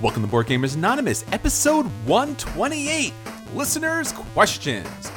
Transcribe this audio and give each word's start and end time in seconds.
Welcome 0.00 0.22
to 0.22 0.28
Board 0.28 0.46
Gamers 0.46 0.76
Anonymous, 0.76 1.26
episode 1.30 1.84
128 2.06 3.12
Listeners' 3.54 4.12
Questions. 4.12 5.12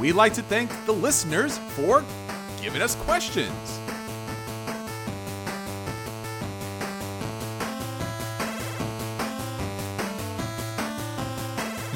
We'd 0.00 0.14
like 0.14 0.34
to 0.34 0.42
thank 0.42 0.68
the 0.84 0.90
listeners 0.90 1.58
for 1.58 2.04
giving 2.60 2.82
us 2.82 2.96
questions. 2.96 3.52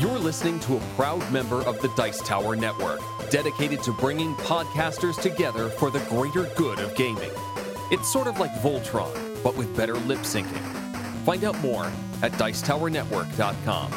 You're 0.01 0.17
listening 0.17 0.61
to 0.61 0.77
a 0.77 0.81
proud 0.95 1.29
member 1.33 1.63
of 1.63 1.81
the 1.81 1.89
Dice 1.97 2.21
Tower 2.21 2.55
Network, 2.55 3.01
dedicated 3.31 3.83
to 3.83 3.93
bringing 3.95 4.37
podcasters 4.37 5.21
together 5.21 5.69
for 5.69 5.91
the 5.91 5.99
greater 6.09 6.49
good 6.55 6.79
of 6.79 6.95
gaming. 6.95 7.33
It's 7.91 8.09
sort 8.09 8.29
of 8.29 8.39
like 8.39 8.53
Voltron, 8.63 9.43
but 9.43 9.57
with 9.57 9.77
better 9.77 9.95
lip 9.95 10.21
syncing. 10.21 10.63
Find 11.25 11.43
out 11.43 11.59
more 11.61 11.91
at 12.23 12.33
Dicetowernetwork.com. 12.33 13.91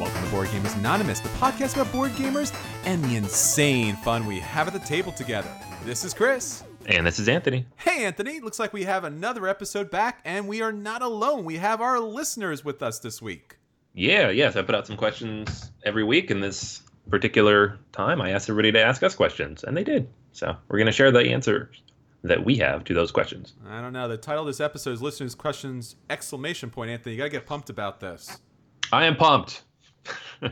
Welcome 0.00 0.24
to 0.24 0.30
Board 0.30 0.48
Gamers 0.48 0.76
Anonymous, 0.76 1.20
the 1.20 1.28
podcast 1.30 1.74
about 1.76 1.92
board 1.92 2.10
gamers 2.12 2.52
and 2.84 3.02
the 3.04 3.16
insane 3.16 3.96
fun 3.96 4.26
we 4.26 4.40
have 4.40 4.66
at 4.66 4.72
the 4.72 4.80
table 4.80 5.12
together. 5.12 5.50
This 5.84 6.04
is 6.04 6.12
Chris. 6.12 6.64
And 6.86 7.06
this 7.06 7.18
is 7.18 7.28
Anthony. 7.28 7.66
Hey, 7.76 8.04
Anthony. 8.04 8.40
Looks 8.40 8.58
like 8.58 8.72
we 8.72 8.84
have 8.84 9.04
another 9.04 9.46
episode 9.46 9.90
back, 9.90 10.20
and 10.24 10.48
we 10.48 10.62
are 10.62 10.72
not 10.72 11.00
alone. 11.00 11.44
We 11.44 11.56
have 11.56 11.80
our 11.80 12.00
listeners 12.00 12.64
with 12.64 12.82
us 12.82 12.98
this 12.98 13.22
week. 13.22 13.56
Yeah, 13.94 14.30
yes, 14.30 14.56
I 14.56 14.62
put 14.62 14.74
out 14.74 14.86
some 14.86 14.96
questions 14.96 15.70
every 15.84 16.04
week, 16.04 16.30
and 16.30 16.42
this 16.42 16.82
particular 17.08 17.78
time 17.92 18.20
I 18.20 18.30
asked 18.30 18.50
everybody 18.50 18.72
to 18.72 18.82
ask 18.82 19.02
us 19.02 19.14
questions, 19.14 19.62
and 19.64 19.76
they 19.76 19.84
did. 19.84 20.08
So 20.32 20.56
we're 20.68 20.78
going 20.78 20.86
to 20.86 20.92
share 20.92 21.12
the 21.12 21.20
answers 21.20 21.80
that 22.24 22.42
we 22.42 22.56
have 22.56 22.84
to 22.84 22.94
those 22.94 23.12
questions. 23.12 23.52
I 23.68 23.80
don't 23.80 23.92
know. 23.92 24.08
The 24.08 24.16
title 24.16 24.42
of 24.42 24.46
this 24.46 24.60
episode 24.60 24.92
is 24.92 25.02
Listeners' 25.02 25.34
Questions! 25.34 25.96
Exclamation 26.08 26.70
point, 26.70 26.90
Anthony. 26.90 27.14
You 27.14 27.18
got 27.18 27.24
to 27.24 27.30
get 27.30 27.46
pumped 27.46 27.68
about 27.70 28.00
this. 28.00 28.40
I 28.90 29.04
am 29.04 29.14
pumped. 29.14 29.62
I 30.42 30.50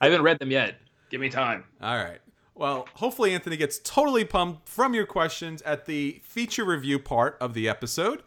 haven't 0.00 0.22
read 0.22 0.40
them 0.40 0.50
yet. 0.50 0.74
Give 1.08 1.20
me 1.20 1.30
time. 1.30 1.64
All 1.80 1.96
right. 1.96 2.18
Well, 2.54 2.88
hopefully 2.94 3.32
Anthony 3.32 3.56
gets 3.56 3.78
totally 3.78 4.24
pumped 4.24 4.68
from 4.68 4.92
your 4.92 5.06
questions 5.06 5.62
at 5.62 5.86
the 5.86 6.20
feature 6.24 6.64
review 6.64 6.98
part 6.98 7.38
of 7.40 7.54
the 7.54 7.68
episode. 7.68 8.24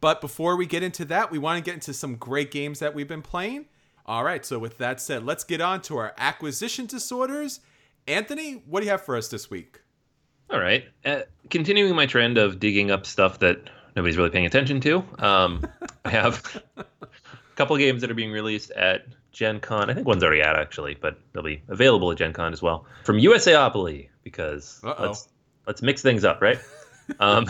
But 0.00 0.22
before 0.22 0.56
we 0.56 0.64
get 0.64 0.82
into 0.82 1.04
that, 1.06 1.30
we 1.30 1.38
want 1.38 1.62
to 1.62 1.68
get 1.68 1.74
into 1.74 1.92
some 1.92 2.16
great 2.16 2.50
games 2.50 2.78
that 2.78 2.94
we've 2.94 3.06
been 3.06 3.22
playing. 3.22 3.66
All 4.06 4.24
right, 4.24 4.44
so 4.44 4.58
with 4.58 4.78
that 4.78 5.00
said, 5.00 5.24
let's 5.24 5.44
get 5.44 5.60
on 5.60 5.82
to 5.82 5.98
our 5.98 6.14
acquisition 6.16 6.86
disorders. 6.86 7.60
Anthony, 8.08 8.62
what 8.66 8.80
do 8.80 8.86
you 8.86 8.90
have 8.90 9.04
for 9.04 9.16
us 9.16 9.28
this 9.28 9.50
week? 9.50 9.80
All 10.50 10.60
right. 10.60 10.84
Uh, 11.04 11.20
continuing 11.48 11.94
my 11.94 12.06
trend 12.06 12.38
of 12.38 12.58
digging 12.58 12.90
up 12.90 13.06
stuff 13.06 13.38
that 13.40 13.70
nobody's 13.94 14.16
really 14.16 14.30
paying 14.30 14.46
attention 14.46 14.80
to, 14.80 15.04
um, 15.18 15.66
I 16.04 16.10
have 16.10 16.62
a 16.76 16.84
couple 17.56 17.76
games 17.76 18.00
that 18.00 18.10
are 18.10 18.14
being 18.14 18.32
released 18.32 18.70
at 18.72 19.06
Gen 19.32 19.60
Con. 19.60 19.90
I 19.90 19.94
think 19.94 20.06
one's 20.06 20.24
already 20.24 20.42
out, 20.42 20.58
actually, 20.58 20.94
but 20.94 21.18
they'll 21.32 21.42
be 21.42 21.62
available 21.68 22.10
at 22.10 22.18
Gen 22.18 22.32
Con 22.32 22.52
as 22.52 22.60
well. 22.60 22.86
From 23.04 23.18
USAopoly, 23.18 24.08
because 24.24 24.80
Uh-oh. 24.82 25.06
let's, 25.06 25.28
let's 25.66 25.82
mix 25.82 26.02
things 26.02 26.24
up, 26.24 26.40
right? 26.40 26.58
um, 27.20 27.46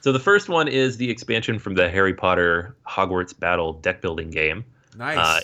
so 0.00 0.12
the 0.12 0.20
first 0.20 0.48
one 0.48 0.68
is 0.68 0.96
the 0.96 1.10
expansion 1.10 1.58
from 1.58 1.74
the 1.74 1.88
Harry 1.88 2.14
Potter 2.14 2.76
Hogwarts 2.86 3.38
Battle 3.38 3.72
deck 3.72 4.00
building 4.00 4.30
game. 4.30 4.64
Nice. 4.96 5.18
Uh, 5.18 5.40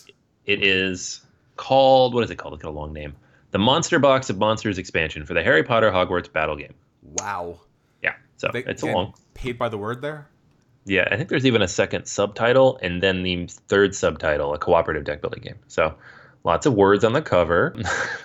it 0.46 0.62
is 0.62 1.20
called 1.56 2.14
what 2.14 2.24
is 2.24 2.30
it 2.30 2.36
called? 2.36 2.52
Look 2.52 2.64
at 2.64 2.68
a 2.68 2.70
long 2.70 2.92
name. 2.92 3.14
The 3.55 3.60
Monster 3.60 4.00
Box 4.00 4.30
of 4.30 4.38
Monsters 4.38 4.78
expansion 4.78 5.24
for 5.24 5.33
the 5.33 5.41
Harry 5.44 5.62
Potter 5.62 5.88
Hogwarts 5.92 6.30
Battle 6.30 6.56
game. 6.56 6.74
wow. 7.20 7.61
Yeah, 8.02 8.14
so 8.36 8.51
They- 8.52 8.64
it's 8.64 8.83
long. 8.83 9.14
Paid 9.34 9.58
by 9.58 9.68
the 9.68 9.78
word 9.78 10.02
there? 10.02 10.27
Yeah, 10.86 11.06
I 11.08 11.17
think 11.17 11.28
there's 11.28 11.46
even 11.46 11.62
a 11.62 11.68
second 11.68 12.06
subtitle 12.06 12.80
and 12.83 13.01
then 13.01 13.23
the 13.23 13.46
third 13.68 13.95
subtitle, 13.95 14.55
a 14.55 14.58
cooperative 14.58 15.05
deck 15.05 15.20
building 15.20 15.40
game. 15.40 15.55
So 15.68 15.95
lots 16.42 16.67
of 16.67 16.74
words 16.74 17.05
on 17.05 17.12
the 17.12 17.23
cover. 17.23 17.77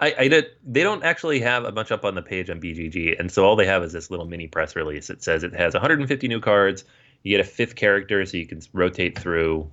I, 0.00 0.14
I 0.18 0.28
did. 0.28 0.48
They 0.66 0.82
don't 0.82 1.02
actually 1.02 1.40
have 1.40 1.64
a 1.64 1.72
bunch 1.72 1.90
up 1.90 2.04
on 2.04 2.14
the 2.14 2.20
page 2.20 2.50
on 2.50 2.60
BGG, 2.60 3.18
and 3.18 3.32
so 3.32 3.42
all 3.46 3.56
they 3.56 3.64
have 3.64 3.82
is 3.84 3.94
this 3.94 4.10
little 4.10 4.26
mini 4.26 4.48
press 4.48 4.76
release. 4.76 5.08
It 5.08 5.22
says 5.22 5.44
it 5.44 5.54
has 5.54 5.72
150 5.72 6.28
new 6.28 6.40
cards. 6.40 6.84
You 7.22 7.34
get 7.34 7.40
a 7.40 7.48
fifth 7.48 7.74
character, 7.74 8.22
so 8.26 8.36
you 8.36 8.46
can 8.46 8.60
rotate 8.74 9.18
through, 9.18 9.70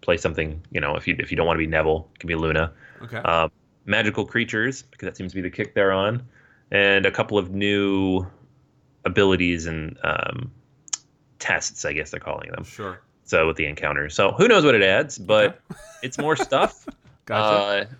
play 0.00 0.16
something. 0.16 0.60
You 0.72 0.80
know, 0.80 0.96
if 0.96 1.06
you 1.06 1.14
if 1.20 1.30
you 1.30 1.36
don't 1.36 1.46
want 1.46 1.58
to 1.58 1.64
be 1.64 1.68
Neville, 1.68 2.08
it 2.16 2.18
can 2.18 2.26
be 2.26 2.34
Luna. 2.34 2.72
Okay. 3.02 3.20
Uh, 3.24 3.48
magical 3.88 4.24
creatures, 4.26 4.82
because 4.82 5.06
that 5.06 5.16
seems 5.16 5.32
to 5.32 5.36
be 5.36 5.42
the 5.42 5.50
kick 5.50 5.74
they're 5.74 5.92
on, 5.92 6.22
and 6.70 7.06
a 7.06 7.10
couple 7.10 7.38
of 7.38 7.50
new 7.50 8.26
abilities 9.04 9.66
and 9.66 9.98
um, 10.04 10.52
tests, 11.38 11.84
I 11.84 11.92
guess 11.92 12.10
they're 12.10 12.20
calling 12.20 12.50
them. 12.50 12.64
sure. 12.64 13.00
So 13.24 13.46
with 13.46 13.56
the 13.56 13.66
encounters, 13.66 14.14
so 14.14 14.32
who 14.32 14.48
knows 14.48 14.64
what 14.64 14.74
it 14.74 14.82
adds, 14.82 15.18
but 15.18 15.60
it's 16.02 16.16
more 16.18 16.36
stuff. 16.48 16.86
Gotcha. 17.26 17.86
Uh, 17.90 17.94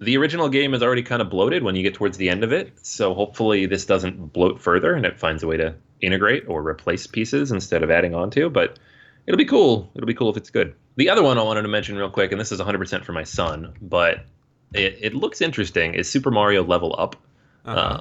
the 0.00 0.16
original 0.16 0.48
game 0.48 0.72
is 0.74 0.84
already 0.84 1.02
kind 1.02 1.20
of 1.20 1.30
bloated 1.30 1.64
when 1.64 1.74
you 1.74 1.82
get 1.82 1.94
towards 1.94 2.16
the 2.16 2.28
end 2.28 2.44
of 2.44 2.52
it, 2.52 2.86
so 2.86 3.12
hopefully 3.14 3.66
this 3.66 3.86
doesn't 3.86 4.32
bloat 4.32 4.60
further 4.60 4.94
and 4.94 5.04
it 5.04 5.18
finds 5.18 5.42
a 5.42 5.48
way 5.48 5.56
to 5.56 5.74
integrate 6.00 6.44
or 6.46 6.64
replace 6.66 7.08
pieces 7.08 7.50
instead 7.50 7.82
of 7.82 7.90
adding 7.90 8.14
on 8.14 8.30
to. 8.30 8.48
But 8.50 8.78
it'll 9.26 9.38
be 9.38 9.44
cool. 9.44 9.90
It'll 9.96 10.06
be 10.06 10.14
cool 10.14 10.30
if 10.30 10.36
it's 10.36 10.50
good. 10.50 10.76
The 10.94 11.10
other 11.10 11.24
one 11.24 11.38
I 11.38 11.42
wanted 11.42 11.62
to 11.62 11.68
mention 11.68 11.96
real 11.96 12.10
quick, 12.10 12.30
and 12.30 12.40
this 12.40 12.52
is 12.52 12.60
100% 12.60 13.04
for 13.04 13.12
my 13.12 13.24
son, 13.24 13.74
but 13.82 14.24
it, 14.72 14.98
it 15.00 15.14
looks 15.14 15.40
interesting, 15.40 15.94
is 15.94 16.10
Super 16.10 16.30
Mario 16.30 16.64
Level 16.64 16.94
Up. 16.98 17.16
Uh-huh. 17.64 17.80
Uh, 17.80 18.00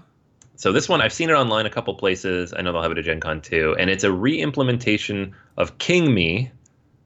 so 0.55 0.71
this 0.71 0.89
one, 0.89 1.01
I've 1.01 1.13
seen 1.13 1.29
it 1.29 1.33
online 1.33 1.65
a 1.65 1.69
couple 1.69 1.93
places. 1.93 2.53
I 2.55 2.61
know 2.61 2.71
they'll 2.71 2.81
have 2.81 2.91
it 2.91 2.97
at 2.97 3.05
Gen 3.05 3.19
Con 3.19 3.41
too, 3.41 3.75
and 3.79 3.89
it's 3.89 4.03
a 4.03 4.11
re-implementation 4.11 5.35
of 5.55 5.77
King 5.77 6.13
Me, 6.13 6.51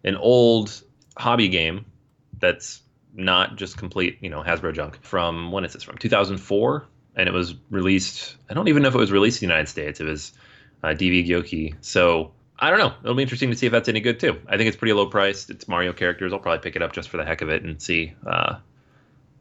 an 0.03 0.15
old 0.15 0.81
hobby 1.17 1.49
game 1.49 1.85
that's 2.39 2.81
not 3.13 3.57
just 3.57 3.77
complete, 3.77 4.17
you 4.21 4.29
know, 4.29 4.41
Hasbro 4.41 4.73
junk 4.73 5.03
from 5.03 5.51
when 5.51 5.65
is 5.65 5.73
this 5.73 5.83
from? 5.83 5.97
2004, 5.97 6.87
and 7.17 7.27
it 7.27 7.33
was 7.33 7.55
released. 7.69 8.37
I 8.49 8.53
don't 8.53 8.69
even 8.69 8.83
know 8.83 8.89
if 8.89 8.95
it 8.95 8.99
was 8.99 9.11
released 9.11 9.41
in 9.41 9.47
the 9.47 9.53
United 9.53 9.69
States. 9.69 9.99
It 9.99 10.05
was 10.05 10.31
uh, 10.83 10.89
DV 10.89 11.27
Giochi. 11.27 11.75
So 11.81 12.31
I 12.57 12.69
don't 12.69 12.79
know. 12.79 12.93
It'll 13.03 13.15
be 13.15 13.23
interesting 13.23 13.49
to 13.49 13.57
see 13.57 13.65
if 13.65 13.71
that's 13.71 13.89
any 13.89 13.99
good 13.99 14.19
too. 14.19 14.39
I 14.47 14.57
think 14.57 14.67
it's 14.67 14.77
pretty 14.77 14.93
low 14.93 15.07
priced. 15.07 15.49
It's 15.49 15.67
Mario 15.67 15.93
characters. 15.93 16.31
I'll 16.31 16.39
probably 16.39 16.61
pick 16.61 16.75
it 16.75 16.81
up 16.81 16.93
just 16.93 17.09
for 17.09 17.17
the 17.17 17.25
heck 17.25 17.41
of 17.41 17.49
it 17.49 17.63
and 17.63 17.81
see, 17.81 18.13
uh, 18.25 18.57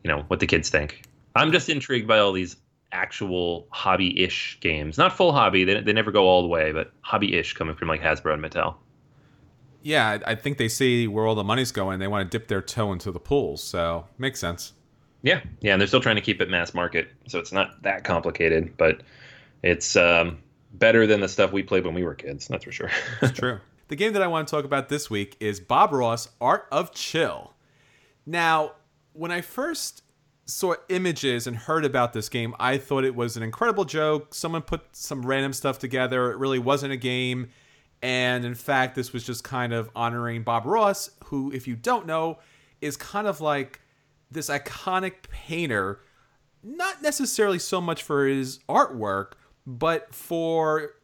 you 0.04 0.08
know, 0.08 0.24
what 0.28 0.40
the 0.40 0.46
kids 0.46 0.68
think. 0.68 1.02
I'm 1.36 1.52
just 1.52 1.68
intrigued 1.68 2.08
by 2.08 2.18
all 2.18 2.32
these 2.32 2.56
actual 2.92 3.68
hobby-ish 3.70 4.58
games. 4.60 4.98
Not 4.98 5.16
full 5.16 5.32
hobby. 5.32 5.64
They, 5.64 5.80
they 5.80 5.92
never 5.92 6.10
go 6.10 6.24
all 6.26 6.42
the 6.42 6.48
way, 6.48 6.72
but 6.72 6.92
hobby-ish 7.02 7.54
coming 7.54 7.76
from 7.76 7.88
like 7.88 8.00
Hasbro 8.00 8.34
and 8.34 8.42
Mattel. 8.42 8.74
yeah, 9.82 10.18
I 10.26 10.32
I 10.32 10.34
think 10.34 10.58
they 10.58 10.68
see 10.68 11.06
where 11.06 11.24
all 11.26 11.34
the 11.34 11.44
money's 11.44 11.72
going. 11.72 12.00
They 12.00 12.08
want 12.08 12.30
to 12.30 12.38
dip 12.38 12.48
their 12.48 12.60
toe 12.62 12.92
into 12.92 13.12
the 13.12 13.20
pool, 13.20 13.56
so 13.56 14.06
makes 14.18 14.40
sense. 14.40 14.72
Yeah, 15.22 15.40
yeah, 15.60 15.72
and 15.72 15.80
they're 15.80 15.86
still 15.86 16.00
trying 16.00 16.16
to 16.16 16.22
keep 16.22 16.40
it 16.40 16.48
mass 16.50 16.72
market, 16.74 17.08
so 17.28 17.38
it's 17.38 17.52
not 17.52 17.82
that 17.82 18.04
complicated, 18.04 18.74
but 18.78 19.02
it's 19.62 19.94
um, 19.94 20.38
better 20.74 21.06
than 21.06 21.20
the 21.20 21.28
stuff 21.28 21.52
we 21.52 21.62
played 21.62 21.84
when 21.84 21.94
we 21.94 22.02
were 22.02 22.14
kids. 22.14 22.48
That's 22.48 22.64
for 22.64 22.72
sure. 22.72 22.90
It's 23.22 23.38
true. 23.38 23.60
the 23.88 23.96
game 23.96 24.14
that 24.14 24.22
I 24.22 24.26
want 24.26 24.48
to 24.48 24.50
talk 24.50 24.64
about 24.64 24.88
this 24.88 25.10
week 25.10 25.36
is 25.38 25.60
Bob 25.60 25.92
Ross 25.92 26.28
Art 26.40 26.66
of 26.72 26.92
Chill. 26.92 27.52
Now, 28.26 28.72
when 29.12 29.30
I 29.30 29.40
first 29.40 30.02
saw 30.46 30.74
images 30.88 31.46
and 31.46 31.56
heard 31.56 31.84
about 31.84 32.12
this 32.12 32.28
game, 32.28 32.54
I 32.58 32.78
thought 32.78 33.04
it 33.04 33.14
was 33.14 33.36
an 33.36 33.42
incredible 33.42 33.84
joke. 33.84 34.34
Someone 34.34 34.62
put 34.62 34.82
some 34.92 35.24
random 35.24 35.52
stuff 35.52 35.78
together. 35.78 36.30
It 36.30 36.38
really 36.38 36.58
wasn't 36.58 36.92
a 36.92 36.96
game. 36.96 37.48
And 38.02 38.44
in 38.44 38.54
fact, 38.54 38.94
this 38.94 39.12
was 39.12 39.24
just 39.24 39.44
kind 39.44 39.72
of 39.72 39.90
honoring 39.94 40.42
Bob 40.42 40.64
Ross, 40.64 41.10
who, 41.24 41.52
if 41.52 41.68
you 41.68 41.76
don't 41.76 42.06
know, 42.06 42.38
is 42.80 42.96
kind 42.96 43.26
of 43.26 43.40
like 43.40 43.80
this 44.30 44.48
iconic 44.48 45.28
painter, 45.30 46.00
not 46.62 47.02
necessarily 47.02 47.58
so 47.58 47.80
much 47.80 48.02
for 48.02 48.26
his 48.26 48.60
artwork, 48.68 49.32
but 49.66 50.14
for 50.14 50.94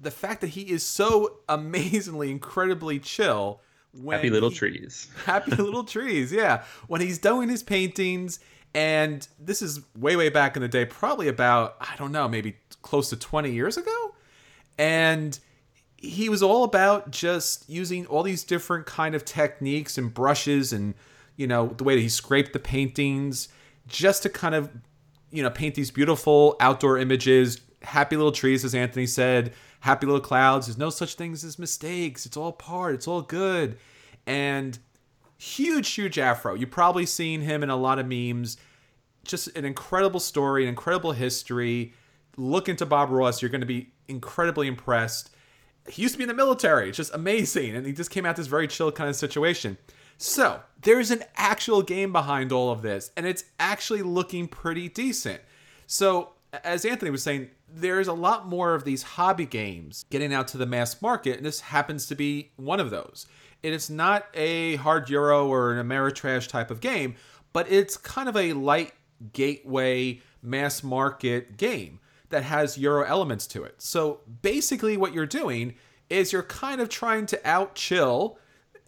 the 0.00 0.10
fact 0.10 0.40
that 0.42 0.48
he 0.48 0.62
is 0.62 0.82
so 0.84 1.38
amazingly, 1.48 2.30
incredibly 2.30 2.98
chill. 2.98 3.60
When 4.02 4.16
Happy 4.16 4.30
little 4.30 4.50
he- 4.50 4.56
trees. 4.56 5.08
Happy 5.24 5.54
little 5.56 5.84
trees, 5.84 6.32
yeah. 6.32 6.64
When 6.86 7.00
he's 7.00 7.18
doing 7.18 7.48
his 7.48 7.62
paintings, 7.62 8.40
and 8.74 9.26
this 9.38 9.62
is 9.62 9.80
way, 9.96 10.16
way 10.16 10.28
back 10.30 10.56
in 10.56 10.62
the 10.62 10.68
day, 10.68 10.84
probably 10.84 11.28
about, 11.28 11.76
I 11.80 11.94
don't 11.96 12.10
know, 12.12 12.28
maybe 12.28 12.56
close 12.82 13.08
to 13.10 13.16
20 13.16 13.52
years 13.52 13.76
ago. 13.76 14.14
And 14.78 15.38
he 15.96 16.28
was 16.28 16.42
all 16.42 16.64
about 16.64 17.10
just 17.10 17.68
using 17.68 18.06
all 18.06 18.22
these 18.24 18.42
different 18.42 18.86
kind 18.86 19.14
of 19.14 19.24
techniques 19.24 19.96
and 19.96 20.12
brushes 20.12 20.72
and, 20.72 20.94
you 21.36 21.46
know, 21.46 21.68
the 21.68 21.84
way 21.84 21.94
that 21.94 22.00
he 22.02 22.08
scraped 22.08 22.52
the 22.52 22.58
paintings 22.58 23.48
just 23.86 24.22
to 24.24 24.28
kind 24.28 24.54
of, 24.54 24.70
you 25.30 25.42
know, 25.42 25.50
paint 25.50 25.76
these 25.76 25.90
beautiful 25.90 26.56
outdoor 26.58 26.98
images, 26.98 27.60
happy 27.82 28.16
little 28.16 28.32
trees, 28.32 28.64
as 28.64 28.74
Anthony 28.74 29.06
said, 29.06 29.52
happy 29.84 30.06
little 30.06 30.18
clouds. 30.18 30.66
There's 30.66 30.78
no 30.78 30.88
such 30.88 31.14
things 31.14 31.44
as 31.44 31.58
mistakes. 31.58 32.24
It's 32.24 32.38
all 32.38 32.52
part. 32.52 32.94
It's 32.94 33.06
all 33.06 33.20
good. 33.20 33.76
And 34.26 34.78
huge, 35.36 35.90
huge 35.90 36.18
afro. 36.18 36.54
You've 36.54 36.70
probably 36.70 37.04
seen 37.04 37.42
him 37.42 37.62
in 37.62 37.68
a 37.68 37.76
lot 37.76 37.98
of 37.98 38.06
memes. 38.06 38.56
Just 39.24 39.54
an 39.54 39.66
incredible 39.66 40.20
story, 40.20 40.62
an 40.62 40.70
incredible 40.70 41.12
history. 41.12 41.92
Look 42.38 42.66
into 42.66 42.86
Bob 42.86 43.10
Ross. 43.10 43.42
You're 43.42 43.50
going 43.50 43.60
to 43.60 43.66
be 43.66 43.92
incredibly 44.08 44.68
impressed. 44.68 45.30
he 45.86 46.00
used 46.00 46.14
to 46.14 46.18
be 46.18 46.24
in 46.24 46.28
the 46.28 46.34
military. 46.34 46.88
It's 46.88 46.96
just 46.96 47.14
amazing. 47.14 47.76
And 47.76 47.86
he 47.86 47.92
just 47.92 48.10
came 48.10 48.24
out 48.24 48.36
this 48.36 48.46
very 48.46 48.66
chill 48.66 48.90
kind 48.90 49.10
of 49.10 49.16
situation. 49.16 49.76
So 50.16 50.60
there's 50.80 51.10
an 51.10 51.24
actual 51.36 51.82
game 51.82 52.10
behind 52.10 52.52
all 52.52 52.70
of 52.70 52.80
this, 52.80 53.10
and 53.18 53.26
it's 53.26 53.44
actually 53.60 54.00
looking 54.00 54.48
pretty 54.48 54.88
decent. 54.88 55.42
So, 55.86 56.30
as 56.62 56.86
Anthony 56.86 57.10
was 57.10 57.22
saying, 57.22 57.50
there's 57.74 58.08
a 58.08 58.12
lot 58.12 58.46
more 58.46 58.74
of 58.74 58.84
these 58.84 59.02
hobby 59.02 59.46
games 59.46 60.04
getting 60.10 60.32
out 60.32 60.48
to 60.48 60.58
the 60.58 60.66
mass 60.66 61.02
market, 61.02 61.36
and 61.36 61.44
this 61.44 61.60
happens 61.60 62.06
to 62.06 62.14
be 62.14 62.52
one 62.56 62.80
of 62.80 62.90
those. 62.90 63.26
And 63.64 63.74
it's 63.74 63.90
not 63.90 64.26
a 64.34 64.76
hard 64.76 65.10
Euro 65.10 65.48
or 65.48 65.72
an 65.72 65.86
Ameritrash 65.86 66.48
type 66.48 66.70
of 66.70 66.80
game, 66.80 67.16
but 67.52 67.70
it's 67.70 67.96
kind 67.96 68.28
of 68.28 68.36
a 68.36 68.52
light 68.52 68.92
gateway 69.32 70.20
mass 70.42 70.82
market 70.82 71.56
game 71.56 72.00
that 72.28 72.44
has 72.44 72.78
Euro 72.78 73.04
elements 73.04 73.46
to 73.48 73.64
it. 73.64 73.80
So 73.82 74.20
basically, 74.42 74.96
what 74.96 75.12
you're 75.12 75.26
doing 75.26 75.74
is 76.10 76.32
you're 76.32 76.42
kind 76.42 76.80
of 76.80 76.88
trying 76.88 77.26
to 77.26 77.48
out 77.48 77.74
chill 77.74 78.38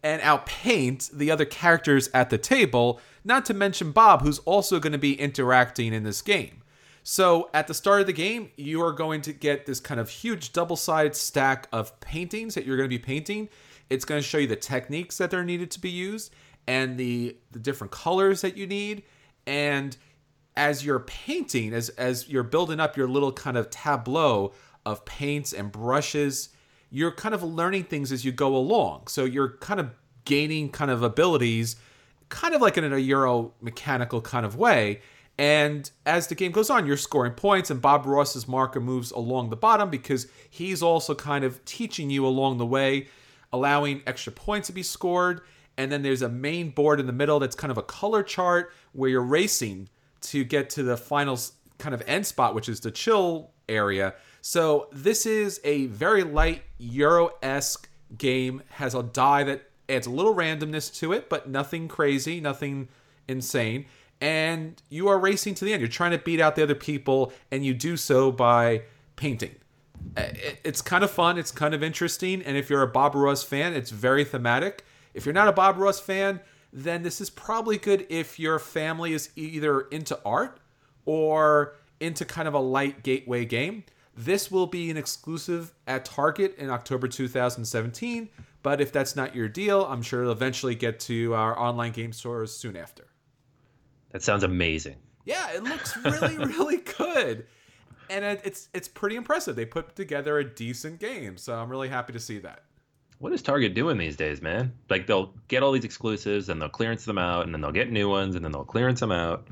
and 0.03 0.23
outpaint 0.23 1.11
the 1.11 1.31
other 1.31 1.45
characters 1.45 2.09
at 2.15 2.31
the 2.31 2.39
table, 2.39 3.01
not 3.25 3.45
to 3.47 3.55
mention 3.55 3.91
Bob, 3.91 4.23
who's 4.23 4.39
also 4.41 4.79
going 4.79 4.93
to 4.93 4.99
be 4.99 5.19
interacting 5.19 5.93
in 5.93 6.05
this 6.05 6.23
game. 6.23 6.63
So 7.09 7.51
at 7.55 7.69
the 7.69 7.73
start 7.73 8.01
of 8.01 8.09
the 8.09 8.13
game, 8.13 8.51
you 8.57 8.83
are 8.83 8.91
going 8.91 9.23
to 9.23 9.33
get 9.33 9.65
this 9.65 9.79
kind 9.79 10.01
of 10.01 10.11
huge 10.11 10.53
double 10.53 10.75
sided 10.75 11.15
stack 11.15 11.69
of 11.71 12.01
paintings 12.01 12.57
that 12.57 12.67
you're 12.67 12.77
going 12.77 12.91
to 12.91 12.99
be 12.99 12.99
painting. 12.99 13.49
It's 13.89 14.05
going 14.05 14.21
to 14.21 14.27
show 14.27 14.39
you 14.39 14.49
the 14.49 14.57
techniques 14.57 15.19
that 15.19 15.33
are 15.33 15.45
needed 15.45 15.71
to 15.71 15.81
be 15.81 15.89
used 15.89 16.35
and 16.67 16.99
the, 16.99 17.37
the 17.53 17.61
different 17.61 17.93
colors 17.93 18.41
that 18.41 18.57
you 18.57 18.67
need. 18.67 19.05
And 19.47 19.97
as 20.57 20.85
you're 20.85 20.99
painting, 20.99 21.75
as, 21.75 21.91
as 21.91 22.29
you're 22.29 22.43
building 22.43 22.81
up 22.81 22.97
your 22.97 23.07
little 23.07 23.31
kind 23.31 23.57
of 23.57 23.71
tableau 23.71 24.53
of 24.85 25.05
paints 25.05 25.53
and 25.53 25.71
brushes, 25.71 26.49
you're 26.91 27.13
kind 27.13 27.37
of 27.37 27.45
learning 27.45 27.85
things 27.85 28.11
as 28.11 28.25
you 28.25 28.33
go 28.33 28.57
along. 28.57 29.07
So 29.07 29.25
you're 29.25 29.59
kind 29.59 29.79
of 29.79 29.91
gaining 30.25 30.71
kind 30.71 30.91
of 30.91 31.05
abilities, 31.05 31.77
kind 32.31 32.53
of 32.53 32.61
like 32.61 32.77
in 32.77 32.93
a 32.93 32.99
Euro 32.99 33.53
mechanical 33.61 34.21
kind 34.21 34.45
of 34.45 34.57
way. 34.57 35.03
And 35.39 35.91
as 36.07 36.29
the 36.29 36.35
game 36.35 36.53
goes 36.53 36.71
on, 36.71 36.87
you're 36.87 36.97
scoring 36.97 37.33
points, 37.33 37.71
and 37.71 37.81
Bob 37.81 38.07
Ross's 38.07 38.49
marker 38.49 38.81
moves 38.81 39.11
along 39.11 39.51
the 39.51 39.57
bottom 39.57 39.91
because 39.91 40.29
he's 40.49 40.83
also 40.83 41.15
kind 41.15 41.45
of 41.45 41.63
teaching 41.65 42.09
you 42.09 42.27
along 42.27 42.57
the 42.59 42.67
way, 42.67 43.09
allowing 43.53 44.03
extra 44.07 44.33
points 44.33 44.69
to 44.69 44.73
be 44.73 44.83
scored. 44.83 45.43
And 45.77 45.93
then 45.93 46.03
there's 46.03 46.23
a 46.23 46.29
main 46.29 46.71
board 46.71 47.01
in 47.01 47.07
the 47.07 47.13
middle 47.13 47.39
that's 47.39 47.55
kind 47.55 47.71
of 47.71 47.77
a 47.77 47.83
color 47.83 48.23
chart 48.23 48.73
where 48.93 49.11
you're 49.11 49.21
racing 49.21 49.91
to 50.23 50.43
get 50.43 50.71
to 50.71 50.83
the 50.83 50.97
final 50.97 51.39
kind 51.79 51.95
of 51.95 52.03
end 52.07 52.27
spot, 52.27 52.55
which 52.55 52.69
is 52.71 52.81
the 52.81 52.91
chill 52.91 53.51
area. 53.69 54.15
So 54.41 54.89
this 54.91 55.27
is 55.27 55.61
a 55.65 55.87
very 55.87 56.23
light 56.23 56.63
Euro 56.79 57.33
esque 57.43 57.91
game. 58.17 58.63
Has 58.71 58.95
a 58.95 59.03
die 59.03 59.45
that 59.45 59.69
adds 59.87 60.07
a 60.07 60.11
little 60.11 60.35
randomness 60.35 60.99
to 61.01 61.13
it, 61.13 61.29
but 61.29 61.47
nothing 61.47 61.89
crazy, 61.89 62.41
nothing 62.41 62.89
insane 63.29 63.85
and 64.21 64.81
you 64.89 65.09
are 65.09 65.19
racing 65.19 65.55
to 65.57 65.65
the 65.65 65.73
end. 65.73 65.81
You're 65.81 65.89
trying 65.89 66.13
to 66.13 66.19
beat 66.19 66.41
out 66.41 66.57
the 66.57 66.63
other 66.63 66.75
people, 66.75 67.33
and 67.51 67.65
you 67.65 67.75
do 67.75 67.97
so 67.97 68.33
by 68.33 68.83
painting. 69.17 69.55
Uh, 70.17 70.29
it's 70.65 70.83
kind 70.83 71.05
of 71.05 71.11
fun. 71.11 71.39
It's 71.39 71.51
kind 71.51 71.75
of 71.75 71.83
interesting. 71.83 72.43
And 72.43 72.57
if 72.57 72.71
you're 72.71 72.83
a 72.83 72.89
Bob 72.89 73.15
Ross 73.15 73.43
fan, 73.43 73.75
it's 73.75 73.91
very 73.91 74.25
thematic. 74.25 74.85
If 75.15 75.27
you're 75.27 75.35
not 75.35 75.49
a 75.49 75.53
Bob 75.53 75.79
Ross 75.79 76.01
fan, 76.01 76.41
then 76.73 77.03
this 77.03 77.21
is 77.21 77.31
probably 77.31 77.79
good 77.79 78.07
if 78.09 78.39
your 78.39 78.59
family 78.59 79.13
is 79.13 79.31
either 79.37 79.83
into 79.83 80.19
art 80.25 80.61
or 81.05 81.75
into 82.01 82.25
kind 82.25 82.47
of 82.47 82.55
a 82.55 82.59
light 82.59 83.03
gateway 83.03 83.45
game. 83.45 83.85
This 84.17 84.51
will 84.51 84.67
be 84.67 84.91
an 84.91 84.97
exclusive 84.97 85.75
at 85.87 86.05
Target 86.05 86.57
in 86.59 86.71
October 86.71 87.09
2017. 87.09 88.29
But 88.63 88.81
if 88.81 88.91
that's 88.91 89.15
not 89.15 89.35
your 89.35 89.49
deal, 89.49 89.85
I'm 89.85 90.03
sure 90.03 90.23
it'll 90.23 90.33
eventually 90.33 90.75
get 90.75 90.99
to 91.01 91.35
our 91.35 91.59
online 91.59 91.93
game 91.93 92.13
stores 92.13 92.53
soon 92.53 92.77
after. 92.77 93.05
That 94.17 94.23
sounds 94.23 94.45
amazing. 94.45 94.97
Yeah, 95.27 95.51
it 95.53 95.63
looks 95.63 95.95
really, 95.99 96.39
really 96.47 96.79
good, 96.79 97.45
and 98.09 98.25
it, 98.25 98.41
it's 98.45 98.71
it's 98.73 98.89
pretty 98.89 99.15
impressive. 99.15 99.57
They 99.57 99.67
put 99.67 99.95
together 99.95 100.39
a 100.39 100.45
decent 100.45 101.01
game, 101.01 101.37
so 101.37 101.55
I'm 101.55 101.69
really 101.69 101.91
happy 101.91 102.15
to 102.15 102.19
see 102.19 102.39
that. 102.39 102.63
What 103.19 103.35
is 103.35 103.43
Target 103.43 103.75
doing 103.75 103.99
these 103.99 104.17
days, 104.17 104.41
man? 104.41 104.73
Like 104.89 105.07
they'll 105.07 105.35
get 105.49 105.63
all 105.63 105.71
these 105.71 105.85
exclusives 105.85 106.49
and 106.49 106.63
they'll 106.63 106.71
clearance 106.71 107.05
them 107.05 107.19
out, 107.19 107.45
and 107.45 107.53
then 107.53 107.61
they'll 107.61 107.73
get 107.73 107.93
new 107.93 108.09
ones, 108.09 108.37
and 108.37 108.43
then 108.43 108.53
they'll 108.53 108.65
clearance 108.65 109.01
them 109.01 109.13
out. 109.13 109.49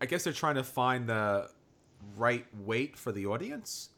I 0.00 0.06
guess 0.06 0.22
they're 0.22 0.32
trying 0.32 0.54
to 0.54 0.62
find 0.62 1.08
the 1.08 1.50
right 2.16 2.46
weight 2.64 2.96
for 2.96 3.10
the 3.10 3.26
audience. 3.26 3.88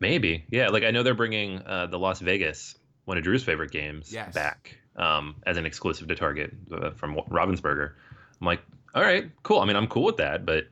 Maybe, 0.00 0.46
yeah. 0.50 0.66
Like 0.66 0.82
I 0.82 0.90
know 0.90 1.04
they're 1.04 1.14
bringing 1.14 1.62
uh, 1.64 1.86
the 1.86 1.98
Las 2.00 2.18
Vegas, 2.18 2.76
one 3.04 3.18
of 3.18 3.22
Drew's 3.22 3.44
favorite 3.44 3.70
games, 3.70 4.12
yes. 4.12 4.34
back 4.34 4.80
um, 4.96 5.36
as 5.46 5.58
an 5.58 5.64
exclusive 5.64 6.08
to 6.08 6.16
Target 6.16 6.52
uh, 6.72 6.90
from 6.90 7.20
Ravensburger. 7.30 7.92
I'm 8.40 8.46
like, 8.48 8.62
all 8.94 9.02
right, 9.02 9.30
cool. 9.42 9.60
I 9.60 9.64
mean, 9.64 9.76
I'm 9.76 9.86
cool 9.86 10.04
with 10.04 10.16
that, 10.18 10.44
but 10.44 10.66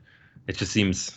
it 0.47 0.57
just 0.57 0.73
seems 0.73 1.17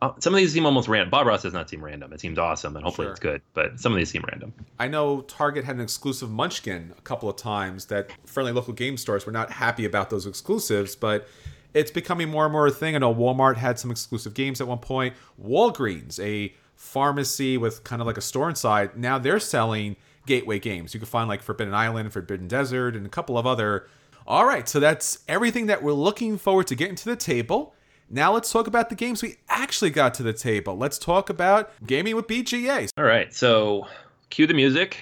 uh, 0.00 0.12
some 0.20 0.32
of 0.32 0.38
these 0.38 0.52
seem 0.52 0.64
almost 0.64 0.86
random. 0.86 1.10
Bob 1.10 1.26
Ross 1.26 1.42
does 1.42 1.52
not 1.52 1.68
seem 1.68 1.82
random. 1.82 2.12
It 2.12 2.20
seems 2.20 2.38
awesome, 2.38 2.76
and 2.76 2.84
hopefully 2.84 3.06
sure. 3.06 3.12
it's 3.12 3.20
good. 3.20 3.42
But 3.54 3.80
some 3.80 3.92
of 3.92 3.98
these 3.98 4.10
seem 4.10 4.22
random. 4.30 4.52
I 4.78 4.86
know 4.86 5.22
Target 5.22 5.64
had 5.64 5.74
an 5.74 5.82
exclusive 5.82 6.30
Munchkin 6.30 6.94
a 6.96 7.00
couple 7.00 7.28
of 7.28 7.36
times 7.36 7.86
that 7.86 8.10
friendly 8.24 8.52
local 8.52 8.72
game 8.72 8.96
stores 8.96 9.26
were 9.26 9.32
not 9.32 9.50
happy 9.50 9.84
about 9.84 10.10
those 10.10 10.24
exclusives, 10.24 10.94
but 10.94 11.26
it's 11.74 11.90
becoming 11.90 12.28
more 12.28 12.44
and 12.44 12.52
more 12.52 12.68
a 12.68 12.70
thing. 12.70 12.94
I 12.94 12.98
know 12.98 13.12
Walmart 13.12 13.56
had 13.56 13.78
some 13.78 13.90
exclusive 13.90 14.34
games 14.34 14.60
at 14.60 14.68
one 14.68 14.78
point. 14.78 15.14
Walgreens, 15.42 16.20
a 16.20 16.54
pharmacy 16.76 17.58
with 17.58 17.82
kind 17.82 18.00
of 18.00 18.06
like 18.06 18.16
a 18.16 18.22
store 18.22 18.48
inside, 18.48 18.96
now 18.96 19.18
they're 19.18 19.40
selling 19.40 19.96
gateway 20.26 20.60
games. 20.60 20.94
You 20.94 21.00
can 21.00 21.08
find 21.08 21.28
like 21.28 21.42
Forbidden 21.42 21.74
Island, 21.74 22.12
Forbidden 22.12 22.46
Desert, 22.46 22.94
and 22.94 23.04
a 23.04 23.08
couple 23.08 23.36
of 23.36 23.48
other 23.48 23.88
all 24.28 24.44
right, 24.44 24.68
so 24.68 24.78
that's 24.78 25.20
everything 25.26 25.66
that 25.66 25.82
we're 25.82 25.94
looking 25.94 26.36
forward 26.36 26.66
to 26.66 26.74
getting 26.74 26.94
to 26.96 27.04
the 27.06 27.16
table. 27.16 27.74
Now 28.10 28.34
let's 28.34 28.52
talk 28.52 28.66
about 28.66 28.90
the 28.90 28.94
games 28.94 29.22
we 29.22 29.36
actually 29.48 29.88
got 29.88 30.12
to 30.14 30.22
the 30.22 30.34
table. 30.34 30.76
Let's 30.76 30.98
talk 30.98 31.30
about 31.30 31.72
gaming 31.86 32.14
with 32.14 32.26
BGA. 32.26 32.90
All 32.98 33.04
right, 33.04 33.32
so 33.32 33.86
cue 34.28 34.46
the 34.46 34.52
music. 34.52 34.98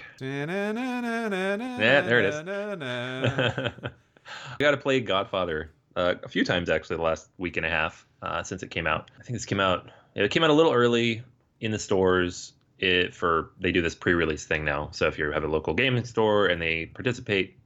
yeah, 1.80 2.00
there 2.02 2.20
it 2.20 2.26
is. 2.26 2.36
I 2.46 3.72
got 4.60 4.70
to 4.70 4.76
play 4.76 5.00
Godfather 5.00 5.72
uh, 5.96 6.14
a 6.22 6.28
few 6.28 6.44
times 6.44 6.70
actually 6.70 6.96
the 6.96 7.02
last 7.02 7.28
week 7.36 7.56
and 7.56 7.66
a 7.66 7.70
half 7.70 8.06
uh, 8.22 8.44
since 8.44 8.62
it 8.62 8.70
came 8.70 8.86
out. 8.86 9.10
I 9.18 9.24
think 9.24 9.34
this 9.34 9.44
came 9.44 9.60
out. 9.60 9.90
It 10.14 10.30
came 10.30 10.44
out 10.44 10.50
a 10.50 10.54
little 10.54 10.72
early 10.72 11.22
in 11.60 11.72
the 11.72 11.80
stores. 11.80 12.52
It 12.78 13.12
for 13.12 13.50
they 13.58 13.72
do 13.72 13.82
this 13.82 13.96
pre-release 13.96 14.44
thing 14.44 14.64
now. 14.64 14.90
So 14.92 15.08
if 15.08 15.18
you 15.18 15.32
have 15.32 15.42
a 15.42 15.48
local 15.48 15.74
gaming 15.74 16.04
store 16.04 16.46
and 16.46 16.62
they 16.62 16.86
participate, 16.86 17.56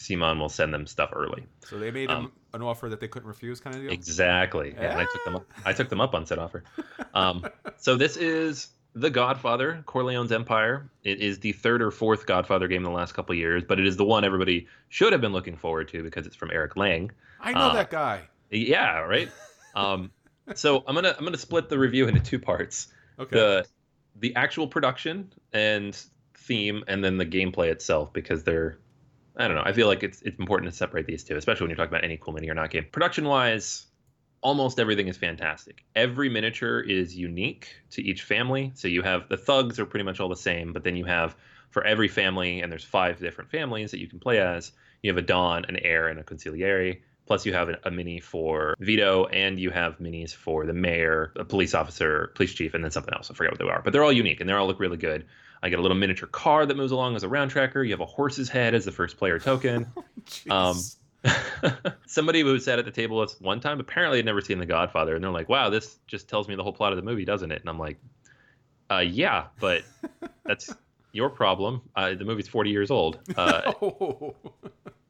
CMON 0.00 0.40
will 0.40 0.48
send 0.48 0.72
them 0.72 0.86
stuff 0.86 1.10
early. 1.14 1.44
So 1.66 1.78
they 1.78 1.90
made 1.90 2.10
um, 2.10 2.32
an 2.54 2.62
offer 2.62 2.88
that 2.88 3.00
they 3.00 3.08
couldn't 3.08 3.28
refuse, 3.28 3.60
kind 3.60 3.76
of 3.76 3.82
deal. 3.82 3.92
Exactly. 3.92 4.72
Yeah. 4.74 4.92
And 4.92 5.00
I 5.00 5.04
took 5.04 5.24
them. 5.26 5.36
Up, 5.36 5.46
I 5.66 5.72
took 5.74 5.90
them 5.90 6.00
up 6.00 6.14
on 6.14 6.26
said 6.26 6.38
offer. 6.38 6.64
Um, 7.12 7.44
so 7.78 7.96
this 7.96 8.16
is 8.16 8.68
The 8.94 9.10
Godfather, 9.10 9.82
Corleone's 9.84 10.30
Empire. 10.30 10.88
It 11.02 11.18
is 11.18 11.40
the 11.40 11.50
third 11.50 11.82
or 11.82 11.90
fourth 11.90 12.24
Godfather 12.24 12.68
game 12.68 12.78
in 12.78 12.82
the 12.84 12.96
last 12.96 13.14
couple 13.14 13.34
years, 13.34 13.64
but 13.66 13.80
it 13.80 13.86
is 13.86 13.96
the 13.96 14.04
one 14.04 14.22
everybody 14.22 14.68
should 14.90 15.10
have 15.10 15.20
been 15.20 15.32
looking 15.32 15.56
forward 15.56 15.88
to 15.88 16.04
because 16.04 16.28
it's 16.28 16.36
from 16.36 16.52
Eric 16.52 16.76
Lang. 16.76 17.10
I 17.40 17.52
know 17.52 17.70
uh, 17.70 17.74
that 17.74 17.90
guy. 17.90 18.28
Yeah. 18.48 19.00
Right. 19.00 19.28
um, 19.74 20.12
so 20.54 20.84
I'm 20.86 20.94
gonna 20.94 21.14
I'm 21.18 21.24
gonna 21.24 21.36
split 21.36 21.68
the 21.68 21.80
review 21.80 22.06
into 22.06 22.20
two 22.20 22.38
parts. 22.38 22.86
Okay. 23.18 23.36
The 23.36 23.66
the 24.14 24.36
actual 24.36 24.68
production 24.68 25.32
and 25.52 26.00
theme, 26.34 26.84
and 26.86 27.02
then 27.02 27.18
the 27.18 27.26
gameplay 27.26 27.72
itself 27.72 28.12
because 28.12 28.44
they're 28.44 28.78
I 29.40 29.48
don't 29.48 29.56
know. 29.56 29.62
I 29.64 29.72
feel 29.72 29.86
like 29.86 30.02
it's 30.02 30.20
it's 30.22 30.38
important 30.38 30.70
to 30.70 30.76
separate 30.76 31.06
these 31.06 31.24
two, 31.24 31.36
especially 31.36 31.64
when 31.64 31.70
you're 31.70 31.76
talking 31.76 31.92
about 31.92 32.04
any 32.04 32.16
cool 32.16 32.34
mini 32.34 32.50
or 32.50 32.54
not 32.54 32.70
game. 32.70 32.86
Production 32.92 33.24
wise, 33.24 33.86
almost 34.42 34.78
everything 34.78 35.08
is 35.08 35.16
fantastic. 35.16 35.84
Every 35.96 36.28
miniature 36.28 36.80
is 36.80 37.16
unique 37.16 37.68
to 37.92 38.02
each 38.02 38.22
family. 38.22 38.72
So 38.74 38.88
you 38.88 39.02
have 39.02 39.28
the 39.28 39.36
thugs 39.36 39.78
are 39.78 39.86
pretty 39.86 40.04
much 40.04 40.20
all 40.20 40.28
the 40.28 40.36
same, 40.36 40.72
but 40.72 40.84
then 40.84 40.96
you 40.96 41.04
have 41.06 41.36
for 41.70 41.84
every 41.84 42.08
family, 42.08 42.60
and 42.60 42.70
there's 42.70 42.84
five 42.84 43.18
different 43.20 43.50
families 43.50 43.92
that 43.92 44.00
you 44.00 44.08
can 44.08 44.18
play 44.18 44.40
as. 44.40 44.72
You 45.02 45.10
have 45.10 45.18
a 45.18 45.22
Don, 45.26 45.64
an 45.66 45.76
heir, 45.76 46.08
and 46.08 46.18
a 46.18 46.22
consigliere. 46.22 47.00
Plus, 47.26 47.46
you 47.46 47.52
have 47.52 47.68
a 47.84 47.90
mini 47.92 48.18
for 48.18 48.74
Vito, 48.80 49.26
and 49.26 49.58
you 49.58 49.70
have 49.70 49.98
minis 49.98 50.34
for 50.34 50.66
the 50.66 50.72
mayor, 50.72 51.32
a 51.36 51.44
police 51.44 51.74
officer, 51.74 52.32
police 52.34 52.52
chief, 52.52 52.74
and 52.74 52.82
then 52.82 52.90
something 52.90 53.14
else. 53.14 53.30
I 53.30 53.34
forget 53.34 53.52
what 53.52 53.60
they 53.60 53.70
are, 53.70 53.80
but 53.82 53.92
they're 53.92 54.02
all 54.02 54.12
unique 54.12 54.40
and 54.40 54.50
they 54.50 54.52
all 54.52 54.66
look 54.66 54.80
really 54.80 54.96
good. 54.96 55.26
I 55.62 55.68
get 55.68 55.78
a 55.78 55.82
little 55.82 55.96
miniature 55.96 56.28
car 56.28 56.64
that 56.66 56.76
moves 56.76 56.92
along 56.92 57.16
as 57.16 57.22
a 57.22 57.28
round 57.28 57.50
tracker. 57.50 57.82
You 57.82 57.92
have 57.92 58.00
a 58.00 58.06
horse's 58.06 58.48
head 58.48 58.74
as 58.74 58.84
the 58.84 58.92
first 58.92 59.18
player 59.18 59.38
token. 59.38 59.86
um, 60.50 60.80
somebody 62.06 62.40
who 62.40 62.58
sat 62.58 62.78
at 62.78 62.84
the 62.84 62.90
table 62.90 63.18
with 63.18 63.40
one 63.40 63.60
time 63.60 63.78
apparently 63.78 64.18
had 64.18 64.26
never 64.26 64.40
seen 64.40 64.58
The 64.58 64.66
Godfather, 64.66 65.14
and 65.14 65.22
they're 65.22 65.30
like, 65.30 65.48
"Wow, 65.48 65.70
this 65.70 65.98
just 66.06 66.28
tells 66.28 66.48
me 66.48 66.54
the 66.54 66.62
whole 66.62 66.72
plot 66.72 66.92
of 66.92 66.96
the 66.96 67.02
movie, 67.02 67.24
doesn't 67.24 67.52
it?" 67.52 67.60
And 67.60 67.68
I'm 67.68 67.78
like, 67.78 67.98
uh, 68.90 68.98
"Yeah, 68.98 69.46
but 69.58 69.82
that's 70.44 70.74
your 71.12 71.28
problem. 71.28 71.82
Uh, 71.94 72.14
the 72.14 72.24
movie's 72.24 72.48
40 72.48 72.70
years 72.70 72.90
old." 72.90 73.18
Uh, 73.36 73.72
no. 73.82 74.34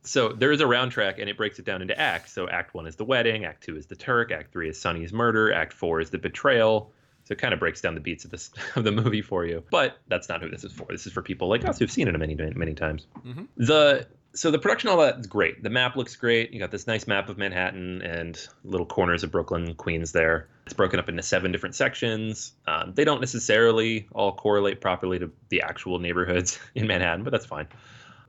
So 0.02 0.30
there 0.30 0.50
is 0.50 0.61
a 0.61 0.66
round 0.66 0.92
track, 0.92 1.19
and 1.19 1.28
it 1.28 1.37
breaks 1.37 1.59
it 1.59 1.64
down 1.64 1.83
into 1.83 1.99
acts. 1.99 2.33
So 2.33 2.49
Act 2.49 2.75
One 2.75 2.87
is 2.87 2.97
the 2.97 3.04
wedding, 3.04 3.45
Act 3.45 3.62
Two 3.62 3.76
is 3.76 3.87
the 3.87 3.97
Turk, 3.97 4.33
Act 4.33 4.52
Three 4.52 4.69
is 4.69 4.80
Sonny's 4.80 5.12
murder, 5.12 5.52
Act 5.52 5.73
Four 5.73 6.00
is 6.00 6.11
the 6.11 6.19
betrayal, 6.19 6.92
So 7.31 7.35
it 7.35 7.39
kind 7.39 7.55
of 7.55 7.61
breaks 7.61 7.81
down 7.81 7.95
the 7.95 8.01
beats 8.01 8.25
of 8.25 8.33
this 8.33 8.51
of 8.75 8.83
the 8.83 8.91
movie 8.91 9.23
for 9.23 9.47
you. 9.47 9.63
But 9.71 9.99
that's 10.09 10.29
not 10.29 10.43
who 10.43 10.51
this 10.51 10.65
is 10.65 10.73
for. 10.73 10.87
This 10.91 11.07
is 11.07 11.13
for 11.13 11.23
people 11.23 11.49
like 11.49 11.65
us 11.65 11.79
who've 11.79 11.91
seen 11.91 12.09
it 12.09 12.19
many 12.19 12.35
many 12.35 12.75
times. 12.75 13.07
Mhm. 13.25 13.47
The 13.57 14.09
so 14.33 14.51
the 14.51 14.59
production 14.59 14.91
all 14.91 14.97
that's 14.97 15.29
great. 15.29 15.63
The 15.63 15.71
map 15.71 15.95
looks 15.95 16.17
great. 16.17 16.53
You 16.53 16.59
got 16.59 16.73
this 16.73 16.89
nice 16.89 17.07
map 17.07 17.29
of 17.29 17.39
Manhattan 17.39 18.03
and 18.03 18.37
little 18.65 18.85
corners 18.87 19.23
of 19.23 19.31
Brooklyn, 19.31 19.75
Queens. 19.77 20.11
There, 20.11 20.49
it's 20.65 20.75
broken 20.75 20.99
up 20.99 21.09
into 21.09 21.23
seven 21.23 21.53
different 21.53 21.77
sections. 21.77 22.53
Um, 22.67 22.95
they 22.95 23.05
don't 23.05 23.21
necessarily 23.21 24.09
all 24.13 24.33
correlate 24.33 24.81
properly 24.81 25.21
to 25.21 25.31
the 25.51 25.63
actual 25.63 26.01
neighborhoods 26.01 26.59
in 26.75 26.89
Manhattan, 26.89 27.23
but 27.23 27.31
that's 27.31 27.47
fine. 27.47 27.69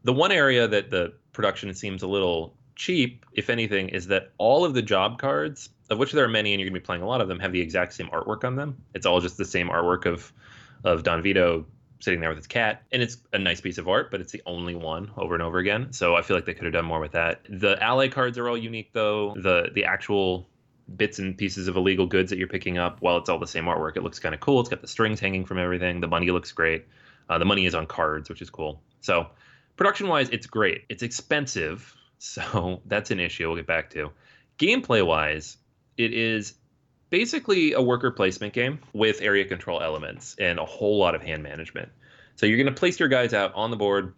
The 0.03 0.13
one 0.13 0.31
area 0.31 0.67
that 0.67 0.91
the 0.91 1.13
production 1.33 1.73
seems 1.73 2.03
a 2.03 2.07
little 2.07 2.53
cheap, 2.75 3.25
if 3.33 3.49
anything, 3.49 3.89
is 3.89 4.07
that 4.07 4.31
all 4.37 4.63
of 4.63 4.75
the 4.75 4.81
job 4.83 5.19
cards, 5.19 5.69
of 5.91 5.99
which 5.99 6.11
there 6.11 6.25
are 6.25 6.29
many, 6.29 6.53
and 6.53 6.59
you're 6.59 6.69
going 6.69 6.73
to 6.75 6.81
be 6.81 6.85
playing 6.85 7.03
a 7.03 7.07
lot 7.07 7.21
of 7.21 7.27
them, 7.27 7.39
have 7.39 7.51
the 7.51 7.61
exact 7.61 7.93
same 7.93 8.07
artwork 8.07 8.43
on 8.43 8.55
them. 8.55 8.81
It's 8.95 9.05
all 9.05 9.19
just 9.19 9.37
the 9.37 9.45
same 9.45 9.69
artwork 9.69 10.05
of 10.05 10.33
of 10.83 11.03
Don 11.03 11.21
Vito 11.21 11.65
sitting 11.99 12.19
there 12.19 12.29
with 12.29 12.37
his 12.37 12.47
cat, 12.47 12.83
and 12.91 13.01
it's 13.03 13.17
a 13.31 13.37
nice 13.37 13.61
piece 13.61 13.77
of 13.77 13.87
art, 13.87 14.09
but 14.09 14.21
it's 14.21 14.31
the 14.31 14.41
only 14.45 14.73
one 14.73 15.11
over 15.17 15.35
and 15.35 15.43
over 15.43 15.59
again. 15.59 15.93
So 15.93 16.15
I 16.15 16.23
feel 16.23 16.35
like 16.35 16.45
they 16.45 16.55
could 16.55 16.63
have 16.63 16.73
done 16.73 16.85
more 16.85 16.99
with 16.99 17.11
that. 17.11 17.41
The 17.47 17.81
ally 17.81 18.07
cards 18.07 18.37
are 18.39 18.49
all 18.49 18.57
unique, 18.57 18.91
though. 18.93 19.35
The 19.35 19.69
the 19.73 19.85
actual 19.85 20.49
bits 20.95 21.19
and 21.19 21.37
pieces 21.37 21.67
of 21.67 21.75
illegal 21.75 22.05
goods 22.05 22.31
that 22.31 22.37
you're 22.37 22.47
picking 22.47 22.77
up, 22.77 23.01
while 23.01 23.17
it's 23.17 23.29
all 23.29 23.39
the 23.39 23.47
same 23.47 23.65
artwork, 23.65 23.97
it 23.97 24.03
looks 24.03 24.19
kind 24.19 24.33
of 24.33 24.41
cool. 24.41 24.59
It's 24.59 24.69
got 24.69 24.81
the 24.81 24.87
strings 24.87 25.19
hanging 25.19 25.45
from 25.45 25.57
everything. 25.57 26.01
The 26.01 26.07
money 26.07 26.31
looks 26.31 26.51
great. 26.51 26.85
Uh, 27.29 27.37
the 27.37 27.45
money 27.45 27.65
is 27.65 27.75
on 27.75 27.85
cards, 27.85 28.29
which 28.29 28.41
is 28.41 28.49
cool. 28.49 28.81
So 29.01 29.27
production 29.75 30.07
wise, 30.07 30.29
it's 30.29 30.47
great. 30.47 30.85
It's 30.89 31.03
expensive, 31.03 31.95
so 32.17 32.81
that's 32.85 33.11
an 33.11 33.19
issue. 33.19 33.47
We'll 33.47 33.57
get 33.57 33.67
back 33.67 33.89
to. 33.91 34.11
Gameplay 34.57 35.05
wise, 35.05 35.57
it 35.97 36.13
is 36.13 36.53
basically 37.09 37.73
a 37.73 37.81
worker 37.81 38.11
placement 38.11 38.53
game 38.53 38.79
with 38.93 39.21
area 39.21 39.45
control 39.45 39.81
elements 39.81 40.35
and 40.39 40.59
a 40.59 40.65
whole 40.65 40.97
lot 40.97 41.13
of 41.13 41.21
hand 41.21 41.43
management. 41.43 41.89
So 42.35 42.45
you're 42.45 42.57
going 42.57 42.73
to 42.73 42.79
place 42.79 42.99
your 42.99 43.09
guys 43.09 43.33
out 43.33 43.53
on 43.53 43.69
the 43.69 43.77
board, 43.77 44.15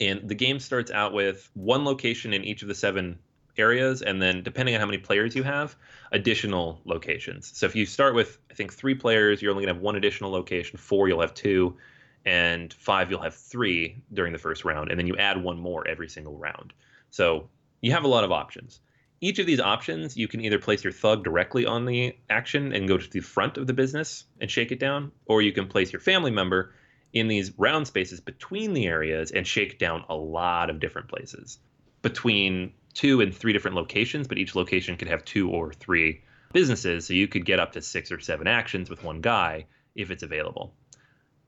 and 0.00 0.28
the 0.28 0.34
game 0.34 0.60
starts 0.60 0.90
out 0.90 1.12
with 1.12 1.50
one 1.54 1.84
location 1.84 2.32
in 2.32 2.44
each 2.44 2.62
of 2.62 2.68
the 2.68 2.74
seven 2.74 3.18
areas, 3.56 4.02
and 4.02 4.20
then 4.22 4.42
depending 4.42 4.74
on 4.74 4.80
how 4.80 4.86
many 4.86 4.98
players 4.98 5.34
you 5.34 5.42
have, 5.42 5.76
additional 6.12 6.80
locations. 6.84 7.56
So 7.56 7.66
if 7.66 7.76
you 7.76 7.86
start 7.86 8.14
with, 8.14 8.38
I 8.50 8.54
think, 8.54 8.72
three 8.72 8.94
players, 8.94 9.42
you're 9.42 9.50
only 9.50 9.64
going 9.64 9.74
to 9.74 9.74
have 9.74 9.82
one 9.82 9.96
additional 9.96 10.30
location. 10.30 10.78
Four, 10.78 11.08
you'll 11.08 11.20
have 11.20 11.34
two, 11.34 11.76
and 12.24 12.72
five, 12.72 13.10
you'll 13.10 13.22
have 13.22 13.34
three 13.34 14.02
during 14.12 14.32
the 14.32 14.38
first 14.38 14.64
round, 14.64 14.90
and 14.90 14.98
then 14.98 15.06
you 15.06 15.16
add 15.16 15.42
one 15.42 15.58
more 15.58 15.86
every 15.86 16.08
single 16.08 16.38
round. 16.38 16.72
So 17.10 17.48
you 17.80 17.92
have 17.92 18.04
a 18.04 18.08
lot 18.08 18.24
of 18.24 18.32
options 18.32 18.80
each 19.20 19.38
of 19.38 19.46
these 19.46 19.60
options, 19.60 20.16
you 20.16 20.28
can 20.28 20.40
either 20.40 20.58
place 20.58 20.84
your 20.84 20.92
thug 20.92 21.24
directly 21.24 21.66
on 21.66 21.86
the 21.86 22.16
action 22.28 22.72
and 22.72 22.88
go 22.88 22.98
to 22.98 23.10
the 23.10 23.20
front 23.20 23.56
of 23.56 23.66
the 23.66 23.72
business 23.72 24.24
and 24.40 24.50
shake 24.50 24.72
it 24.72 24.80
down, 24.80 25.12
or 25.26 25.42
you 25.42 25.52
can 25.52 25.66
place 25.66 25.92
your 25.92 26.00
family 26.00 26.30
member 26.30 26.74
in 27.12 27.28
these 27.28 27.52
round 27.58 27.86
spaces 27.86 28.20
between 28.20 28.74
the 28.74 28.86
areas 28.86 29.30
and 29.30 29.46
shake 29.46 29.78
down 29.78 30.04
a 30.08 30.14
lot 30.14 30.68
of 30.68 30.80
different 30.80 31.08
places 31.08 31.58
between 32.02 32.72
two 32.92 33.20
and 33.20 33.34
three 33.34 33.52
different 33.52 33.76
locations, 33.76 34.28
but 34.28 34.38
each 34.38 34.54
location 34.54 34.96
could 34.96 35.08
have 35.08 35.24
two 35.24 35.50
or 35.50 35.72
three 35.72 36.22
businesses, 36.52 37.06
so 37.06 37.14
you 37.14 37.26
could 37.26 37.44
get 37.44 37.58
up 37.58 37.72
to 37.72 37.82
six 37.82 38.12
or 38.12 38.20
seven 38.20 38.46
actions 38.46 38.90
with 38.90 39.02
one 39.02 39.20
guy 39.20 39.66
if 39.94 40.10
it's 40.10 40.22
available. 40.22 40.74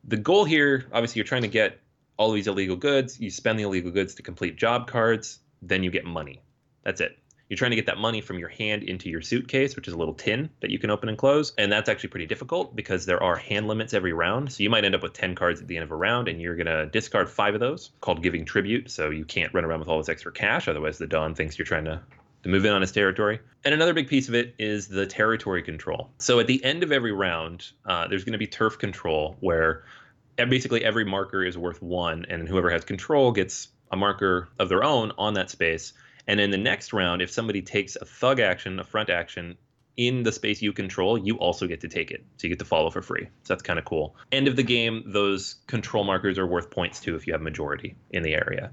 The 0.04 0.16
goal 0.16 0.44
here, 0.44 0.86
obviously, 0.92 1.18
you're 1.18 1.26
trying 1.26 1.42
to 1.42 1.48
get 1.48 1.80
all 2.16 2.32
these 2.32 2.46
illegal 2.46 2.76
goods. 2.76 3.20
You 3.20 3.30
spend 3.30 3.58
the 3.58 3.64
illegal 3.64 3.90
goods 3.90 4.14
to 4.14 4.22
complete 4.22 4.56
job 4.56 4.88
cards, 4.88 5.38
then 5.62 5.82
you 5.82 5.90
get 5.90 6.04
money. 6.04 6.42
That's 6.84 7.00
it. 7.00 7.18
You're 7.48 7.56
trying 7.56 7.70
to 7.70 7.76
get 7.76 7.86
that 7.86 7.98
money 7.98 8.20
from 8.20 8.38
your 8.38 8.48
hand 8.48 8.82
into 8.82 9.08
your 9.08 9.20
suitcase, 9.20 9.76
which 9.76 9.86
is 9.86 9.94
a 9.94 9.96
little 9.96 10.14
tin 10.14 10.50
that 10.60 10.70
you 10.70 10.78
can 10.78 10.90
open 10.90 11.08
and 11.08 11.16
close. 11.16 11.52
And 11.56 11.70
that's 11.70 11.88
actually 11.88 12.08
pretty 12.08 12.26
difficult 12.26 12.74
because 12.74 13.06
there 13.06 13.22
are 13.22 13.36
hand 13.36 13.68
limits 13.68 13.94
every 13.94 14.12
round. 14.12 14.52
So 14.52 14.62
you 14.62 14.70
might 14.70 14.84
end 14.84 14.94
up 14.94 15.02
with 15.02 15.12
10 15.12 15.34
cards 15.34 15.60
at 15.60 15.68
the 15.68 15.76
end 15.76 15.84
of 15.84 15.92
a 15.92 15.96
round 15.96 16.28
and 16.28 16.40
you're 16.40 16.56
going 16.56 16.66
to 16.66 16.86
discard 16.86 17.30
five 17.30 17.54
of 17.54 17.60
those, 17.60 17.90
called 18.00 18.22
giving 18.22 18.44
tribute. 18.44 18.90
So 18.90 19.10
you 19.10 19.24
can't 19.24 19.54
run 19.54 19.64
around 19.64 19.78
with 19.78 19.88
all 19.88 19.98
this 19.98 20.08
extra 20.08 20.32
cash. 20.32 20.66
Otherwise, 20.66 20.98
the 20.98 21.06
Don 21.06 21.34
thinks 21.34 21.58
you're 21.58 21.66
trying 21.66 21.84
to 21.84 22.00
to 22.46 22.52
move 22.52 22.64
in 22.64 22.72
on 22.72 22.80
his 22.80 22.92
territory. 22.92 23.40
And 23.64 23.74
another 23.74 23.92
big 23.92 24.08
piece 24.08 24.28
of 24.28 24.34
it 24.34 24.54
is 24.56 24.86
the 24.86 25.04
territory 25.04 25.62
control. 25.62 26.10
So 26.18 26.38
at 26.38 26.46
the 26.46 26.62
end 26.62 26.84
of 26.84 26.92
every 26.92 27.10
round, 27.10 27.66
uh, 27.84 28.06
there's 28.06 28.22
going 28.22 28.34
to 28.34 28.38
be 28.38 28.46
turf 28.46 28.78
control 28.78 29.36
where 29.40 29.82
basically 30.36 30.84
every 30.84 31.04
marker 31.04 31.42
is 31.44 31.58
worth 31.58 31.82
one, 31.82 32.26
and 32.28 32.46
whoever 32.48 32.70
has 32.70 32.84
control 32.84 33.32
gets 33.32 33.68
a 33.90 33.96
marker 33.96 34.48
of 34.58 34.68
their 34.68 34.84
own 34.84 35.12
on 35.18 35.34
that 35.34 35.50
space. 35.50 35.92
And 36.26 36.40
in 36.40 36.50
the 36.50 36.58
next 36.58 36.92
round, 36.92 37.22
if 37.22 37.30
somebody 37.30 37.62
takes 37.62 37.96
a 37.96 38.04
thug 38.04 38.40
action, 38.40 38.78
a 38.78 38.84
front 38.84 39.10
action 39.10 39.56
in 39.96 40.22
the 40.22 40.32
space 40.32 40.60
you 40.60 40.72
control, 40.72 41.16
you 41.16 41.36
also 41.36 41.66
get 41.66 41.80
to 41.80 41.88
take 41.88 42.10
it. 42.10 42.24
So 42.36 42.46
you 42.46 42.48
get 42.50 42.58
to 42.58 42.64
follow 42.64 42.90
for 42.90 43.00
free. 43.00 43.28
So 43.44 43.54
that's 43.54 43.62
kind 43.62 43.78
of 43.78 43.84
cool. 43.84 44.16
End 44.30 44.48
of 44.48 44.56
the 44.56 44.62
game, 44.62 45.04
those 45.06 45.56
control 45.66 46.04
markers 46.04 46.38
are 46.38 46.46
worth 46.46 46.70
points 46.70 47.00
too 47.00 47.16
if 47.16 47.26
you 47.26 47.32
have 47.32 47.42
majority 47.42 47.96
in 48.10 48.22
the 48.22 48.34
area. 48.34 48.72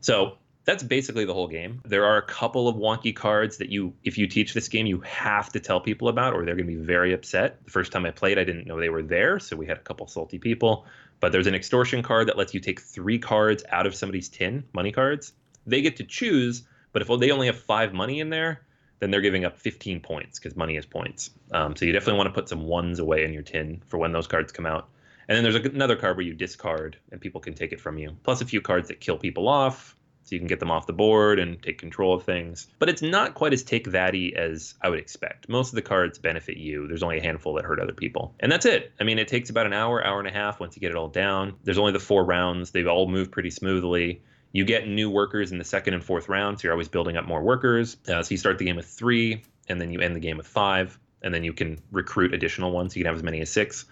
So 0.00 0.38
that's 0.64 0.82
basically 0.82 1.24
the 1.24 1.32
whole 1.32 1.48
game. 1.48 1.80
There 1.86 2.04
are 2.04 2.18
a 2.18 2.22
couple 2.22 2.68
of 2.68 2.76
wonky 2.76 3.16
cards 3.16 3.56
that 3.56 3.70
you, 3.70 3.94
if 4.04 4.18
you 4.18 4.26
teach 4.26 4.52
this 4.52 4.68
game, 4.68 4.84
you 4.84 5.00
have 5.00 5.50
to 5.52 5.60
tell 5.60 5.80
people 5.80 6.08
about, 6.08 6.34
or 6.34 6.44
they're 6.44 6.56
going 6.56 6.68
to 6.68 6.76
be 6.76 6.84
very 6.84 7.14
upset. 7.14 7.64
The 7.64 7.70
first 7.70 7.90
time 7.90 8.04
I 8.04 8.10
played, 8.10 8.38
I 8.38 8.44
didn't 8.44 8.66
know 8.66 8.78
they 8.78 8.90
were 8.90 9.02
there, 9.02 9.38
so 9.38 9.56
we 9.56 9.66
had 9.66 9.78
a 9.78 9.80
couple 9.80 10.06
salty 10.08 10.38
people. 10.38 10.84
But 11.20 11.32
there's 11.32 11.46
an 11.46 11.54
extortion 11.54 12.02
card 12.02 12.28
that 12.28 12.36
lets 12.36 12.52
you 12.52 12.60
take 12.60 12.80
three 12.82 13.18
cards 13.18 13.64
out 13.70 13.86
of 13.86 13.94
somebody's 13.94 14.28
tin, 14.28 14.64
money 14.74 14.92
cards. 14.92 15.32
They 15.66 15.80
get 15.80 15.96
to 15.96 16.04
choose, 16.04 16.64
but 16.98 17.14
if 17.14 17.20
they 17.20 17.30
only 17.30 17.46
have 17.46 17.60
five 17.60 17.92
money 17.92 18.18
in 18.18 18.28
there, 18.28 18.62
then 18.98 19.12
they're 19.12 19.20
giving 19.20 19.44
up 19.44 19.56
15 19.58 20.00
points 20.00 20.38
because 20.38 20.56
money 20.56 20.76
is 20.76 20.84
points. 20.84 21.30
Um, 21.52 21.76
so 21.76 21.84
you 21.84 21.92
definitely 21.92 22.18
want 22.18 22.28
to 22.28 22.32
put 22.32 22.48
some 22.48 22.64
ones 22.64 22.98
away 22.98 23.24
in 23.24 23.32
your 23.32 23.42
tin 23.42 23.82
for 23.86 23.98
when 23.98 24.10
those 24.10 24.26
cards 24.26 24.50
come 24.50 24.66
out. 24.66 24.88
And 25.28 25.36
then 25.36 25.44
there's 25.44 25.64
another 25.64 25.94
card 25.94 26.16
where 26.16 26.26
you 26.26 26.34
discard 26.34 26.96
and 27.12 27.20
people 27.20 27.40
can 27.40 27.54
take 27.54 27.72
it 27.72 27.80
from 27.80 27.98
you, 27.98 28.16
plus 28.24 28.40
a 28.40 28.46
few 28.46 28.60
cards 28.60 28.88
that 28.88 28.98
kill 28.98 29.16
people 29.16 29.46
off, 29.46 29.94
so 30.24 30.34
you 30.34 30.40
can 30.40 30.48
get 30.48 30.58
them 30.58 30.70
off 30.72 30.86
the 30.86 30.92
board 30.92 31.38
and 31.38 31.62
take 31.62 31.78
control 31.78 32.14
of 32.14 32.24
things. 32.24 32.66
But 32.80 32.88
it's 32.88 33.00
not 33.00 33.34
quite 33.34 33.52
as 33.52 33.62
take 33.62 33.88
thatty 33.88 34.34
as 34.34 34.74
I 34.82 34.88
would 34.88 34.98
expect. 34.98 35.48
Most 35.48 35.68
of 35.68 35.76
the 35.76 35.82
cards 35.82 36.18
benefit 36.18 36.56
you. 36.56 36.88
There's 36.88 37.02
only 37.04 37.18
a 37.18 37.22
handful 37.22 37.54
that 37.54 37.64
hurt 37.64 37.78
other 37.78 37.92
people. 37.92 38.34
And 38.40 38.50
that's 38.50 38.66
it. 38.66 38.92
I 39.00 39.04
mean, 39.04 39.18
it 39.18 39.28
takes 39.28 39.50
about 39.50 39.66
an 39.66 39.72
hour, 39.72 40.04
hour 40.04 40.18
and 40.18 40.28
a 40.28 40.32
half 40.32 40.58
once 40.58 40.74
you 40.76 40.80
get 40.80 40.90
it 40.90 40.96
all 40.96 41.08
down. 41.08 41.54
There's 41.62 41.78
only 41.78 41.92
the 41.92 42.00
four 42.00 42.24
rounds. 42.24 42.72
They've 42.72 42.88
all 42.88 43.08
moved 43.08 43.30
pretty 43.30 43.50
smoothly. 43.50 44.22
You 44.52 44.64
get 44.64 44.88
new 44.88 45.10
workers 45.10 45.52
in 45.52 45.58
the 45.58 45.64
second 45.64 45.94
and 45.94 46.04
fourth 46.04 46.28
round, 46.28 46.58
so 46.58 46.64
you're 46.64 46.72
always 46.72 46.88
building 46.88 47.16
up 47.16 47.26
more 47.26 47.42
workers. 47.42 47.96
Uh, 48.08 48.22
so 48.22 48.30
you 48.30 48.36
start 48.36 48.58
the 48.58 48.64
game 48.64 48.76
with 48.76 48.86
three, 48.86 49.42
and 49.68 49.80
then 49.80 49.90
you 49.90 50.00
end 50.00 50.16
the 50.16 50.20
game 50.20 50.36
with 50.36 50.46
five, 50.46 50.98
and 51.22 51.34
then 51.34 51.44
you 51.44 51.52
can 51.52 51.78
recruit 51.92 52.32
additional 52.32 52.70
ones. 52.72 52.94
So 52.94 52.98
you 52.98 53.04
can 53.04 53.10
have 53.10 53.18
as 53.18 53.22
many 53.22 53.40
as 53.40 53.50
six. 53.50 53.84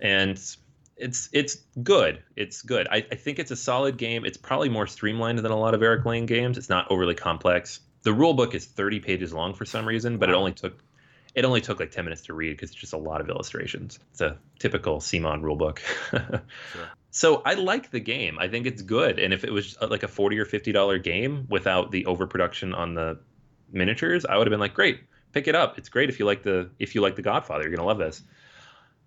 And 0.00 0.38
it's 0.96 1.28
it's 1.32 1.56
good. 1.82 2.22
It's 2.36 2.62
good. 2.62 2.88
I, 2.90 2.96
I 3.10 3.14
think 3.14 3.38
it's 3.38 3.50
a 3.50 3.56
solid 3.56 3.96
game. 3.96 4.24
It's 4.24 4.36
probably 4.38 4.68
more 4.68 4.86
streamlined 4.86 5.38
than 5.38 5.52
a 5.52 5.58
lot 5.58 5.74
of 5.74 5.82
Eric 5.82 6.04
Lang 6.04 6.26
games. 6.26 6.58
It's 6.58 6.68
not 6.68 6.90
overly 6.90 7.14
complex. 7.14 7.80
The 8.02 8.12
rule 8.12 8.34
book 8.34 8.54
is 8.54 8.64
30 8.66 9.00
pages 9.00 9.32
long 9.32 9.54
for 9.54 9.64
some 9.64 9.86
reason, 9.86 10.18
but 10.18 10.28
it 10.30 10.34
only 10.34 10.52
took 10.52 10.82
it 11.34 11.44
only 11.44 11.60
took 11.60 11.78
like 11.78 11.90
10 11.90 12.04
minutes 12.04 12.22
to 12.22 12.34
read 12.34 12.52
because 12.52 12.70
it's 12.70 12.80
just 12.80 12.94
a 12.94 12.98
lot 12.98 13.20
of 13.20 13.28
illustrations. 13.28 13.98
It's 14.12 14.22
a 14.22 14.38
typical 14.58 15.00
CMON 15.00 15.42
rule 15.42 15.56
book. 15.56 15.82
Sure. 16.72 16.88
So 17.16 17.40
I 17.46 17.54
like 17.54 17.90
the 17.90 17.98
game. 17.98 18.38
I 18.38 18.46
think 18.46 18.66
it's 18.66 18.82
good. 18.82 19.18
And 19.18 19.32
if 19.32 19.42
it 19.42 19.50
was 19.50 19.74
uh, 19.80 19.86
like 19.88 20.02
a 20.02 20.08
40 20.08 20.38
or 20.38 20.44
50 20.44 20.70
dollar 20.72 20.98
game 20.98 21.46
without 21.48 21.90
the 21.90 22.04
overproduction 22.04 22.74
on 22.74 22.92
the 22.92 23.18
miniatures, 23.72 24.26
I 24.26 24.36
would 24.36 24.46
have 24.46 24.50
been 24.50 24.60
like, 24.60 24.74
great, 24.74 25.00
pick 25.32 25.48
it 25.48 25.54
up. 25.54 25.78
It's 25.78 25.88
great 25.88 26.10
if 26.10 26.18
you 26.18 26.26
like 26.26 26.42
the 26.42 26.68
if 26.78 26.94
you 26.94 27.00
like 27.00 27.16
the 27.16 27.22
Godfather, 27.22 27.62
you're 27.62 27.74
gonna 27.74 27.88
love 27.88 27.96
this. 27.96 28.22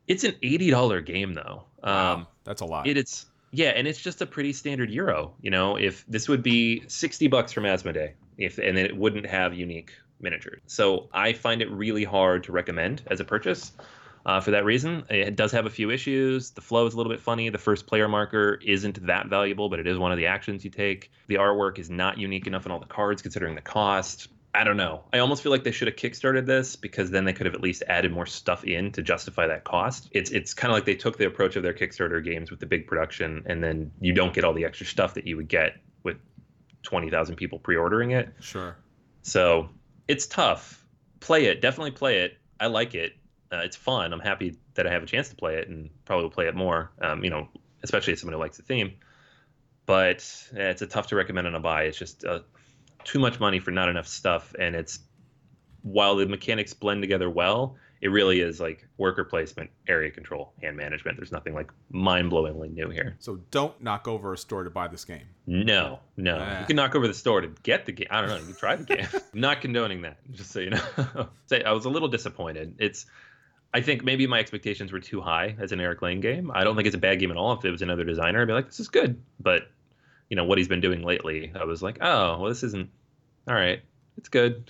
It's 0.08 0.24
an 0.24 0.34
eighty 0.42 0.72
dollar 0.72 1.02
game 1.02 1.36
though. 1.36 1.66
Wow, 1.84 2.14
Um, 2.14 2.28
that's 2.46 2.62
a 2.62 2.66
lot. 2.66 2.88
it, 2.88 2.98
it's 2.98 3.28
yeah, 3.52 3.70
and 3.70 3.88
it's 3.88 4.02
just 4.02 4.22
a 4.24 4.26
pretty 4.26 4.54
standard 4.54 4.90
euro. 4.90 5.36
You 5.40 5.52
know, 5.52 5.78
if 5.78 6.04
this 6.08 6.28
would 6.28 6.42
be 6.42 6.86
sixty 6.88 7.28
bucks 7.28 7.52
from 7.52 7.66
Asmodee, 7.66 8.14
if 8.40 8.58
and 8.58 8.76
then 8.76 8.88
it 8.88 8.98
wouldn't 8.98 9.28
have 9.28 9.54
unique 9.54 9.92
miniatures. 10.20 10.62
So 10.66 11.10
I 11.14 11.34
find 11.34 11.62
it 11.62 11.70
really 11.70 12.06
hard 12.06 12.46
to 12.46 12.52
recommend 12.52 13.04
as 13.06 13.20
a 13.20 13.24
purchase. 13.24 13.72
Uh, 14.26 14.40
for 14.40 14.52
that 14.52 14.66
reason, 14.66 15.04
it 15.10 15.36
does 15.36 15.52
have 15.52 15.66
a 15.66 15.70
few 15.70 15.90
issues. 15.90 16.52
The 16.52 16.62
flow 16.62 16.86
is 16.86 16.94
a 16.94 16.98
little 16.98 17.12
bit 17.12 17.22
funny. 17.22 17.50
The 17.50 17.58
first 17.58 17.88
player 17.88 18.08
marker 18.08 18.60
isn't 18.64 19.06
that 19.08 19.28
valuable, 19.28 19.70
but 19.70 19.80
it 19.80 19.88
is 19.88 19.98
one 19.98 20.12
of 20.12 20.18
the 20.18 20.28
actions 20.28 20.64
you 20.64 20.72
take. 20.72 21.12
The 21.28 21.36
artwork 21.36 21.80
is 21.80 21.90
not 21.90 22.18
unique 22.18 22.48
enough 22.48 22.66
in 22.66 22.72
all 22.72 22.80
the 22.80 22.86
cards, 22.86 23.22
considering 23.22 23.56
the 23.56 23.62
cost. 23.62 24.28
I 24.54 24.64
don't 24.64 24.78
know. 24.78 25.04
I 25.14 25.20
almost 25.20 25.44
feel 25.44 25.52
like 25.52 25.64
they 25.64 25.72
should 25.72 25.88
have 25.88 25.96
kickstarted 25.96 26.48
this 26.48 26.76
because 26.76 27.12
then 27.12 27.24
they 27.24 27.34
could 27.34 27.46
have 27.46 27.54
at 27.54 27.62
least 27.62 27.84
added 27.88 28.12
more 28.12 28.26
stuff 28.26 28.64
in 28.64 28.92
to 28.94 29.04
justify 29.04 29.46
that 29.46 29.64
cost. 29.64 30.10
It's 30.12 30.32
it's 30.32 30.56
kind 30.56 30.72
of 30.72 30.76
like 30.76 30.86
they 30.86 30.96
took 30.96 31.18
the 31.20 31.28
approach 31.28 31.56
of 31.56 31.62
their 31.62 31.74
Kickstarter 31.74 32.24
games 32.24 32.50
with 32.50 32.60
the 32.60 32.66
big 32.66 32.88
production, 32.88 33.44
and 33.46 33.64
then 33.64 33.92
you 34.02 34.12
don't 34.12 34.34
get 34.34 34.44
all 34.44 34.54
the 34.54 34.66
extra 34.66 34.88
stuff 34.88 35.14
that 35.14 35.28
you 35.28 35.38
would 35.38 35.48
get 35.50 35.76
with 36.04 36.18
twenty 36.82 37.12
thousand 37.12 37.36
people 37.36 37.60
pre-ordering 37.60 38.12
it. 38.12 38.34
sure. 38.40 38.76
So 39.22 39.70
it's 40.08 40.26
tough. 40.26 40.84
Play 41.20 41.46
it, 41.46 41.62
definitely 41.62 41.92
play 41.92 42.20
it. 42.22 42.38
I 42.60 42.68
like 42.68 42.96
it. 42.96 43.14
Uh, 43.52 43.62
it's 43.64 43.76
fun. 43.76 44.14
I'm 44.14 44.20
happy 44.20 44.58
that 44.76 44.86
I 44.86 44.92
have 44.92 45.04
a 45.04 45.08
chance 45.08 45.30
to 45.30 45.36
play 45.36 45.56
it, 45.56 45.68
and 45.68 45.90
probably 46.06 46.24
will 46.24 46.32
play 46.32 46.48
it 46.48 46.56
more. 46.56 46.92
Um, 47.02 47.24
you 47.24 47.30
know, 47.30 47.48
especially 47.84 48.14
as 48.14 48.20
someone 48.20 48.34
who 48.34 48.40
likes 48.40 48.58
the 48.58 48.64
theme. 48.64 48.94
But 49.86 50.18
eh, 50.56 50.70
it's 50.70 50.82
a 50.82 50.88
tough 50.88 51.08
to 51.08 51.16
recommend 51.16 51.48
on 51.48 51.56
a 51.56 51.60
buy. 51.60 51.84
It's 51.84 51.98
just 51.98 52.24
uh, 52.24 52.42
too 53.04 53.20
much 53.20 53.40
money 53.40 53.60
for 53.60 53.72
not 53.72 53.90
enough 53.90 54.08
stuff, 54.08 54.54
and 54.60 54.76
it's 54.76 55.00
while 55.82 56.16
the 56.16 56.28
mechanics 56.28 56.74
blend 56.74 57.02
together 57.02 57.30
well, 57.30 57.78
it 58.02 58.10
really 58.10 58.40
is 58.40 58.60
like 58.60 58.88
worker 58.98 59.26
placement, 59.26 59.72
area 59.88 60.10
control, 60.12 60.54
hand 60.62 60.78
management. 60.78 61.18
There's 61.18 61.32
nothing 61.32 61.54
like 61.54 61.72
mind 61.90 62.32
blowingly 62.32 62.72
new 62.74 62.90
here. 62.90 63.18
So 63.20 63.42
don't 63.52 63.82
knock 63.82 64.08
over 64.08 64.32
a 64.34 64.38
store 64.38 64.64
to 64.64 64.70
buy 64.70 64.88
this 64.88 65.04
game. 65.04 65.28
No, 65.46 66.00
no. 66.16 66.38
Ah. 66.40 66.62
You 66.62 66.66
can 66.66 66.76
knock 66.78 66.96
over 66.96 67.08
the 67.08 67.14
store 67.14 67.42
to 67.42 67.50
get 67.64 67.86
the 67.86 67.92
game. 67.92 68.08
I 68.10 68.22
don't 68.22 68.30
know. 68.30 68.38
You 68.38 68.46
can 68.46 68.56
try 68.56 68.76
the 68.76 68.84
game. 68.84 69.08
I'm 69.34 69.42
not 69.42 69.62
condoning 69.62 70.04
that, 70.04 70.18
just 70.32 70.52
so 70.52 70.60
you 70.60 70.70
know. 70.70 71.30
Say 71.48 71.64
I 71.64 71.74
was 71.74 71.86
a 71.86 71.90
little 71.90 72.08
disappointed. 72.08 72.76
It's 72.80 73.06
I 73.74 73.82
think 73.82 74.04
maybe 74.04 74.26
my 74.26 74.40
expectations 74.40 74.92
were 74.92 75.00
too 75.00 75.22
high 75.22 75.56
as 75.60 75.72
an 75.72 75.80
Eric 75.80 76.02
Lang 76.02 76.20
game. 76.22 76.50
I 76.54 76.64
don't 76.64 76.76
think 76.76 76.88
it's 76.88 76.96
a 76.96 77.00
bad 77.00 77.20
game 77.20 77.30
at 77.30 77.38
all. 77.38 77.54
If 77.54 77.64
it 77.66 77.72
was 77.72 77.82
another 77.84 78.04
designer, 78.04 78.42
I'd 78.42 78.48
be 78.48 78.54
like, 78.54 78.66
this 78.66 78.80
is 78.80 78.88
good. 78.88 79.22
But 79.40 79.70
you 80.30 80.36
know 80.36 80.44
what 80.44 80.58
he's 80.58 80.68
been 80.68 80.82
doing 80.82 81.04
lately, 81.04 81.52
I 81.60 81.66
was 81.66 81.84
like, 81.84 81.98
oh, 82.02 82.40
well, 82.40 82.50
this 82.50 82.64
isn't 82.64 82.90
all 83.48 83.56
right. 83.56 83.82
It's 84.18 84.30
good. 84.30 84.70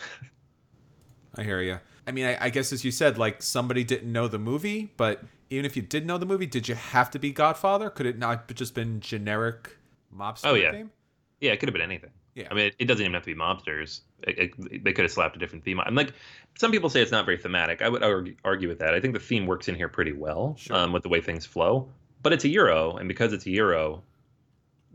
I 1.38 1.44
hear 1.44 1.62
you. 1.62 1.80
I 2.08 2.12
mean, 2.12 2.26
I, 2.26 2.46
I 2.46 2.50
guess 2.50 2.74
as 2.74 2.84
you 2.84 2.92
said, 2.92 3.18
like 3.18 3.42
somebody 3.42 3.84
didn't 3.84 4.12
know 4.12 4.28
the 4.28 4.40
movie, 4.40 4.92
but 4.98 5.24
even 5.50 5.66
if 5.66 5.76
you 5.76 5.82
did 5.82 6.06
know 6.06 6.18
the 6.18 6.26
movie, 6.26 6.46
did 6.46 6.68
you 6.68 6.76
have 6.76 7.10
to 7.12 7.20
be 7.20 7.32
Godfather? 7.32 7.90
Could 7.90 8.06
it 8.06 8.18
not 8.18 8.46
have 8.48 8.56
just 8.56 8.74
been 8.74 9.00
generic 9.00 9.78
mobster 10.16 10.46
Oh, 10.46 10.54
yeah. 10.56 10.72
game? 10.72 10.92
Yeah, 11.40 11.52
it 11.54 11.60
could 11.60 11.70
have 11.70 11.74
been 11.74 11.82
anything. 11.82 12.12
Yeah. 12.36 12.48
I 12.52 12.54
mean, 12.54 12.66
it, 12.68 12.76
it 12.80 12.86
doesn't 12.86 13.02
even 13.02 13.14
have 13.14 13.24
to 13.24 13.34
be 13.34 13.40
mobsters. 13.40 14.02
It, 14.24 14.54
it- 14.72 14.84
they 14.84 14.94
could 14.94 15.04
have 15.04 15.12
slapped 15.12 15.36
a 15.36 15.40
different 15.40 15.64
theme. 15.64 15.80
on. 15.80 15.88
I'm 15.88 15.96
like, 15.96 16.14
some 16.58 16.72
people 16.72 16.90
say 16.90 17.02
it's 17.02 17.12
not 17.12 17.26
very 17.26 17.38
thematic. 17.38 17.82
I 17.82 17.90
would 17.90 18.04
argue, 18.04 18.36
argue 18.44 18.68
with 18.68 18.80
that. 18.80 18.94
I 18.94 19.00
think 19.00 19.14
the 19.14 19.20
theme 19.20 19.46
works 19.46 19.68
in 19.68 19.76
here 19.76 19.88
pretty 19.90 20.12
well 20.14 20.56
Sure. 20.58 20.76
um, 20.76 20.92
with 20.94 21.04
the 21.04 21.10
way 21.10 21.22
things 21.22 21.46
flow. 21.46 21.90
But 22.22 22.34
it's 22.34 22.44
a 22.44 22.50
euro, 22.50 22.98
and 22.98 23.08
because 23.08 23.32
it's 23.32 23.46
a 23.46 23.50
euro, 23.50 24.04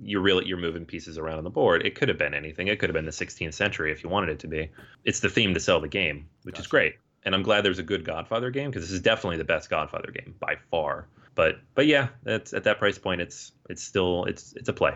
you're 0.03 0.21
really 0.21 0.47
you're 0.47 0.59
moving 0.59 0.85
pieces 0.85 1.17
around 1.19 1.39
on 1.39 1.45
the 1.45 1.51
board. 1.51 1.87
It 1.87 1.95
could 1.95 2.09
have 2.09 2.19
been 2.19 2.35
anything. 2.35 2.69
It 2.69 2.79
could 2.79 2.91
have 2.91 2.95
been 2.95 3.05
the 3.07 3.13
16th 3.13 3.55
century 3.55 3.93
if 3.93 4.03
you 4.03 4.11
wanted 4.11 4.29
it 4.31 4.39
to 4.41 4.49
be. 4.49 4.71
It's 5.05 5.21
the 5.21 5.31
theme 5.31 5.55
to 5.55 5.61
sell 5.61 5.81
the 5.81 5.89
game, 5.89 6.29
which 6.43 6.59
is 6.59 6.67
great. 6.67 6.97
And 7.25 7.35
I'm 7.35 7.43
glad 7.43 7.65
there's 7.65 7.79
a 7.79 7.83
good 7.85 8.05
Godfather 8.05 8.51
game 8.51 8.71
because 8.71 8.83
this 8.83 8.91
is 8.91 9.01
definitely 9.01 9.39
the 9.39 9.45
best 9.45 9.71
Godfather 9.71 10.11
game 10.11 10.35
by 10.41 10.57
far. 10.71 11.07
But 11.35 11.61
but 11.75 11.87
yeah, 11.87 12.09
that's 12.25 12.53
at 12.53 12.65
that 12.65 12.79
price 12.79 12.99
point, 12.99 13.21
it's 13.23 13.53
it's 13.71 13.83
still 13.83 14.25
it's 14.25 14.53
it's 14.55 14.69
a 14.69 14.73
play. 14.75 14.95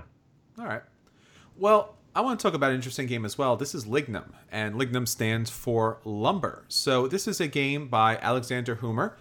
All 0.59 0.67
right. 0.67 0.83
Well, 1.57 1.95
I 2.19 2.21
want 2.21 2.41
to 2.41 2.43
talk 2.43 2.55
about 2.55 2.71
an 2.71 2.75
interesting 2.75 3.07
game 3.07 3.25
as 3.25 3.39
well. 3.39 3.57
This 3.57 3.77
is 3.77 3.85
Lignum, 3.85 4.33
and 4.51 4.75
Lignum 4.75 5.07
stands 5.07 5.51
for 5.51 5.99
lumber. 6.05 6.65
So 6.67 7.07
this 7.07 7.29
is 7.29 7.41
a 7.41 7.47
game 7.47 7.87
by 7.87 8.17
Alexander 8.17 8.75
Huemer, 8.75 9.13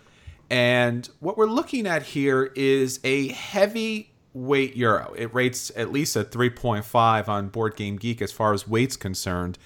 and 0.50 1.08
what 1.20 1.38
we're 1.38 1.46
looking 1.46 1.86
at 1.86 2.02
here 2.02 2.52
is 2.56 3.00
a 3.04 3.28
heavy 3.28 4.10
weight 4.34 4.76
euro. 4.76 5.14
It 5.16 5.32
rates 5.32 5.72
at 5.76 5.92
least 5.92 6.16
a 6.16 6.24
3.5 6.24 7.28
on 7.28 7.50
Board 7.50 7.76
Game 7.76 7.98
Geek 7.98 8.20
as 8.20 8.32
far 8.32 8.52
as 8.52 8.68
weight's 8.68 8.96
concerned. 8.96 9.60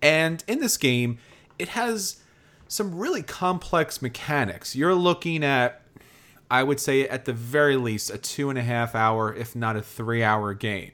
And 0.00 0.44
in 0.46 0.60
this 0.60 0.76
game, 0.76 1.18
it 1.58 1.70
has 1.70 2.22
some 2.68 2.94
really 2.94 3.24
complex 3.24 4.00
mechanics. 4.00 4.76
You're 4.76 4.94
looking 4.94 5.42
at 5.42 5.82
I 6.48 6.62
would 6.62 6.78
say 6.78 7.08
at 7.08 7.24
the 7.24 7.32
very 7.32 7.76
least 7.76 8.10
a 8.10 8.18
two 8.18 8.48
and 8.48 8.56
a 8.56 8.62
half 8.62 8.94
hour, 8.94 9.34
if 9.34 9.56
not 9.56 9.74
a 9.74 9.82
three 9.82 10.22
hour 10.22 10.54
game. 10.54 10.92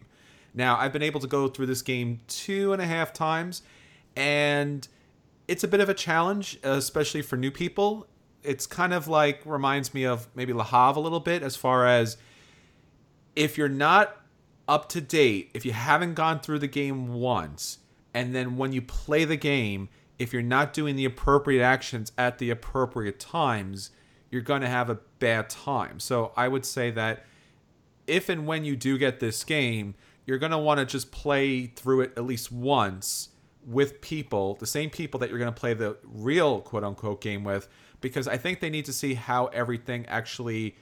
Now, 0.55 0.77
I've 0.77 0.93
been 0.93 1.03
able 1.03 1.21
to 1.21 1.27
go 1.27 1.49
through 1.49 1.67
this 1.67 1.83
game 1.83 2.21
two 2.29 2.73
and 2.73 2.83
a 2.83 2.87
half 2.87 3.13
times, 3.13 3.63
and 4.17 4.87
it's 5.49 5.65
a 5.65 5.69
bit 5.69 5.81
of 5.81 5.89
a 5.89 5.95
challenge, 5.95 6.59
especially 6.63 7.23
for 7.23 7.37
new 7.37 7.51
people. 7.51 8.07
It's 8.43 8.67
kind 8.67 8.93
of 8.93 9.09
like 9.09 9.41
reminds 9.45 9.95
me 9.95 10.05
of 10.05 10.29
maybe 10.35 10.53
Havre 10.53 10.99
a 10.99 11.01
little 11.01 11.21
bit 11.21 11.43
as 11.43 11.57
far 11.57 11.87
as 11.87 12.17
if 13.35 13.57
you're 13.57 13.69
not 13.69 14.17
up 14.69 14.89
to 14.91 15.01
date, 15.01 15.51
if 15.55 15.65
you 15.65 15.73
haven't 15.73 16.15
gone 16.15 16.41
through 16.41 16.59
the 16.59 16.69
game 16.69 17.15
once, 17.15 17.79
and 18.15 18.35
then 18.35 18.57
when 18.57 18.73
you 18.73 18.83
play 18.83 19.25
the 19.25 19.37
game, 19.37 19.89
if 20.19 20.33
you're 20.33 20.43
not 20.43 20.73
doing 20.73 20.97
the 20.97 21.05
appropriate 21.05 21.63
actions 21.63 22.13
at 22.19 22.39
the 22.39 22.51
appropriate 22.51 23.19
times, 23.19 23.91
you're 24.31 24.43
going 24.43 24.61
to 24.61 24.69
have 24.69 24.89
a 24.89 24.99
bad 25.19 25.51
time. 25.51 25.99
So 25.99 26.33
I 26.37 26.49
would 26.49 26.65
say 26.65 26.91
that 26.93 27.25
if 28.07 28.29
and 28.29 28.47
when 28.47 28.65
you 28.65 28.77
do 28.77 28.99
get 28.99 29.21
this 29.21 29.45
game, 29.45 29.95
you're 30.27 30.39
going 30.39 30.53
to 30.53 30.59
want 30.59 30.81
to 30.81 30.87
just 30.87 31.11
play 31.11 31.67
through 31.67 32.03
it 32.03 32.13
at 32.17 32.25
least 32.25 32.53
once 32.53 33.31
with 33.65 34.01
people, 34.01 34.55
the 34.57 34.67
same 34.67 34.91
people 34.91 35.21
that 35.21 35.31
you're 35.31 35.39
going 35.39 35.53
to 35.53 35.61
play 35.61 35.75
the 35.75 35.97
real 36.03 36.61
quote 36.61 36.85
unquote 36.85 37.21
game 37.21 37.45
with, 37.45 37.69
because 38.01 38.27
I 38.27 38.37
think 38.37 38.61
they 38.61 38.71
need 38.71 38.85
to 38.87 38.93
see 38.93 39.15
how 39.15 39.47
everything 39.47 40.07
actually 40.07 40.77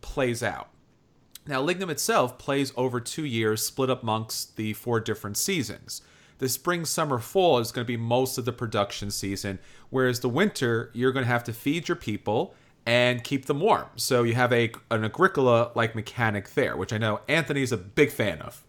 plays 0.00 0.42
out. 0.42 0.68
Now, 1.46 1.60
Lignum 1.60 1.90
itself 1.90 2.38
plays 2.38 2.72
over 2.76 3.00
two 3.00 3.24
years, 3.24 3.64
split 3.64 3.90
up 3.90 4.02
amongst 4.02 4.56
the 4.56 4.74
four 4.74 5.00
different 5.00 5.36
seasons. 5.36 6.02
The 6.38 6.48
spring, 6.48 6.84
summer, 6.84 7.18
fall 7.18 7.58
is 7.58 7.72
going 7.72 7.84
to 7.84 7.88
be 7.88 7.96
most 7.96 8.38
of 8.38 8.44
the 8.44 8.52
production 8.52 9.10
season, 9.10 9.58
whereas 9.90 10.20
the 10.20 10.28
winter, 10.28 10.90
you're 10.92 11.12
going 11.12 11.24
to 11.24 11.30
have 11.30 11.44
to 11.44 11.52
feed 11.52 11.88
your 11.88 11.96
people 11.96 12.54
and 12.86 13.22
keep 13.22 13.46
them 13.46 13.60
warm. 13.60 13.86
So 13.96 14.22
you 14.22 14.34
have 14.34 14.52
a 14.52 14.72
an 14.90 15.04
Agricola 15.04 15.70
like 15.74 15.94
mechanic 15.94 16.54
there, 16.54 16.76
which 16.76 16.92
I 16.92 16.98
know 16.98 17.20
Anthony's 17.28 17.72
a 17.72 17.76
big 17.76 18.10
fan 18.10 18.40
of. 18.40 18.62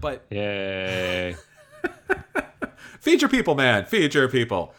But 0.00 0.24
Yay. 0.30 1.36
feed 3.00 3.20
your 3.20 3.28
people, 3.28 3.54
man. 3.54 3.84
Feed 3.84 4.14
your 4.14 4.28
people. 4.28 4.74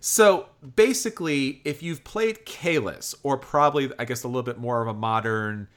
So 0.00 0.46
basically, 0.76 1.60
if 1.64 1.82
you've 1.82 2.04
played 2.04 2.44
Caylus, 2.44 3.14
or 3.22 3.36
probably 3.36 3.90
I 3.98 4.04
guess 4.04 4.22
a 4.22 4.28
little 4.28 4.42
bit 4.42 4.58
more 4.58 4.82
of 4.82 4.88
a 4.88 4.94
modern 4.94 5.68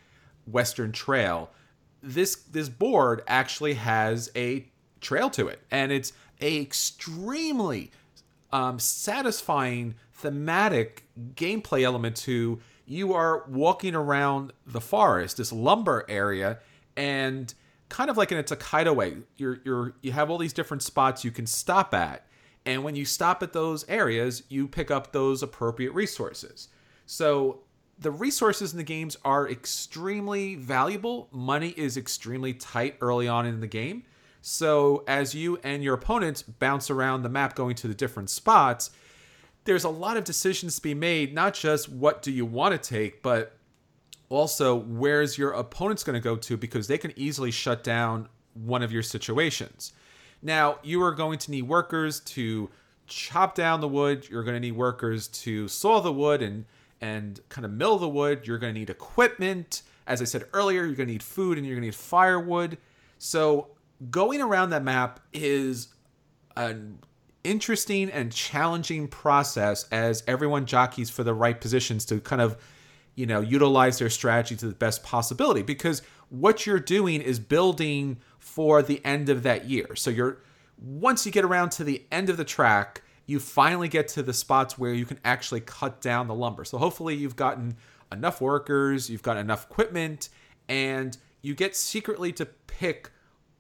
Western 0.46 0.92
trail, 0.92 1.50
this 2.04 2.36
this 2.36 2.70
board 2.70 3.24
actually 3.28 3.74
has 3.74 4.30
a 4.36 4.68
trail 5.02 5.30
to 5.32 5.48
it, 5.48 5.62
and 5.72 5.92
it's 5.92 6.14
a 6.42 6.62
extremely 6.62 7.92
um, 8.52 8.80
satisfying 8.80 9.96
thematic 10.20 11.06
gameplay 11.36 11.84
element 11.84 12.16
to 12.16 12.60
you 12.86 13.14
are 13.14 13.46
walking 13.48 13.96
around 13.96 14.52
the 14.66 14.82
forest, 14.82 15.38
this 15.38 15.52
lumber 15.54 16.06
area, 16.10 16.60
and 16.98 17.54
kind 17.88 18.10
of 18.10 18.18
like 18.18 18.32
in 18.32 18.38
a 18.38 18.44
Tokaido 18.44 18.94
way, 18.94 19.18
you're 19.38 19.60
you're 19.64 19.94
you 20.02 20.12
have 20.12 20.30
all 20.30 20.38
these 20.38 20.54
different 20.54 20.84
spots 20.84 21.24
you 21.24 21.32
can 21.32 21.46
stop 21.46 21.94
at, 21.94 22.26
and 22.66 22.84
when 22.84 22.96
you 22.96 23.06
stop 23.06 23.42
at 23.44 23.54
those 23.54 23.88
areas, 23.88 24.44
you 24.50 24.68
pick 24.68 24.92
up 24.92 25.12
those 25.12 25.42
appropriate 25.42 25.94
resources. 25.94 26.70
So 27.06 27.62
the 27.98 28.12
resources 28.12 28.72
in 28.72 28.78
the 28.78 28.84
games 28.84 29.18
are 29.24 29.50
extremely 29.50 30.56
valuable. 30.56 31.28
Money 31.32 31.70
is 31.70 31.98
extremely 31.98 32.54
tight 32.54 32.96
early 33.02 33.28
on 33.28 33.46
in 33.46 33.60
the 33.60 33.68
game. 33.68 34.04
So 34.42 35.04
as 35.08 35.36
you 35.36 35.60
and 35.64 35.84
your 35.84 35.96
opponents 35.96 36.42
bounce 36.42 36.90
around 36.90 37.24
the 37.24 37.30
map 37.30 37.56
going 37.56 37.76
to 37.76 37.88
the 37.88 37.94
different 37.94 38.30
spots, 38.30 38.92
there's 39.70 39.84
a 39.84 39.90
lot 39.90 40.18
of 40.18 40.24
decisions 40.24 40.78
to 40.78 40.82
be 40.82 40.96
made, 40.96 41.32
not 41.32 41.54
just 41.54 41.88
what 41.88 42.24
do 42.24 42.32
you 42.32 42.44
want 42.44 42.72
to 42.72 42.90
take, 42.90 43.22
but 43.22 43.56
also 44.28 44.76
where's 44.76 45.38
your 45.38 45.52
opponent's 45.52 46.04
going 46.04 46.16
to 46.16 46.20
go 46.20 46.36
to 46.36 46.58
because 46.58 46.88
they 46.88 46.98
can 46.98 47.14
easily 47.16 47.52
shut 47.52 47.84
down 47.84 48.28
one 48.56 48.82
of 48.82 48.92
your 48.92 49.04
situations. 49.04 49.94
Now, 50.42 50.80
you 50.82 51.04
are 51.04 51.14
going 51.14 51.38
to 51.38 51.52
need 51.52 51.64
workers 51.64 52.20
to 52.22 52.72
chop 53.06 53.54
down 53.54 53.80
the 53.80 53.88
wood, 53.88 54.28
you're 54.28 54.44
going 54.44 54.56
to 54.56 54.60
need 54.60 54.72
workers 54.72 55.28
to 55.28 55.68
saw 55.68 56.00
the 56.00 56.12
wood 56.12 56.42
and 56.42 56.66
and 57.00 57.40
kind 57.50 57.64
of 57.64 57.72
mill 57.72 58.00
the 58.00 58.10
wood, 58.10 58.48
you're 58.48 58.58
going 58.58 58.74
to 58.74 58.80
need 58.80 58.90
equipment. 58.90 59.84
As 60.08 60.20
I 60.20 60.26
said 60.26 60.46
earlier, 60.52 60.84
you're 60.84 60.96
going 60.96 61.08
to 61.08 61.14
need 61.14 61.22
food 61.22 61.60
and 61.60 61.68
you're 61.68 61.76
going 61.76 61.84
to 61.84 61.88
need 61.90 61.96
firewood. 61.96 62.80
So, 63.20 63.68
going 64.10 64.42
around 64.42 64.72
that 64.72 64.84
map 64.84 65.20
is 65.32 65.90
an 66.58 66.98
interesting 67.44 68.10
and 68.10 68.32
challenging 68.32 69.08
process 69.08 69.86
as 69.92 70.24
everyone 70.28 70.66
jockeys 70.66 71.10
for 71.10 71.24
the 71.24 71.34
right 71.34 71.60
positions 71.60 72.06
to 72.06 72.20
kind 72.20 72.42
of 72.42 72.58
you 73.16 73.26
know 73.26 73.42
utilize 73.42 74.00
their 74.00 74.10
strategy 74.10 74.56
to 74.56 74.68
the 74.68 74.76
best 74.76 75.04
possibility. 75.04 75.62
Because 75.62 76.02
what 76.30 76.66
you're 76.66 76.80
doing 76.80 77.22
is 77.22 77.40
building 77.40 78.18
for 78.38 78.82
the 78.82 79.04
end 79.06 79.30
of 79.30 79.44
that 79.44 79.66
year. 79.66 79.96
So 79.96 80.10
you're 80.10 80.42
once 80.78 81.26
you 81.26 81.32
get 81.32 81.44
around 81.44 81.72
to 81.72 81.84
the 81.84 82.04
end 82.12 82.30
of 82.30 82.38
the 82.38 82.46
track 82.46 83.04
you 83.26 83.40
finally 83.40 83.88
get 83.88 84.08
to 84.08 84.24
the 84.24 84.34
spots 84.34 84.76
where 84.80 84.92
you 84.92 85.06
can 85.06 85.20
actually 85.24 85.60
cut 85.62 86.02
down 86.02 86.26
the 86.28 86.34
lumber. 86.34 86.66
So 86.66 86.80
hopefully 86.80 87.14
you've 87.14 87.36
gotten 87.36 87.76
enough 88.12 88.42
workers 88.42 89.10
you've 89.10 89.22
got 89.22 89.38
enough 89.38 89.70
equipment 89.70 90.30
and 90.68 91.18
you 91.42 91.54
get 91.54 91.76
secretly 91.76 92.32
to 92.34 92.46
pick 92.46 93.12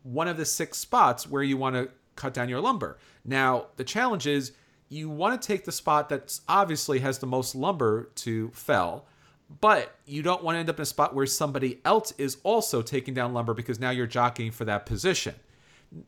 one 0.04 0.28
of 0.28 0.38
the 0.38 0.46
six 0.46 0.78
spots 0.78 1.28
where 1.28 1.44
you 1.44 1.58
want 1.58 1.76
to 1.76 1.90
cut 2.20 2.34
down 2.34 2.50
your 2.50 2.62
lumber. 2.62 3.00
Now, 3.26 3.68
the 3.78 3.84
challenge 3.84 4.28
is 4.28 4.52
you 4.90 5.10
want 5.10 5.42
to 5.42 5.48
take 5.48 5.66
the 5.66 5.72
spot 5.72 6.10
that 6.10 6.40
obviously 6.48 7.00
has 7.00 7.20
the 7.20 7.28
most 7.28 7.56
lumber 7.56 8.10
to 8.16 8.50
fell, 8.50 9.06
but 9.62 9.96
you 10.06 10.22
don't 10.22 10.44
want 10.44 10.56
to 10.56 10.60
end 10.60 10.70
up 10.70 10.78
in 10.78 10.84
a 10.84 10.86
spot 10.86 11.16
where 11.16 11.26
somebody 11.26 11.80
else 11.86 12.12
is 12.18 12.38
also 12.44 12.82
taking 12.82 13.14
down 13.14 13.34
lumber 13.34 13.54
because 13.54 13.80
now 13.80 13.90
you're 13.90 14.08
jockeying 14.08 14.52
for 14.52 14.66
that 14.66 14.86
position. 14.86 15.34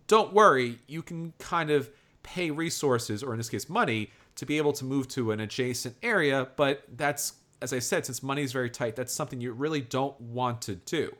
Don't 0.08 0.34
worry, 0.34 0.80
you 0.88 1.02
can 1.02 1.34
kind 1.40 1.72
of 1.72 1.90
pay 2.24 2.52
resources, 2.52 3.24
or 3.24 3.34
in 3.34 3.38
this 3.38 3.50
case, 3.50 3.68
money, 3.68 4.12
to 4.36 4.46
be 4.46 4.58
able 4.58 4.74
to 4.74 4.86
move 4.86 5.08
to 5.10 5.32
an 5.32 5.40
adjacent 5.40 5.96
area, 6.04 6.48
but 6.56 6.84
that's, 6.96 7.34
as 7.62 7.74
I 7.74 7.80
said, 7.80 8.06
since 8.06 8.22
money 8.22 8.44
is 8.44 8.52
very 8.52 8.70
tight, 8.70 8.96
that's 8.96 9.14
something 9.14 9.42
you 9.42 9.54
really 9.54 9.82
don't 9.82 10.20
want 10.22 10.62
to 10.64 10.76
do. 10.76 11.16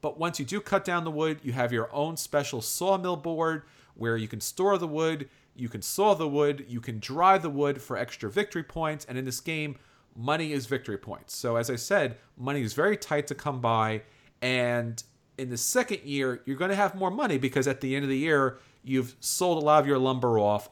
But 0.00 0.18
once 0.18 0.38
you 0.38 0.44
do 0.44 0.60
cut 0.60 0.84
down 0.84 1.04
the 1.04 1.10
wood, 1.10 1.40
you 1.42 1.52
have 1.52 1.72
your 1.72 1.92
own 1.92 2.16
special 2.16 2.62
sawmill 2.62 3.16
board 3.16 3.62
where 3.96 4.16
you 4.16 4.28
can 4.28 4.40
store 4.40 4.78
the 4.78 4.86
wood, 4.86 5.28
you 5.54 5.68
can 5.68 5.82
saw 5.82 6.14
the 6.14 6.28
wood, 6.28 6.64
you 6.68 6.80
can 6.80 6.98
dry 6.98 7.38
the 7.38 7.50
wood 7.50 7.80
for 7.80 7.96
extra 7.96 8.30
victory 8.30 8.62
points, 8.62 9.04
and 9.06 9.18
in 9.18 9.24
this 9.24 9.40
game, 9.40 9.76
money 10.14 10.52
is 10.52 10.66
victory 10.66 10.98
points. 10.98 11.36
So 11.36 11.56
as 11.56 11.70
I 11.70 11.76
said, 11.76 12.16
money 12.36 12.62
is 12.62 12.74
very 12.74 12.96
tight 12.96 13.26
to 13.28 13.34
come 13.34 13.60
by, 13.60 14.02
and 14.40 15.02
in 15.38 15.50
the 15.50 15.56
second 15.56 16.02
year, 16.02 16.42
you're 16.44 16.56
going 16.56 16.70
to 16.70 16.76
have 16.76 16.94
more 16.94 17.10
money 17.10 17.38
because 17.38 17.66
at 17.66 17.80
the 17.80 17.94
end 17.94 18.04
of 18.04 18.08
the 18.08 18.18
year, 18.18 18.58
you've 18.82 19.14
sold 19.20 19.62
a 19.62 19.66
lot 19.66 19.80
of 19.80 19.86
your 19.86 19.98
lumber 19.98 20.38
off 20.38 20.68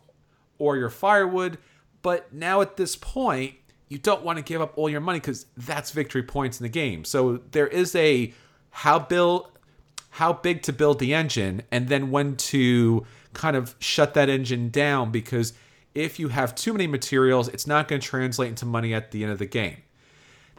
or 0.58 0.76
your 0.76 0.90
firewood. 0.90 1.58
But 2.02 2.32
now 2.32 2.60
at 2.60 2.76
this 2.76 2.96
point, 2.96 3.54
you 3.88 3.98
don't 3.98 4.22
want 4.22 4.38
to 4.38 4.44
give 4.44 4.60
up 4.60 4.76
all 4.76 4.88
your 4.88 5.00
money 5.00 5.20
because 5.20 5.46
that's 5.56 5.90
victory 5.90 6.22
points 6.22 6.60
in 6.60 6.64
the 6.64 6.70
game. 6.70 7.04
So 7.04 7.40
there 7.50 7.66
is 7.66 7.94
a 7.94 8.32
how 8.70 8.98
build 8.98 9.50
how 10.14 10.32
big 10.32 10.62
to 10.62 10.72
build 10.72 11.00
the 11.00 11.12
engine 11.12 11.60
and 11.72 11.88
then 11.88 12.08
when 12.08 12.36
to 12.36 13.04
kind 13.32 13.56
of 13.56 13.74
shut 13.80 14.14
that 14.14 14.28
engine 14.28 14.70
down 14.70 15.10
because 15.10 15.52
if 15.92 16.20
you 16.20 16.28
have 16.28 16.54
too 16.54 16.72
many 16.72 16.86
materials, 16.86 17.48
it's 17.48 17.66
not 17.66 17.88
going 17.88 18.00
to 18.00 18.06
translate 18.06 18.48
into 18.48 18.64
money 18.64 18.94
at 18.94 19.10
the 19.10 19.24
end 19.24 19.32
of 19.32 19.40
the 19.40 19.46
game. 19.46 19.78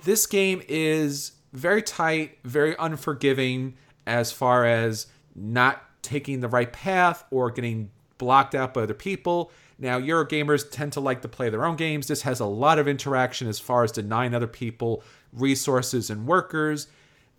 This 0.03 0.25
game 0.25 0.61
is 0.67 1.31
very 1.53 1.81
tight, 1.81 2.37
very 2.43 2.75
unforgiving 2.77 3.77
as 4.05 4.29
far 4.29 4.65
as 4.65 5.07
not 5.33 5.81
taking 6.01 6.41
the 6.41 6.49
right 6.49 6.73
path 6.73 7.23
or 7.31 7.49
getting 7.49 7.91
blocked 8.17 8.55
out 8.55 8.73
by 8.73 8.81
other 8.81 8.93
people. 8.93 9.51
Now, 9.79 10.01
Eurogamers 10.01 10.69
tend 10.69 10.91
to 10.93 10.99
like 10.99 11.21
to 11.21 11.29
play 11.29 11.49
their 11.49 11.63
own 11.63 11.77
games. 11.77 12.07
This 12.07 12.23
has 12.23 12.41
a 12.41 12.45
lot 12.45 12.77
of 12.77 12.89
interaction 12.89 13.47
as 13.47 13.59
far 13.59 13.85
as 13.85 13.93
denying 13.93 14.33
other 14.33 14.47
people 14.47 15.01
resources 15.31 16.09
and 16.09 16.27
workers. 16.27 16.87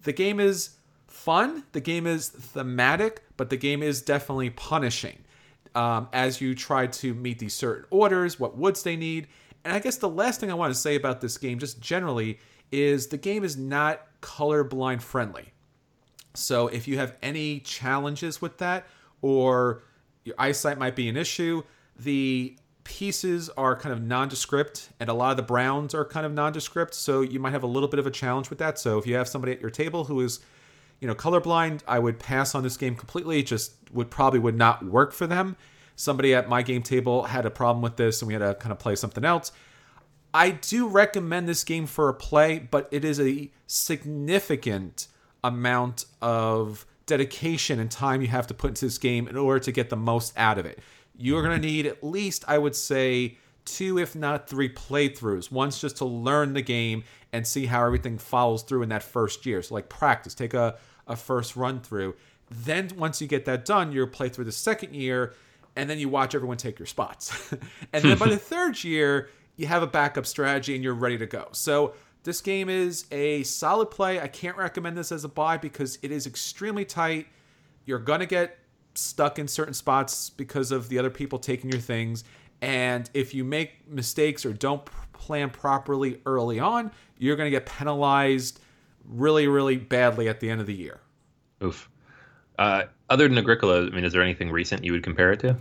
The 0.05 0.15
game 0.15 0.41
is 0.41 0.76
fun, 1.27 1.65
the 1.73 1.81
game 1.81 2.07
is 2.07 2.29
thematic, 2.29 3.25
but 3.37 3.51
the 3.51 3.57
game 3.57 3.83
is 3.83 4.01
definitely 4.01 4.49
punishing 4.49 5.19
um, 5.75 6.09
as 6.13 6.41
you 6.41 6.55
try 6.55 6.87
to 6.87 7.15
meet 7.15 7.41
these 7.41 7.53
certain 7.53 7.85
orders, 7.91 8.39
what 8.39 8.57
woods 8.57 8.85
they 8.85 8.95
need. 8.95 9.27
And 9.65 9.75
I 9.75 9.81
guess 9.81 9.97
the 9.97 10.09
last 10.09 10.39
thing 10.39 10.53
I 10.53 10.55
want 10.55 10.73
to 10.73 10.79
say 10.79 10.95
about 10.95 11.21
this 11.21 11.37
game, 11.37 11.59
just 11.59 11.81
generally, 11.81 12.39
is 12.71 13.09
the 13.09 13.19
game 13.19 13.43
is 13.43 13.57
not 13.57 14.03
colorblind 14.23 15.03
friendly. 15.03 15.53
So 16.35 16.69
if 16.69 16.87
you 16.87 16.97
have 16.99 17.17
any 17.23 17.59
challenges 17.59 18.41
with 18.41 18.59
that, 18.59 18.87
or 19.21 19.83
your 20.23 20.37
eyesight 20.39 20.79
might 20.79 20.95
be 20.95 21.09
an 21.09 21.17
issue, 21.17 21.65
the 21.99 22.57
pieces 22.85 23.51
are 23.57 23.75
kind 23.75 23.93
of 23.93 24.01
nondescript 24.01 24.91
and 25.01 25.09
a 25.09 25.13
lot 25.13 25.33
of 25.33 25.37
the 25.37 25.43
browns 25.43 25.93
are 25.93 26.05
kind 26.05 26.25
of 26.25 26.31
nondescript 26.31 26.95
so 26.95 27.21
you 27.21 27.41
might 27.41 27.51
have 27.51 27.65
a 27.65 27.67
little 27.67 27.89
bit 27.89 27.99
of 27.99 28.07
a 28.07 28.13
challenge 28.13 28.49
with 28.49 28.61
that 28.61 28.79
so 28.79 28.97
if 28.97 29.09
you 29.09 29.17
have 29.17 29.27
somebody 29.27 29.53
at 29.53 29.61
your 29.61 29.71
table 29.71 30.05
who 30.05 30.21
is 30.21 30.39
you 31.01 31.09
know 31.09 31.15
colorblind 31.15 31.83
i 31.87 31.99
would 31.99 32.19
pass 32.19 32.55
on 32.55 32.63
this 32.63 32.77
game 32.77 32.95
completely. 32.95 33.41
It 33.41 33.47
just 33.47 33.75
would 33.93 34.11
probably 34.11 34.39
would 34.39 34.57
not 34.57 34.85
work 34.85 35.13
for 35.13 35.27
them. 35.27 35.57
Somebody 35.95 36.35
at 36.35 36.49
my 36.49 36.63
game 36.63 36.83
table 36.83 37.25
had 37.25 37.47
a 37.47 37.51
problem 37.51 37.83
with 37.83 37.97
this 37.97 38.21
and 38.21 38.27
we 38.27 38.35
had 38.35 38.41
to 38.41 38.55
kind 38.55 38.73
of 38.73 38.79
play 38.79 38.97
something 38.97 39.25
else. 39.25 39.53
I 40.35 40.51
do 40.51 40.87
recommend 40.87 41.49
this 41.49 41.65
game 41.65 41.87
for 41.87 42.09
a 42.09 42.15
play 42.15 42.59
but 42.59 42.89
it 42.91 43.05
is 43.05 43.21
a 43.21 43.51
significant 43.67 45.09
amount 45.43 46.05
of 46.21 46.85
dedication 47.07 47.79
and 47.79 47.91
time 47.91 48.21
you 48.21 48.29
have 48.29 48.47
to 48.49 48.55
put 48.55 48.69
into 48.69 48.85
this 48.85 48.99
game 48.99 49.29
in 49.29 49.37
order 49.37 49.61
to 49.61 49.73
get 49.73 49.91
the 49.91 49.97
most 49.97 50.33
out 50.37 50.59
of 50.59 50.67
it. 50.67 50.81
You're 51.17 51.43
going 51.43 51.61
to 51.61 51.67
need 51.67 51.87
at 51.87 52.05
least, 52.05 52.45
I 52.47 52.59
would 52.59 52.77
say, 52.77 53.39
two, 53.67 53.99
if 53.99 54.15
not 54.15 54.49
three 54.49 54.69
playthroughs. 54.69 55.51
Once 55.51 55.81
just 55.81 55.99
to 55.99 56.05
learn 56.05 56.55
the 56.55 56.63
game 56.63 57.05
and 57.33 57.47
see 57.47 57.67
how 57.67 57.85
everything 57.85 58.17
follows 58.17 58.63
through 58.63 58.83
in 58.83 58.89
that 58.89 59.03
first 59.03 59.45
year. 59.45 59.61
So, 59.63 59.75
like 59.75 59.89
practice, 59.89 60.35
take 60.35 60.55
a, 60.55 60.79
a 61.07 61.17
first 61.17 61.57
run 61.57 61.81
through. 61.81 62.15
Then, 62.51 62.91
once 62.97 63.21
you 63.21 63.27
get 63.27 63.45
that 63.45 63.65
done, 63.65 63.93
you'll 63.93 64.07
play 64.07 64.29
through 64.29 64.47
the 64.47 64.53
second 64.53 64.95
year, 64.95 65.35
and 65.75 65.91
then 65.91 65.99
you 65.99 66.09
watch 66.09 66.35
everyone 66.35 66.57
take 66.57 66.79
your 66.79 66.87
spots. 66.87 67.53
and 67.93 68.05
then 68.05 68.17
by 68.17 68.29
the 68.29 68.37
third 68.39 68.83
year, 68.83 69.29
you 69.57 69.67
have 69.67 69.83
a 69.83 69.87
backup 69.87 70.27
strategy 70.27 70.75
and 70.75 70.83
you're 70.83 70.95
ready 70.95 71.19
to 71.19 71.27
go. 71.27 71.49
So, 71.53 71.95
this 72.23 72.41
game 72.41 72.69
is 72.69 73.07
a 73.13 73.43
solid 73.45 73.91
play. 73.91 74.21
I 74.21 74.27
can't 74.29 74.57
recommend 74.57 74.97
this 74.97 75.13
as 75.13 75.25
a 75.25 75.29
buy 75.29 75.59
because 75.59 75.99
it 76.03 76.11
is 76.11 76.27
extremely 76.27 76.85
tight. 76.85 77.27
You're 77.85 78.01
going 78.01 78.19
to 78.21 78.27
get 78.27 78.59
stuck 78.95 79.39
in 79.39 79.47
certain 79.47 79.75
spots 79.75 80.31
because 80.31 80.73
of 80.73 80.89
the 80.89 80.99
other 80.99 81.11
people 81.11 81.39
taking 81.39 81.71
your 81.71 81.81
things. 81.81 82.25
And 82.63 83.09
if 83.15 83.35
you 83.35 83.45
make 83.45 83.89
mistakes 83.89 84.47
or 84.47 84.53
don't 84.53 84.85
plan 85.13 85.51
properly 85.51 86.21
early 86.27 86.59
on, 86.59 86.91
you're 87.19 87.37
going 87.37 87.47
to 87.47 87.51
get 87.51 87.67
penalized 87.67 88.61
really, 89.05 89.47
really 89.47 89.77
badly 89.77 90.29
at 90.29 90.41
the 90.41 90.51
end 90.51 90.61
of 90.61 90.67
the 90.67 90.75
year. 90.75 91.01
Oof. 91.63 91.89
Uh, 92.59 92.85
other 93.11 93.29
than 93.29 93.39
Agricola, 93.39 93.87
I 93.87 93.91
mean, 93.91 94.05
is 94.05 94.13
there 94.13 94.23
anything 94.23 94.51
recent 94.51 94.85
you 94.85 94.93
would 94.93 95.03
compare 95.03 95.33
it 95.33 95.41
to? 95.41 95.57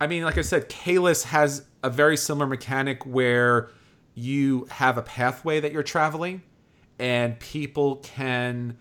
I 0.00 0.06
mean, 0.06 0.24
like 0.24 0.38
I 0.38 0.42
said, 0.42 0.68
Caylus 0.68 1.24
has 1.24 1.64
a 1.82 1.90
very 1.90 2.16
similar 2.16 2.46
mechanic 2.46 3.04
where 3.06 3.70
you 4.14 4.66
have 4.70 4.98
a 4.98 5.02
pathway 5.02 5.60
that 5.60 5.72
you're 5.72 5.82
traveling, 5.82 6.42
and 6.98 7.38
people 7.38 7.96
can 7.96 8.76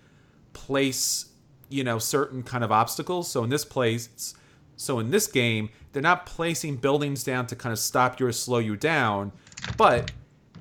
place 0.54 1.28
you 1.70 1.84
know 1.84 2.00
certain 2.00 2.44
kind 2.44 2.64
of 2.64 2.72
obstacles. 2.72 3.30
So 3.30 3.44
in 3.44 3.50
this 3.50 3.66
place, 3.66 4.34
so 4.78 5.00
in 5.00 5.12
this 5.12 5.28
game, 5.28 5.70
they're 5.92 6.02
not 6.02 6.26
placing 6.26 6.78
buildings 6.78 7.24
down 7.24 7.48
to 7.48 7.56
kind 7.56 7.74
of 7.74 7.80
stop 7.80 8.20
you 8.20 8.28
or 8.28 8.32
slow 8.32 8.60
you 8.60 8.76
down, 8.78 9.32
but 9.76 10.12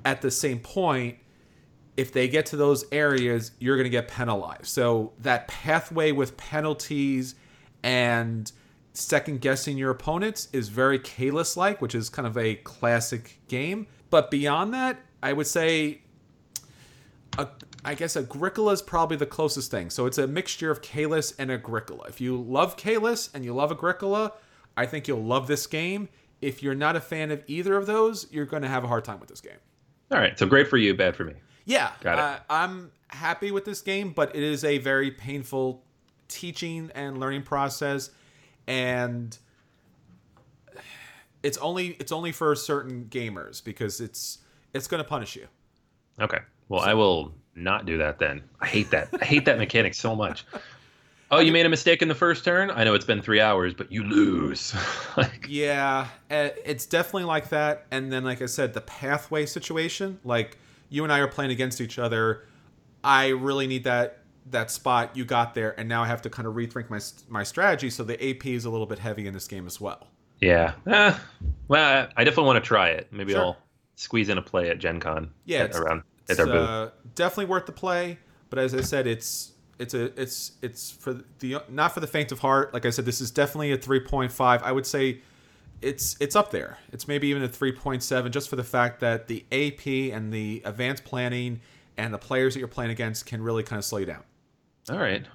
at 0.03 0.21
the 0.21 0.31
same 0.31 0.59
point, 0.59 1.17
if 1.95 2.11
they 2.11 2.27
get 2.27 2.45
to 2.47 2.55
those 2.55 2.85
areas, 2.91 3.51
you're 3.59 3.75
going 3.75 3.85
to 3.85 3.89
get 3.89 4.07
penalized. 4.07 4.67
So 4.67 5.13
that 5.19 5.47
pathway 5.47 6.11
with 6.11 6.37
penalties 6.37 7.35
and 7.83 8.51
second 8.93 9.41
guessing 9.41 9.77
your 9.77 9.91
opponents 9.91 10.47
is 10.53 10.69
very 10.69 10.99
Caylus 10.99 11.55
like, 11.55 11.81
which 11.81 11.95
is 11.95 12.09
kind 12.09 12.27
of 12.27 12.37
a 12.37 12.55
classic 12.55 13.39
game. 13.47 13.87
But 14.09 14.31
beyond 14.31 14.73
that, 14.73 14.99
I 15.21 15.33
would 15.33 15.47
say 15.47 16.01
a, 17.37 17.47
I 17.87 17.93
guess 17.93 18.17
Agricola 18.17 18.73
is 18.73 18.81
probably 18.81 19.15
the 19.15 19.25
closest 19.25 19.71
thing. 19.71 19.89
So 19.89 20.07
it's 20.07 20.17
a 20.17 20.27
mixture 20.27 20.69
of 20.69 20.81
Caylus 20.81 21.33
and 21.39 21.49
Agricola. 21.49 22.03
If 22.09 22.19
you 22.19 22.35
love 22.35 22.75
Caylus 22.75 23.29
and 23.33 23.45
you 23.45 23.53
love 23.53 23.71
Agricola, 23.71 24.33
I 24.75 24.85
think 24.85 25.07
you'll 25.07 25.23
love 25.23 25.47
this 25.47 25.65
game. 25.67 26.09
If 26.41 26.61
you're 26.61 26.75
not 26.75 26.97
a 26.97 26.99
fan 26.99 27.31
of 27.31 27.41
either 27.47 27.77
of 27.77 27.85
those, 27.85 28.29
you're 28.29 28.45
going 28.45 28.63
to 28.63 28.67
have 28.67 28.83
a 28.83 28.87
hard 28.87 29.05
time 29.05 29.21
with 29.21 29.29
this 29.29 29.39
game. 29.39 29.55
All 30.11 30.17
right, 30.17 30.37
so 30.37 30.45
great 30.45 30.67
for 30.67 30.75
you, 30.75 30.95
bad 30.95 31.15
for 31.15 31.23
me. 31.23 31.35
Yeah, 31.63 31.91
got 32.01 32.19
it. 32.19 32.19
Uh, 32.19 32.39
I'm 32.49 32.91
happy 33.07 33.51
with 33.51 33.63
this 33.63 33.79
game, 33.79 34.11
but 34.11 34.35
it 34.35 34.43
is 34.43 34.65
a 34.65 34.79
very 34.79 35.09
painful 35.09 35.81
teaching 36.27 36.91
and 36.93 37.21
learning 37.21 37.43
process, 37.43 38.09
and 38.67 39.37
it's 41.41 41.57
only 41.59 41.95
it's 42.01 42.11
only 42.11 42.33
for 42.33 42.53
certain 42.53 43.05
gamers 43.05 43.63
because 43.63 44.01
it's 44.01 44.39
it's 44.73 44.87
going 44.87 45.01
to 45.01 45.07
punish 45.07 45.37
you. 45.37 45.47
Okay. 46.19 46.39
Well, 46.69 46.81
so, 46.81 46.87
I 46.89 46.93
will 46.93 47.33
not 47.57 47.85
do 47.85 47.97
that 47.97 48.19
then. 48.19 48.43
I 48.61 48.67
hate 48.67 48.91
that. 48.91 49.09
I 49.19 49.25
hate 49.25 49.45
that 49.45 49.57
mechanic 49.57 49.93
so 49.93 50.15
much. 50.15 50.45
Oh, 51.29 51.39
you 51.39 51.51
made 51.51 51.65
a 51.65 51.69
mistake 51.69 52.01
in 52.01 52.07
the 52.07 52.15
first 52.15 52.45
turn? 52.45 52.71
I 52.71 52.85
know 52.85 52.93
it's 52.93 53.05
been 53.05 53.21
three 53.21 53.41
hours, 53.41 53.73
but 53.73 53.91
you 53.91 54.03
lose. 54.03 54.73
like, 55.17 55.45
yeah, 55.49 56.07
eh, 56.29 56.51
it's 56.63 56.85
definitely 56.85 57.25
like 57.25 57.49
that. 57.49 57.85
And 57.91 58.11
then, 58.11 58.23
like 58.23 58.41
I 58.41 58.45
said, 58.45 58.73
the 58.73 58.81
pathway 58.81 59.45
situation, 59.45 60.19
like 60.23 60.57
you 60.89 61.03
and 61.03 61.11
I 61.11 61.19
are 61.19 61.27
playing 61.27 61.51
against 61.51 61.81
each 61.81 61.99
other. 61.99 62.45
I 63.03 63.29
really 63.29 63.67
need 63.67 63.83
that 63.83 64.19
that 64.49 64.71
spot 64.71 65.17
you 65.17 65.25
got 65.25 65.53
there, 65.53 65.77
and 65.77 65.89
now 65.89 66.01
I 66.01 66.07
have 66.07 66.21
to 66.21 66.29
kind 66.29 66.47
of 66.47 66.53
rethink 66.53 66.89
my 66.89 66.99
my 67.27 67.43
strategy. 67.43 67.89
So 67.89 68.03
the 68.05 68.29
AP 68.29 68.45
is 68.45 68.63
a 68.63 68.69
little 68.69 68.87
bit 68.87 68.99
heavy 68.99 69.27
in 69.27 69.33
this 69.33 69.47
game 69.47 69.67
as 69.67 69.81
well. 69.81 70.07
Yeah. 70.39 70.73
Eh, 70.85 71.17
well, 71.67 72.07
I 72.15 72.23
definitely 72.23 72.45
want 72.45 72.63
to 72.63 72.67
try 72.67 72.89
it. 72.89 73.07
Maybe 73.11 73.33
sure. 73.33 73.41
I'll 73.41 73.57
squeeze 73.95 74.29
in 74.29 74.37
a 74.37 74.41
play 74.41 74.69
at 74.69 74.79
Gen 74.79 75.01
Con. 75.01 75.31
Yeah, 75.43 75.63
at, 75.63 75.75
around 75.75 76.03
it's 76.29 76.39
uh, 76.39 76.91
definitely 77.15 77.45
worth 77.45 77.65
the 77.65 77.71
play, 77.71 78.19
but 78.49 78.59
as 78.59 78.73
I 78.73 78.81
said, 78.81 79.07
it's 79.07 79.53
it's 79.79 79.93
a 79.93 80.19
it's 80.19 80.53
it's 80.61 80.91
for 80.91 81.21
the 81.39 81.57
not 81.69 81.93
for 81.93 81.99
the 81.99 82.07
faint 82.07 82.31
of 82.31 82.39
heart. 82.39 82.73
Like 82.73 82.85
I 82.85 82.89
said, 82.89 83.05
this 83.05 83.21
is 83.21 83.31
definitely 83.31 83.71
a 83.71 83.77
3.5. 83.77 84.61
I 84.61 84.71
would 84.71 84.85
say 84.85 85.19
it's 85.81 86.15
it's 86.19 86.35
up 86.35 86.51
there. 86.51 86.77
It's 86.91 87.07
maybe 87.07 87.27
even 87.27 87.43
a 87.43 87.49
3.7 87.49 88.31
just 88.31 88.49
for 88.49 88.55
the 88.55 88.63
fact 88.63 88.99
that 89.01 89.27
the 89.27 89.45
AP 89.51 90.15
and 90.15 90.33
the 90.33 90.61
advanced 90.65 91.03
planning 91.03 91.61
and 91.97 92.13
the 92.13 92.17
players 92.17 92.53
that 92.53 92.59
you're 92.59 92.67
playing 92.67 92.91
against 92.91 93.25
can 93.25 93.41
really 93.41 93.63
kind 93.63 93.77
of 93.77 93.85
slow 93.85 93.99
you 93.99 94.05
down. 94.05 94.23
All 94.89 94.97
right. 94.97 95.25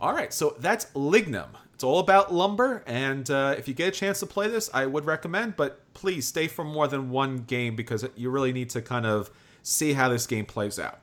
All 0.00 0.12
right, 0.12 0.32
so 0.32 0.56
that's 0.58 0.86
Lignum. 0.94 1.50
It's 1.72 1.84
all 1.84 1.98
about 1.98 2.32
lumber, 2.32 2.84
and 2.86 3.28
uh, 3.30 3.54
if 3.56 3.66
you 3.66 3.74
get 3.74 3.88
a 3.88 3.90
chance 3.90 4.20
to 4.20 4.26
play 4.26 4.48
this, 4.48 4.70
I 4.74 4.86
would 4.86 5.06
recommend. 5.06 5.56
But 5.56 5.92
please 5.94 6.26
stay 6.26 6.46
for 6.46 6.64
more 6.64 6.86
than 6.86 7.10
one 7.10 7.38
game 7.38 7.74
because 7.74 8.06
you 8.14 8.30
really 8.30 8.52
need 8.52 8.70
to 8.70 8.82
kind 8.82 9.06
of 9.06 9.30
see 9.64 9.94
how 9.94 10.08
this 10.08 10.28
game 10.28 10.46
plays 10.46 10.78
out. 10.78 11.00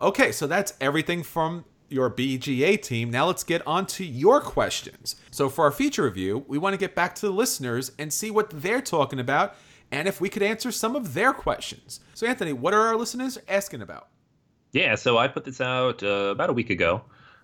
Okay, 0.00 0.32
so 0.32 0.46
that's 0.46 0.72
everything 0.80 1.22
from 1.22 1.66
your 1.90 2.08
BGA 2.08 2.80
team. 2.80 3.10
Now 3.10 3.26
let's 3.26 3.44
get 3.44 3.66
on 3.66 3.84
to 3.86 4.04
your 4.04 4.40
questions. 4.40 5.16
So, 5.30 5.50
for 5.50 5.64
our 5.64 5.70
feature 5.72 6.04
review, 6.04 6.44
we 6.48 6.56
want 6.56 6.72
to 6.72 6.78
get 6.78 6.94
back 6.94 7.14
to 7.16 7.26
the 7.26 7.32
listeners 7.32 7.92
and 7.98 8.10
see 8.10 8.30
what 8.30 8.48
they're 8.48 8.80
talking 8.80 9.20
about 9.20 9.56
and 9.92 10.06
if 10.08 10.20
we 10.20 10.28
could 10.28 10.42
answer 10.42 10.70
some 10.70 10.94
of 10.96 11.14
their 11.14 11.32
questions. 11.34 12.00
So, 12.14 12.26
Anthony, 12.26 12.52
what 12.54 12.72
are 12.72 12.86
our 12.86 12.96
listeners 12.96 13.36
asking 13.48 13.82
about? 13.82 14.08
Yeah, 14.72 14.94
so 14.94 15.18
I 15.18 15.26
put 15.28 15.44
this 15.44 15.60
out 15.60 16.02
uh, 16.02 16.30
about 16.30 16.48
a 16.48 16.52
week 16.52 16.70
ago. 16.70 17.02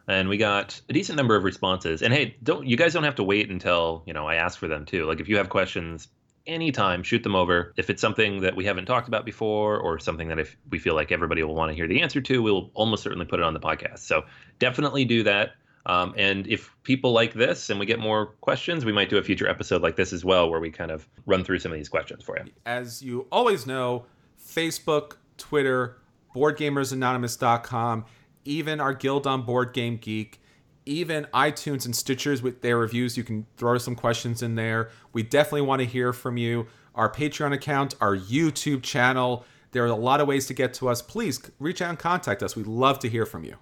and 0.08 0.28
we 0.28 0.36
got 0.36 0.80
a 0.88 0.92
decent 0.92 1.16
number 1.16 1.34
of 1.34 1.42
responses. 1.44 2.02
And 2.02 2.14
hey, 2.14 2.36
don't 2.42 2.66
you 2.66 2.76
guys 2.76 2.92
don't 2.94 3.02
have 3.04 3.16
to 3.16 3.24
wait 3.24 3.50
until 3.50 4.02
you 4.06 4.12
know 4.12 4.26
I 4.26 4.36
ask 4.36 4.58
for 4.58 4.68
them 4.68 4.84
too. 4.86 5.04
Like 5.04 5.20
if 5.20 5.28
you 5.28 5.36
have 5.36 5.48
questions 5.48 6.08
anytime, 6.46 7.02
shoot 7.02 7.22
them 7.22 7.34
over. 7.34 7.72
If 7.76 7.90
it's 7.90 8.00
something 8.00 8.40
that 8.40 8.56
we 8.56 8.64
haven't 8.64 8.86
talked 8.86 9.08
about 9.08 9.24
before 9.24 9.78
or 9.78 9.98
something 9.98 10.28
that 10.28 10.38
if 10.38 10.56
we 10.70 10.78
feel 10.78 10.94
like 10.94 11.12
everybody 11.12 11.42
will 11.42 11.54
want 11.54 11.70
to 11.70 11.74
hear 11.74 11.86
the 11.86 12.00
answer 12.00 12.20
to, 12.20 12.42
we'll 12.42 12.70
almost 12.74 13.02
certainly 13.02 13.26
put 13.26 13.40
it 13.40 13.44
on 13.44 13.54
the 13.54 13.60
podcast. 13.60 14.00
So 14.00 14.24
definitely 14.58 15.04
do 15.04 15.22
that. 15.24 15.52
Um, 15.86 16.14
and 16.16 16.46
if 16.48 16.74
people 16.82 17.12
like 17.12 17.32
this 17.34 17.70
and 17.70 17.78
we 17.78 17.86
get 17.86 18.00
more 18.00 18.26
questions, 18.40 18.84
we 18.84 18.92
might 18.92 19.08
do 19.08 19.18
a 19.18 19.22
future 19.22 19.48
episode 19.48 19.82
like 19.82 19.96
this 19.96 20.12
as 20.12 20.24
well, 20.24 20.50
where 20.50 20.58
we 20.60 20.70
kind 20.70 20.90
of 20.90 21.08
run 21.26 21.44
through 21.44 21.60
some 21.60 21.70
of 21.70 21.78
these 21.78 21.88
questions 21.88 22.24
for 22.24 22.36
you. 22.38 22.50
As 22.66 23.02
you 23.02 23.26
always 23.30 23.66
know, 23.66 24.04
Facebook, 24.44 25.12
Twitter, 25.38 25.98
BoardGamersAnonymous.com, 26.34 28.04
even 28.44 28.80
our 28.80 28.94
Guild 28.94 29.26
on 29.26 29.42
Board 29.42 29.72
Game 29.72 29.96
Geek, 29.96 30.40
even 30.86 31.26
iTunes 31.34 31.84
and 31.84 31.94
Stitchers 31.94 32.40
with 32.40 32.62
their 32.62 32.78
reviews. 32.78 33.16
You 33.16 33.24
can 33.24 33.46
throw 33.56 33.76
some 33.78 33.94
questions 33.94 34.42
in 34.42 34.54
there. 34.54 34.90
We 35.12 35.22
definitely 35.22 35.62
want 35.62 35.80
to 35.80 35.86
hear 35.86 36.12
from 36.12 36.36
you. 36.36 36.66
Our 36.94 37.12
Patreon 37.12 37.52
account, 37.52 37.94
our 38.00 38.16
YouTube 38.16 38.82
channel. 38.82 39.44
There 39.72 39.82
are 39.82 39.88
a 39.88 39.94
lot 39.94 40.20
of 40.20 40.28
ways 40.28 40.46
to 40.46 40.54
get 40.54 40.72
to 40.74 40.88
us. 40.88 41.02
Please 41.02 41.40
reach 41.58 41.82
out 41.82 41.90
and 41.90 41.98
contact 41.98 42.42
us. 42.42 42.56
We'd 42.56 42.66
love 42.66 42.98
to 43.00 43.08
hear 43.08 43.26
from 43.26 43.44
you. 43.44 43.56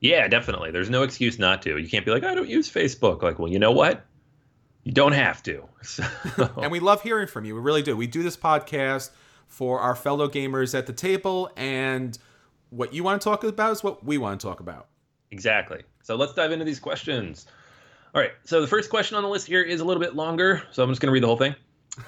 Yeah, 0.00 0.28
definitely. 0.28 0.70
There's 0.70 0.90
no 0.90 1.02
excuse 1.02 1.38
not 1.38 1.62
to. 1.62 1.78
You 1.78 1.88
can't 1.88 2.04
be 2.04 2.10
like, 2.10 2.24
I 2.24 2.34
don't 2.34 2.48
use 2.48 2.70
Facebook. 2.70 3.22
Like, 3.22 3.38
well, 3.38 3.50
you 3.50 3.58
know 3.58 3.72
what? 3.72 4.04
You 4.84 4.92
don't 4.92 5.12
have 5.12 5.42
to. 5.44 5.64
So. 5.82 6.04
and 6.60 6.70
we 6.70 6.78
love 6.78 7.00
hearing 7.00 7.26
from 7.26 7.46
you. 7.46 7.54
We 7.54 7.62
really 7.62 7.80
do. 7.82 7.96
We 7.96 8.06
do 8.06 8.22
this 8.22 8.36
podcast 8.36 9.10
for 9.48 9.80
our 9.80 9.94
fellow 9.94 10.28
gamers 10.28 10.76
at 10.78 10.86
the 10.86 10.92
table, 10.92 11.50
and 11.56 12.18
what 12.68 12.92
you 12.92 13.02
want 13.02 13.18
to 13.18 13.24
talk 13.24 13.44
about 13.44 13.72
is 13.72 13.82
what 13.82 14.04
we 14.04 14.18
want 14.18 14.38
to 14.38 14.46
talk 14.46 14.60
about. 14.60 14.88
Exactly. 15.30 15.82
So 16.02 16.16
let's 16.16 16.34
dive 16.34 16.52
into 16.52 16.64
these 16.64 16.80
questions. 16.80 17.46
All 18.14 18.20
right. 18.20 18.32
So 18.44 18.60
the 18.60 18.66
first 18.66 18.90
question 18.90 19.16
on 19.16 19.22
the 19.22 19.28
list 19.28 19.46
here 19.46 19.62
is 19.62 19.80
a 19.80 19.84
little 19.84 20.02
bit 20.02 20.16
longer, 20.16 20.62
so 20.72 20.82
I'm 20.82 20.90
just 20.90 21.00
going 21.00 21.08
to 21.08 21.12
read 21.12 21.22
the 21.22 21.28
whole 21.28 21.36
thing. 21.36 21.54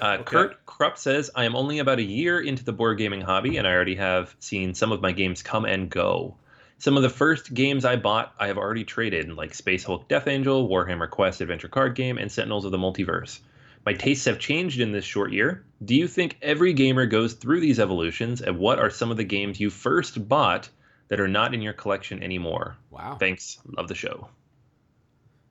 Uh, 0.01 0.17
okay. 0.19 0.23
Kurt 0.23 0.65
Krupp 0.65 0.97
says, 0.97 1.29
I 1.35 1.45
am 1.45 1.55
only 1.55 1.79
about 1.79 1.99
a 1.99 2.03
year 2.03 2.39
into 2.39 2.63
the 2.63 2.73
board 2.73 2.97
gaming 2.97 3.21
hobby, 3.21 3.57
and 3.57 3.67
I 3.67 3.71
already 3.71 3.95
have 3.95 4.35
seen 4.39 4.73
some 4.73 4.91
of 4.91 5.01
my 5.01 5.11
games 5.11 5.41
come 5.43 5.65
and 5.65 5.89
go. 5.89 6.35
Some 6.79 6.97
of 6.97 7.03
the 7.03 7.09
first 7.09 7.53
games 7.53 7.85
I 7.85 7.95
bought, 7.95 8.33
I 8.39 8.47
have 8.47 8.57
already 8.57 8.83
traded, 8.83 9.31
like 9.33 9.53
Space 9.53 9.85
Hulk 9.85 10.09
Death 10.09 10.27
Angel, 10.27 10.67
Warhammer 10.67 11.09
Quest 11.09 11.39
Adventure 11.41 11.69
Card 11.69 11.95
Game, 11.95 12.17
and 12.17 12.31
Sentinels 12.31 12.65
of 12.65 12.71
the 12.71 12.77
Multiverse. 12.77 13.39
My 13.85 13.93
tastes 13.93 14.25
have 14.25 14.39
changed 14.39 14.79
in 14.79 14.91
this 14.91 15.05
short 15.05 15.31
year. 15.31 15.63
Do 15.83 15.95
you 15.95 16.07
think 16.07 16.37
every 16.41 16.73
gamer 16.73 17.05
goes 17.05 17.33
through 17.33 17.61
these 17.61 17.79
evolutions, 17.79 18.41
and 18.41 18.57
what 18.57 18.79
are 18.79 18.89
some 18.89 19.11
of 19.11 19.17
the 19.17 19.23
games 19.23 19.59
you 19.59 19.69
first 19.69 20.27
bought 20.27 20.69
that 21.13 21.19
are 21.19 21.27
not 21.27 21.53
in 21.53 21.61
your 21.61 21.73
collection 21.73 22.23
anymore? 22.23 22.75
Wow. 22.89 23.17
Thanks. 23.19 23.59
Love 23.77 23.87
the 23.87 23.93
show. 23.93 24.29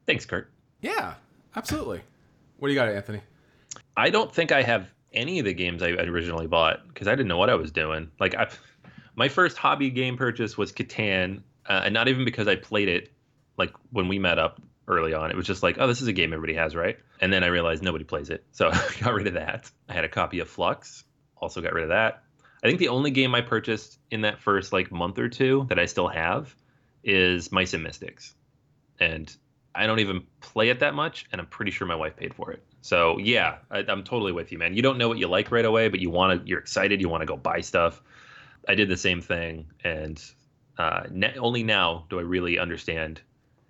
Thanks, 0.06 0.26
Kurt. 0.26 0.50
Yeah, 0.80 1.14
absolutely. 1.54 2.00
What 2.58 2.66
do 2.66 2.74
you 2.74 2.80
got, 2.80 2.88
Anthony? 2.88 3.20
I 3.96 4.10
don't 4.10 4.34
think 4.34 4.50
I 4.50 4.62
have 4.62 4.88
any 5.12 5.38
of 5.38 5.44
the 5.44 5.54
games 5.54 5.80
I 5.80 5.90
originally 5.90 6.48
bought 6.48 6.80
because 6.88 7.06
I 7.06 7.12
didn't 7.12 7.28
know 7.28 7.36
what 7.36 7.48
I 7.48 7.54
was 7.54 7.70
doing. 7.70 8.10
Like, 8.18 8.34
I 8.34 8.48
my 9.14 9.28
first 9.28 9.56
hobby 9.56 9.90
game 9.90 10.16
purchase 10.16 10.58
was 10.58 10.72
Catan, 10.72 11.42
uh, 11.68 11.82
and 11.84 11.94
not 11.94 12.08
even 12.08 12.24
because 12.24 12.48
I 12.48 12.56
played 12.56 12.88
it 12.88 13.12
like 13.56 13.72
when 13.92 14.08
we 14.08 14.18
met 14.18 14.40
up 14.40 14.60
early 14.88 15.14
on. 15.14 15.30
It 15.30 15.36
was 15.36 15.46
just 15.46 15.62
like, 15.62 15.76
oh, 15.78 15.86
this 15.86 16.02
is 16.02 16.08
a 16.08 16.12
game 16.12 16.32
everybody 16.32 16.58
has, 16.58 16.74
right? 16.74 16.98
And 17.20 17.32
then 17.32 17.44
I 17.44 17.46
realized 17.46 17.84
nobody 17.84 18.02
plays 18.02 18.30
it, 18.30 18.42
so 18.50 18.68
I 18.72 18.90
got 19.00 19.14
rid 19.14 19.28
of 19.28 19.34
that. 19.34 19.70
I 19.88 19.92
had 19.92 20.04
a 20.04 20.08
copy 20.08 20.40
of 20.40 20.50
Fluxx, 20.50 21.04
also 21.36 21.60
got 21.60 21.72
rid 21.72 21.84
of 21.84 21.90
that. 21.90 22.24
I 22.62 22.68
think 22.68 22.78
the 22.78 22.88
only 22.88 23.10
game 23.10 23.34
I 23.34 23.40
purchased 23.40 23.98
in 24.10 24.20
that 24.20 24.40
first 24.40 24.72
like 24.72 24.92
month 24.92 25.18
or 25.18 25.28
two 25.28 25.66
that 25.68 25.78
I 25.78 25.86
still 25.86 26.08
have 26.08 26.54
is 27.02 27.50
Mice 27.50 27.74
and 27.74 27.82
Mystics, 27.82 28.34
and 29.00 29.34
I 29.74 29.86
don't 29.86 29.98
even 29.98 30.24
play 30.40 30.68
it 30.68 30.80
that 30.80 30.94
much, 30.94 31.26
and 31.32 31.40
I'm 31.40 31.46
pretty 31.46 31.72
sure 31.72 31.86
my 31.86 31.94
wife 31.96 32.16
paid 32.16 32.34
for 32.34 32.52
it. 32.52 32.62
So 32.82 33.18
yeah, 33.18 33.58
I, 33.70 33.80
am 33.80 34.04
totally 34.04 34.32
with 34.32 34.52
you, 34.52 34.58
man. 34.58 34.74
You 34.74 34.82
don't 34.82 34.98
know 34.98 35.08
what 35.08 35.18
you 35.18 35.28
like 35.28 35.50
right 35.50 35.64
away, 35.64 35.88
but 35.88 36.00
you 36.00 36.10
want 36.10 36.40
to. 36.40 36.48
You're 36.48 36.60
excited. 36.60 37.00
You 37.00 37.08
want 37.08 37.22
to 37.22 37.26
go 37.26 37.36
buy 37.36 37.60
stuff. 37.60 38.00
I 38.68 38.74
did 38.74 38.88
the 38.88 38.96
same 38.96 39.20
thing, 39.20 39.66
and 39.82 40.22
uh, 40.78 41.04
ne- 41.10 41.36
only 41.38 41.64
now 41.64 42.06
do 42.10 42.18
I 42.18 42.22
really 42.22 42.58
understand. 42.58 43.20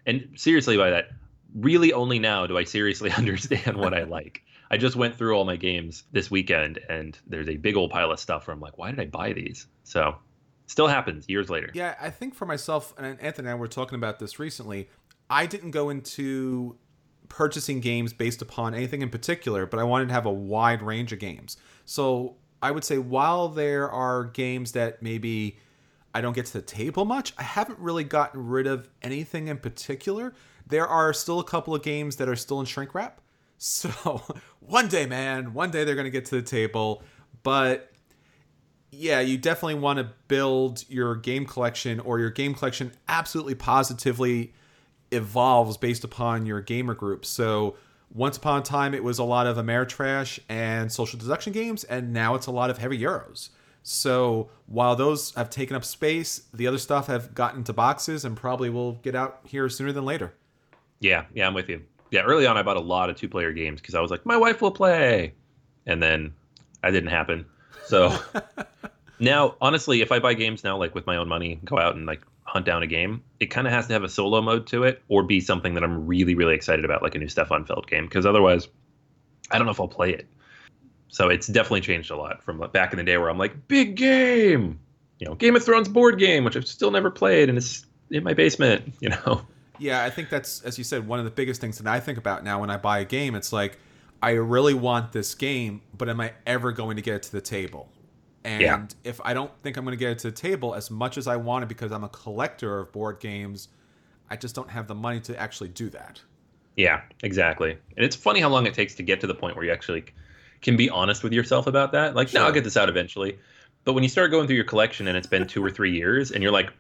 And 0.05 0.31
seriously, 0.35 0.77
by 0.77 0.91
that, 0.91 1.11
really 1.55 1.93
only 1.93 2.19
now 2.19 2.47
do 2.47 2.59
I 2.59 2.65
seriously 2.65 3.11
understand 3.17 3.77
what 3.77 3.95
I 3.95 4.05
like. 4.05 4.43
I 4.73 4.79
just 4.79 4.97
went 4.97 5.17
through 5.17 5.37
all 5.37 5.45
my 5.45 5.57
games 5.57 6.05
this 6.13 6.31
weekend, 6.31 6.79
and 6.89 7.17
there's 7.27 7.49
a 7.49 7.57
big 7.57 7.77
old 7.77 7.91
pile 7.91 8.11
of 8.11 8.19
stuff 8.19 8.47
where 8.47 8.55
I'm 8.55 8.61
like, 8.61 8.79
why 8.79 8.91
did 8.91 8.99
I 8.99 9.05
buy 9.05 9.35
these? 9.35 9.67
So, 9.85 10.17
still 10.67 10.89
happens 10.89 11.27
years 11.29 11.51
later. 11.51 11.71
Yeah, 11.75 11.95
I 12.01 12.09
think 12.09 12.35
for 12.35 12.47
myself, 12.47 12.95
and 12.97 13.21
Anthony 13.21 13.49
and 13.49 13.51
I 13.51 13.55
were 13.55 13.69
talking 13.69 13.97
about 13.97 14.19
this 14.19 14.39
recently. 14.39 14.89
I 15.29 15.47
didn't 15.47 15.71
go 15.71 15.91
into 15.91 16.77
purchasing 17.29 17.81
games 17.81 18.13
based 18.13 18.43
upon 18.43 18.75
anything 18.75 19.01
in 19.03 19.09
particular, 19.09 19.65
but 19.65 19.81
I 19.81 19.85
wanted 19.85 20.09
to 20.09 20.15
have 20.15 20.27
a 20.27 20.33
wide 20.33 20.83
range 20.83 21.13
of 21.13 21.19
games. 21.19 21.57
So 21.87 22.37
I 22.63 22.71
would 22.71 22.85
say 22.85 22.99
while 22.99 23.49
there 23.49 23.91
are 23.91 24.25
games 24.25 24.73
that 24.73 25.03
maybe 25.03 25.59
I 26.15 26.21
don't 26.21 26.35
get 26.35 26.45
to 26.47 26.53
the 26.53 26.63
table 26.63 27.07
much, 27.07 27.33
I 27.39 27.43
haven't 27.43 27.79
really 27.79 28.05
gotten 28.05 28.47
rid 28.47 28.67
of 28.67 28.91
anything 29.01 29.49
in 29.49 29.57
particular. 29.57 30.35
There 30.67 30.87
are 30.87 31.15
still 31.15 31.41
a 31.41 31.45
couple 31.45 31.75
of 31.75 31.83
games 31.83 32.17
that 32.17 32.29
are 32.29 32.37
still 32.37 32.61
in 32.61 32.67
shrink 32.67 32.95
wrap. 32.95 33.22
So 33.63 34.21
one 34.61 34.89
day, 34.89 35.07
man, 35.07 35.55
one 35.55 35.71
day 35.71 35.85
they're 35.85 35.95
going 35.95 36.05
to 36.05 36.11
get 36.11 36.25
to 36.27 36.35
the 36.35 36.43
table. 36.43 37.03
But 37.45 37.93
yeah, 38.91 39.21
you 39.21 39.39
definitely 39.39 39.77
want 39.77 40.01
to 40.01 40.11
build 40.27 40.85
your 40.89 41.15
game 41.15 41.47
collection, 41.47 42.01
or 42.01 42.19
your 42.19 42.31
game 42.31 42.55
collection 42.55 42.93
absolutely 43.09 43.55
positively 43.55 44.53
evolves 45.13 45.77
based 45.77 46.03
upon 46.03 46.45
your 46.45 46.61
gamer 46.61 46.95
group. 46.95 47.25
So 47.25 47.77
once 48.13 48.37
upon 48.37 48.61
a 48.61 48.65
time, 48.65 48.95
it 48.95 49.05
was 49.05 49.21
a 49.21 49.25
lot 49.25 49.47
of 49.47 49.57
Ameritrash 49.57 50.41
and 50.49 50.91
social 50.91 51.19
deduction 51.19 51.53
games, 51.53 51.85
and 51.85 52.13
now 52.13 52.35
it's 52.35 52.47
a 52.47 52.51
lot 52.53 52.69
of 52.69 52.79
heavy 52.79 52.99
Euros. 52.99 53.51
So 53.85 54.51
while 54.67 54.97
those 54.97 55.35
have 55.35 55.51
taken 55.51 55.77
up 55.77 55.85
space, 55.85 56.43
the 56.53 56.67
other 56.67 56.79
stuff 56.79 57.07
have 57.07 57.33
gotten 57.33 57.63
to 57.65 57.73
boxes 57.73 58.25
and 58.25 58.37
probably 58.37 58.71
will 58.71 58.95
get 58.95 59.15
out 59.15 59.41
here 59.45 59.69
sooner 59.69 59.93
than 59.93 60.05
later. 60.05 60.35
Yeah, 60.99 61.27
yeah, 61.33 61.47
I'm 61.47 61.55
with 61.55 61.69
you. 61.69 61.83
Yeah, 62.13 62.21
early 62.21 62.47
on, 62.47 62.59
I 62.59 62.63
bought 62.63 62.77
a 62.77 62.81
lot 62.81 63.09
of 63.09 63.17
two 63.17 63.29
player 63.29 63.53
games 63.53 63.81
because 63.81 63.95
I 63.95 64.01
was 64.01 64.11
like, 64.11 64.27
my 64.27 64.37
wife 64.37 64.61
will 64.61 64.71
play. 64.71 65.33
And 65.87 66.01
then 66.01 66.35
that 66.83 66.91
didn't 66.91 67.09
happen. 67.09 67.47
So 67.87 68.17
now, 69.19 69.57
honestly, 69.63 70.03
if 70.03 70.13
I 70.13 70.19
buy 70.19 70.35
games 70.35 70.63
now, 70.63 70.77
like 70.77 70.95
with 70.95 71.07
my 71.07 71.17
own 71.17 71.27
money, 71.27 71.59
go 71.65 71.79
out 71.79 71.97
and 71.97 72.05
like 72.05 72.21
hunt 72.43 72.67
down 72.67 72.83
a 72.83 72.87
game, 72.87 73.25
it 73.41 73.47
kind 73.47 73.67
of 73.67 73.73
has 73.73 73.87
to 73.87 73.95
have 73.95 74.05
a 74.05 74.11
solo 74.11 74.43
mode 74.43 74.67
to 74.69 74.85
it 74.85 75.03
or 75.09 75.23
be 75.23 75.41
something 75.41 75.73
that 75.73 75.83
I'm 75.83 76.07
really, 76.07 76.35
really 76.35 76.55
excited 76.55 76.85
about, 76.85 77.03
like 77.03 77.15
a 77.15 77.19
new 77.19 77.29
Stefan 77.29 77.65
Feld 77.65 77.87
game. 77.87 78.05
Because 78.05 78.27
otherwise, 78.27 78.69
I 79.51 79.57
don't 79.57 79.65
know 79.65 79.73
if 79.73 79.81
I'll 79.81 79.89
play 79.89 80.13
it. 80.13 80.27
So 81.09 81.31
it's 81.31 81.47
definitely 81.47 81.81
changed 81.81 82.11
a 82.11 82.17
lot 82.17 82.43
from 82.43 82.59
back 82.73 82.93
in 82.93 82.99
the 82.99 83.05
day 83.05 83.17
where 83.17 83.31
I'm 83.31 83.39
like, 83.39 83.69
big 83.69 83.97
game, 83.97 84.81
you 85.19 85.29
know, 85.29 85.35
Game 85.35 85.57
of 85.57 85.65
Thrones 85.65 85.89
board 85.89 86.19
game, 86.19 86.45
which 86.45 86.57
I've 86.57 86.67
still 86.67 86.91
never 86.91 87.11
played 87.11 87.49
and 87.49 87.57
it's 87.57 87.87
in 88.11 88.23
my 88.23 88.35
basement, 88.35 88.93
you 89.01 89.09
know. 89.09 89.47
Yeah, 89.79 90.05
I 90.05 90.11
think 90.11 90.29
that's, 90.29 90.63
as 90.63 90.79
you 90.79 90.85
said, 90.85 91.07
one 91.07 91.19
of 91.19 91.25
the 91.25 91.31
biggest 91.31 91.61
things 91.61 91.79
that 91.79 91.87
I 91.87 92.01
think 92.01 92.19
about 92.19 92.45
now 92.45 92.61
when 92.61 92.71
I 92.71 92.77
buy 92.77 93.01
a 93.01 93.05
game. 93.05 93.35
It's 93.35 93.53
like, 93.53 93.79
I 94.23 94.33
really 94.33 94.75
want 94.75 95.13
this 95.13 95.35
game, 95.35 95.83
but 95.97 96.09
am 96.09 96.21
I 96.21 96.33
ever 96.47 96.71
going 96.73 96.97
to 96.97 97.03
get 97.03 97.17
it 97.17 97.23
to 97.25 97.33
the 97.33 97.41
table? 97.41 97.89
And 98.45 98.63
yeah. 98.63 98.87
if 99.05 99.21
I 99.25 99.35
don't 99.35 99.51
think 99.63 99.77
I'm 99.77 99.85
going 99.85 99.97
to 99.97 99.99
get 99.99 100.13
it 100.13 100.19
to 100.21 100.31
the 100.31 100.37
table 100.37 100.75
as 100.75 100.91
much 100.91 101.17
as 101.17 101.27
I 101.27 101.37
want 101.37 101.65
it 101.65 101.69
because 101.69 101.93
I'm 101.93 102.05
a 102.05 102.09
collector 102.09 102.81
of 102.81 102.93
board 102.93 103.21
games, 103.21 103.69
I 104.31 104.37
just 104.37 104.55
don't 104.55 104.71
have 104.71 104.87
the 104.87 104.95
money 104.95 105.21
to 105.21 105.39
actually 105.39 105.69
do 105.69 105.89
that. 105.91 106.21
Yeah, 106.77 107.03
exactly. 107.23 107.73
And 107.97 108.05
it's 108.05 108.17
funny 108.17 108.41
how 108.41 108.49
long 108.49 108.67
it 108.67 108.75
takes 108.75 108.95
to 108.97 109.03
get 109.03 109.21
to 109.21 109.27
the 109.27 109.35
point 109.35 109.57
where 109.57 109.65
you 109.65 109.73
actually 109.73 110.05
can 110.61 110.77
be 110.77 110.89
honest 110.89 111.23
with 111.23 111.33
yourself 111.33 111.67
about 111.67 111.93
that. 111.93 112.15
Like, 112.15 112.29
sure. 112.29 112.41
no, 112.41 112.47
I'll 112.47 112.53
get 112.53 112.65
this 112.65 112.77
out 112.77 112.89
eventually. 112.89 113.39
But 113.85 113.95
when 113.95 114.03
you 114.03 114.09
start 114.09 114.31
going 114.31 114.47
through 114.47 114.57
your 114.57 114.65
collection 114.65 115.09
and 115.09 115.17
it's 115.17 115.27
been 115.27 115.47
two 115.47 115.63
or 115.63 115.71
three 115.71 115.93
years 115.93 116.31
and 116.31 116.43
you're 116.43 116.53
like, 116.53 116.71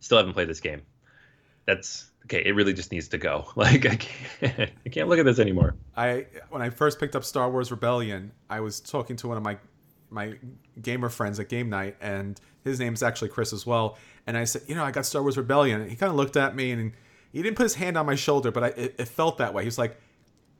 still 0.00 0.18
haven't 0.18 0.32
played 0.32 0.48
this 0.48 0.60
game, 0.60 0.82
that's 1.66 2.10
okay. 2.26 2.42
It 2.44 2.52
really 2.52 2.72
just 2.72 2.92
needs 2.92 3.08
to 3.08 3.18
go. 3.18 3.46
Like, 3.56 3.86
I 3.86 3.96
can't, 3.96 4.70
I 4.84 4.88
can't 4.90 5.08
look 5.08 5.18
at 5.18 5.24
this 5.24 5.38
anymore. 5.38 5.74
I 5.96 6.26
when 6.50 6.62
I 6.62 6.70
first 6.70 7.00
picked 7.00 7.16
up 7.16 7.24
Star 7.24 7.50
Wars 7.50 7.70
Rebellion, 7.70 8.32
I 8.50 8.60
was 8.60 8.80
talking 8.80 9.16
to 9.16 9.28
one 9.28 9.36
of 9.36 9.42
my 9.42 9.56
my 10.10 10.34
gamer 10.80 11.08
friends 11.08 11.40
at 11.40 11.48
game 11.48 11.68
night, 11.68 11.96
and 12.00 12.40
his 12.64 12.80
name's 12.80 13.02
actually 13.02 13.28
Chris 13.28 13.52
as 13.52 13.66
well. 13.66 13.96
And 14.26 14.36
I 14.36 14.44
said, 14.44 14.62
you 14.66 14.74
know, 14.74 14.84
I 14.84 14.90
got 14.90 15.06
Star 15.06 15.22
Wars 15.22 15.36
Rebellion. 15.36 15.80
And 15.80 15.90
he 15.90 15.96
kind 15.96 16.10
of 16.10 16.16
looked 16.16 16.36
at 16.36 16.54
me 16.54 16.72
and 16.72 16.92
he 17.32 17.42
didn't 17.42 17.56
put 17.56 17.64
his 17.64 17.74
hand 17.74 17.96
on 17.96 18.06
my 18.06 18.14
shoulder, 18.14 18.50
but 18.50 18.64
I, 18.64 18.66
it, 18.68 18.94
it, 18.98 19.08
felt 19.08 19.38
that 19.38 19.54
way. 19.54 19.64
He's 19.64 19.78
like, 19.78 20.00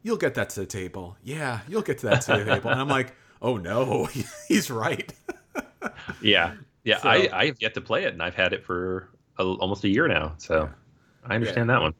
"You'll 0.02 0.16
get 0.16 0.34
that 0.34 0.50
to 0.50 0.60
the 0.60 0.66
table. 0.66 1.16
Yeah, 1.22 1.60
you'll 1.68 1.82
get 1.82 1.98
to 1.98 2.06
that 2.06 2.22
to 2.22 2.38
the 2.38 2.44
table." 2.54 2.70
And 2.70 2.80
I'm 2.80 2.88
like, 2.88 3.14
"Oh 3.40 3.56
no, 3.56 4.08
he's 4.48 4.70
right." 4.70 5.12
yeah, 6.20 6.54
yeah. 6.84 6.98
So, 6.98 7.08
I 7.08 7.28
I 7.32 7.46
have 7.46 7.56
yet 7.60 7.74
to 7.74 7.80
play 7.80 8.04
it, 8.04 8.12
and 8.12 8.22
I've 8.22 8.34
had 8.34 8.52
it 8.52 8.64
for 8.64 9.08
a, 9.38 9.44
almost 9.44 9.84
a 9.84 9.88
year 9.88 10.06
now, 10.06 10.34
so 10.38 10.64
yeah. 10.64 10.68
I 11.26 11.34
understand 11.34 11.68
yeah. 11.68 11.74
that 11.74 11.82
one. 11.82 11.94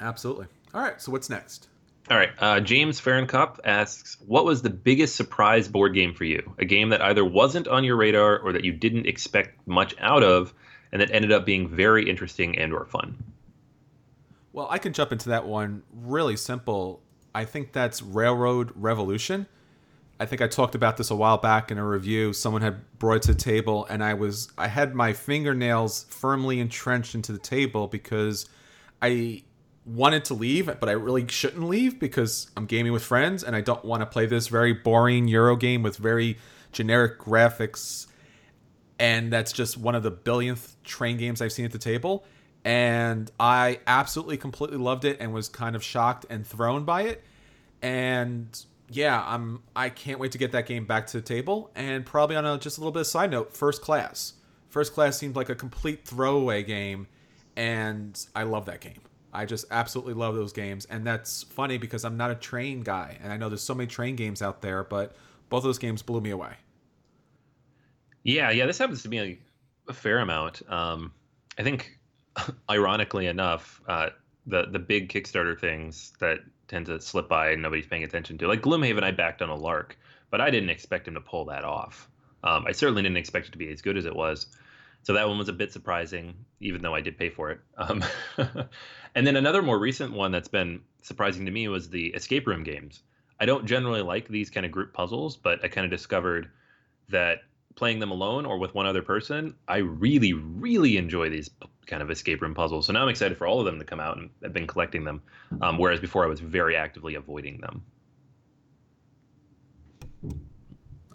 Absolutely. 0.00 0.46
All 0.74 0.80
right. 0.80 1.00
So 1.00 1.10
what's 1.12 1.30
next? 1.30 1.68
All 2.10 2.16
right. 2.16 2.30
Uh, 2.38 2.60
James 2.60 3.00
Fahrenkopf 3.00 3.58
asks, 3.64 4.16
"What 4.26 4.44
was 4.44 4.62
the 4.62 4.70
biggest 4.70 5.16
surprise 5.16 5.68
board 5.68 5.94
game 5.94 6.14
for 6.14 6.24
you? 6.24 6.54
A 6.58 6.64
game 6.64 6.88
that 6.90 7.02
either 7.02 7.24
wasn't 7.24 7.68
on 7.68 7.84
your 7.84 7.96
radar 7.96 8.38
or 8.38 8.52
that 8.52 8.64
you 8.64 8.72
didn't 8.72 9.06
expect 9.06 9.66
much 9.66 9.94
out 9.98 10.22
of, 10.22 10.54
and 10.92 11.02
that 11.02 11.10
ended 11.10 11.32
up 11.32 11.44
being 11.44 11.68
very 11.68 12.08
interesting 12.08 12.58
and/or 12.58 12.86
fun." 12.86 13.22
Well, 14.52 14.68
I 14.70 14.78
can 14.78 14.92
jump 14.92 15.12
into 15.12 15.28
that 15.28 15.46
one 15.46 15.82
really 15.92 16.36
simple. 16.36 17.02
I 17.34 17.44
think 17.44 17.72
that's 17.72 18.02
Railroad 18.02 18.72
Revolution. 18.74 19.46
I 20.20 20.26
think 20.26 20.42
I 20.42 20.48
talked 20.48 20.74
about 20.74 20.96
this 20.96 21.10
a 21.10 21.16
while 21.16 21.38
back 21.38 21.70
in 21.70 21.78
a 21.78 21.86
review. 21.86 22.32
Someone 22.32 22.62
had 22.62 22.98
brought 22.98 23.22
to 23.22 23.34
the 23.34 23.38
table, 23.38 23.86
and 23.86 24.02
I 24.02 24.14
was 24.14 24.50
I 24.58 24.66
had 24.66 24.94
my 24.94 25.12
fingernails 25.12 26.06
firmly 26.08 26.58
entrenched 26.58 27.14
into 27.14 27.32
the 27.32 27.38
table 27.38 27.86
because 27.86 28.48
I 29.00 29.44
wanted 29.86 30.24
to 30.26 30.34
leave, 30.34 30.66
but 30.66 30.88
I 30.88 30.92
really 30.92 31.26
shouldn't 31.28 31.64
leave 31.64 32.00
because 32.00 32.50
I'm 32.56 32.66
gaming 32.66 32.92
with 32.92 33.04
friends, 33.04 33.44
and 33.44 33.54
I 33.54 33.60
don't 33.60 33.84
want 33.84 34.00
to 34.02 34.06
play 34.06 34.26
this 34.26 34.48
very 34.48 34.72
boring 34.72 35.28
Euro 35.28 35.56
game 35.56 35.82
with 35.82 35.96
very 35.96 36.38
generic 36.72 37.18
graphics. 37.18 38.06
And 38.98 39.32
that's 39.32 39.52
just 39.52 39.78
one 39.78 39.94
of 39.94 40.02
the 40.02 40.10
billionth 40.10 40.74
train 40.82 41.16
games 41.16 41.40
I've 41.40 41.52
seen 41.52 41.64
at 41.64 41.70
the 41.70 41.78
table. 41.78 42.24
And 42.64 43.30
I 43.38 43.78
absolutely 43.86 44.36
completely 44.36 44.78
loved 44.78 45.04
it 45.04 45.18
and 45.20 45.32
was 45.32 45.48
kind 45.48 45.76
of 45.76 45.84
shocked 45.84 46.26
and 46.28 46.44
thrown 46.44 46.84
by 46.84 47.02
it. 47.02 47.22
And 47.80 48.48
yeah, 48.90 49.22
I'm 49.26 49.62
I 49.76 49.90
can't 49.90 50.18
wait 50.18 50.32
to 50.32 50.38
get 50.38 50.52
that 50.52 50.66
game 50.66 50.86
back 50.86 51.06
to 51.08 51.18
the 51.18 51.22
table. 51.22 51.70
And 51.74 52.04
probably 52.04 52.36
on 52.36 52.46
a 52.46 52.58
just 52.58 52.78
a 52.78 52.80
little 52.80 52.92
bit 52.92 53.00
of 53.00 53.06
side 53.06 53.30
note, 53.30 53.54
First 53.56 53.82
Class. 53.82 54.34
First 54.68 54.92
Class 54.92 55.18
seemed 55.18 55.36
like 55.36 55.48
a 55.48 55.54
complete 55.54 56.04
throwaway 56.04 56.62
game, 56.62 57.06
and 57.56 58.18
I 58.34 58.42
love 58.42 58.66
that 58.66 58.80
game. 58.80 59.00
I 59.32 59.44
just 59.44 59.66
absolutely 59.70 60.14
love 60.14 60.34
those 60.34 60.52
games, 60.52 60.86
and 60.86 61.06
that's 61.06 61.42
funny 61.42 61.78
because 61.78 62.04
I'm 62.04 62.16
not 62.16 62.30
a 62.30 62.34
train 62.34 62.80
guy, 62.80 63.18
and 63.22 63.32
I 63.32 63.36
know 63.36 63.48
there's 63.48 63.62
so 63.62 63.74
many 63.74 63.86
train 63.86 64.16
games 64.16 64.42
out 64.42 64.62
there, 64.62 64.84
but 64.84 65.14
both 65.48 65.58
of 65.58 65.64
those 65.64 65.78
games 65.78 66.02
blew 66.02 66.20
me 66.20 66.30
away. 66.30 66.52
Yeah, 68.24 68.50
yeah, 68.50 68.66
this 68.66 68.78
happens 68.78 69.02
to 69.02 69.08
me 69.08 69.18
a, 69.18 69.38
a 69.88 69.92
fair 69.92 70.18
amount. 70.18 70.62
Um, 70.70 71.12
I 71.58 71.62
think, 71.62 71.98
ironically 72.70 73.26
enough, 73.26 73.80
uh, 73.86 74.10
the 74.46 74.66
the 74.70 74.78
big 74.78 75.10
Kickstarter 75.10 75.58
things 75.58 76.12
that 76.20 76.40
tend 76.68 76.86
to 76.86 77.00
slip 77.00 77.28
by 77.28 77.50
and 77.50 77.62
nobody's 77.62 77.86
paying 77.86 78.04
attention 78.04 78.38
to. 78.38 78.48
Like 78.48 78.62
Gloomhaven, 78.62 79.02
I 79.02 79.10
backed 79.10 79.42
on 79.42 79.48
a 79.48 79.54
lark, 79.54 79.98
but 80.30 80.40
I 80.40 80.50
didn't 80.50 80.70
expect 80.70 81.08
him 81.08 81.14
to 81.14 81.20
pull 81.20 81.46
that 81.46 81.64
off. 81.64 82.08
Um, 82.44 82.64
I 82.66 82.72
certainly 82.72 83.02
didn't 83.02 83.16
expect 83.16 83.48
it 83.48 83.52
to 83.52 83.58
be 83.58 83.70
as 83.72 83.82
good 83.82 83.96
as 83.96 84.04
it 84.04 84.14
was. 84.14 84.46
So 85.02 85.12
that 85.14 85.28
one 85.28 85.38
was 85.38 85.48
a 85.48 85.54
bit 85.54 85.72
surprising, 85.72 86.34
even 86.60 86.82
though 86.82 86.94
I 86.94 87.00
did 87.00 87.18
pay 87.18 87.30
for 87.30 87.50
it. 87.50 87.60
Um, 87.76 88.04
and 89.14 89.26
then 89.26 89.36
another 89.36 89.62
more 89.62 89.78
recent 89.78 90.12
one 90.12 90.32
that's 90.32 90.48
been 90.48 90.80
surprising 91.02 91.46
to 91.46 91.50
me 91.50 91.68
was 91.68 91.88
the 91.88 92.08
escape 92.08 92.46
room 92.46 92.62
games. 92.62 93.02
I 93.40 93.46
don't 93.46 93.66
generally 93.66 94.02
like 94.02 94.28
these 94.28 94.50
kind 94.50 94.66
of 94.66 94.72
group 94.72 94.92
puzzles, 94.92 95.36
but 95.36 95.64
I 95.64 95.68
kind 95.68 95.84
of 95.84 95.90
discovered 95.90 96.50
that 97.08 97.38
playing 97.76 98.00
them 98.00 98.10
alone 98.10 98.44
or 98.44 98.58
with 98.58 98.74
one 98.74 98.86
other 98.86 99.02
person, 99.02 99.54
I 99.68 99.78
really, 99.78 100.32
really 100.32 100.96
enjoy 100.96 101.30
these 101.30 101.48
kind 101.88 102.02
of 102.02 102.10
escape 102.10 102.40
room 102.40 102.54
puzzles. 102.54 102.86
So 102.86 102.92
now 102.92 103.02
I'm 103.02 103.08
excited 103.08 103.36
for 103.36 103.46
all 103.46 103.58
of 103.58 103.66
them 103.66 103.78
to 103.78 103.84
come 103.84 103.98
out, 103.98 104.18
and 104.18 104.30
I've 104.44 104.52
been 104.52 104.66
collecting 104.66 105.04
them. 105.04 105.22
Um, 105.60 105.78
whereas 105.78 105.98
before, 105.98 106.22
I 106.24 106.28
was 106.28 106.38
very 106.38 106.76
actively 106.76 107.16
avoiding 107.16 107.60
them. 107.60 107.82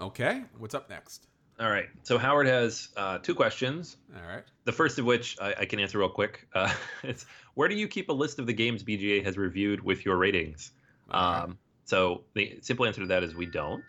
Okay, 0.02 0.44
what's 0.58 0.76
up 0.76 0.90
next? 0.90 1.28
All 1.60 1.70
right. 1.70 1.86
So 2.02 2.18
Howard 2.18 2.48
has 2.48 2.90
uh, 2.98 3.20
two 3.20 3.36
questions. 3.36 3.98
All 4.16 4.28
right. 4.28 4.44
The 4.66 4.72
first 4.72 4.98
of 4.98 5.06
which 5.06 5.38
I, 5.40 5.54
I 5.60 5.66
can 5.66 5.80
answer 5.80 6.00
real 6.00 6.10
quick. 6.10 6.48
Uh, 6.56 6.72
it's 7.04 7.26
where 7.54 7.70
do 7.70 7.76
you 7.76 7.88
keep 7.88 8.10
a 8.10 8.14
list 8.14 8.40
of 8.40 8.48
the 8.48 8.54
games 8.54 8.84
BGA 8.84 9.24
has 9.24 9.38
reviewed 9.38 9.84
with 9.84 10.06
your 10.06 10.18
ratings? 10.18 10.72
Um, 11.12 11.58
so 11.86 12.24
the 12.34 12.58
simple 12.62 12.86
answer 12.86 13.02
to 13.02 13.08
that 13.08 13.24
is 13.24 13.36
we 13.36 13.46
don't. 13.46 13.84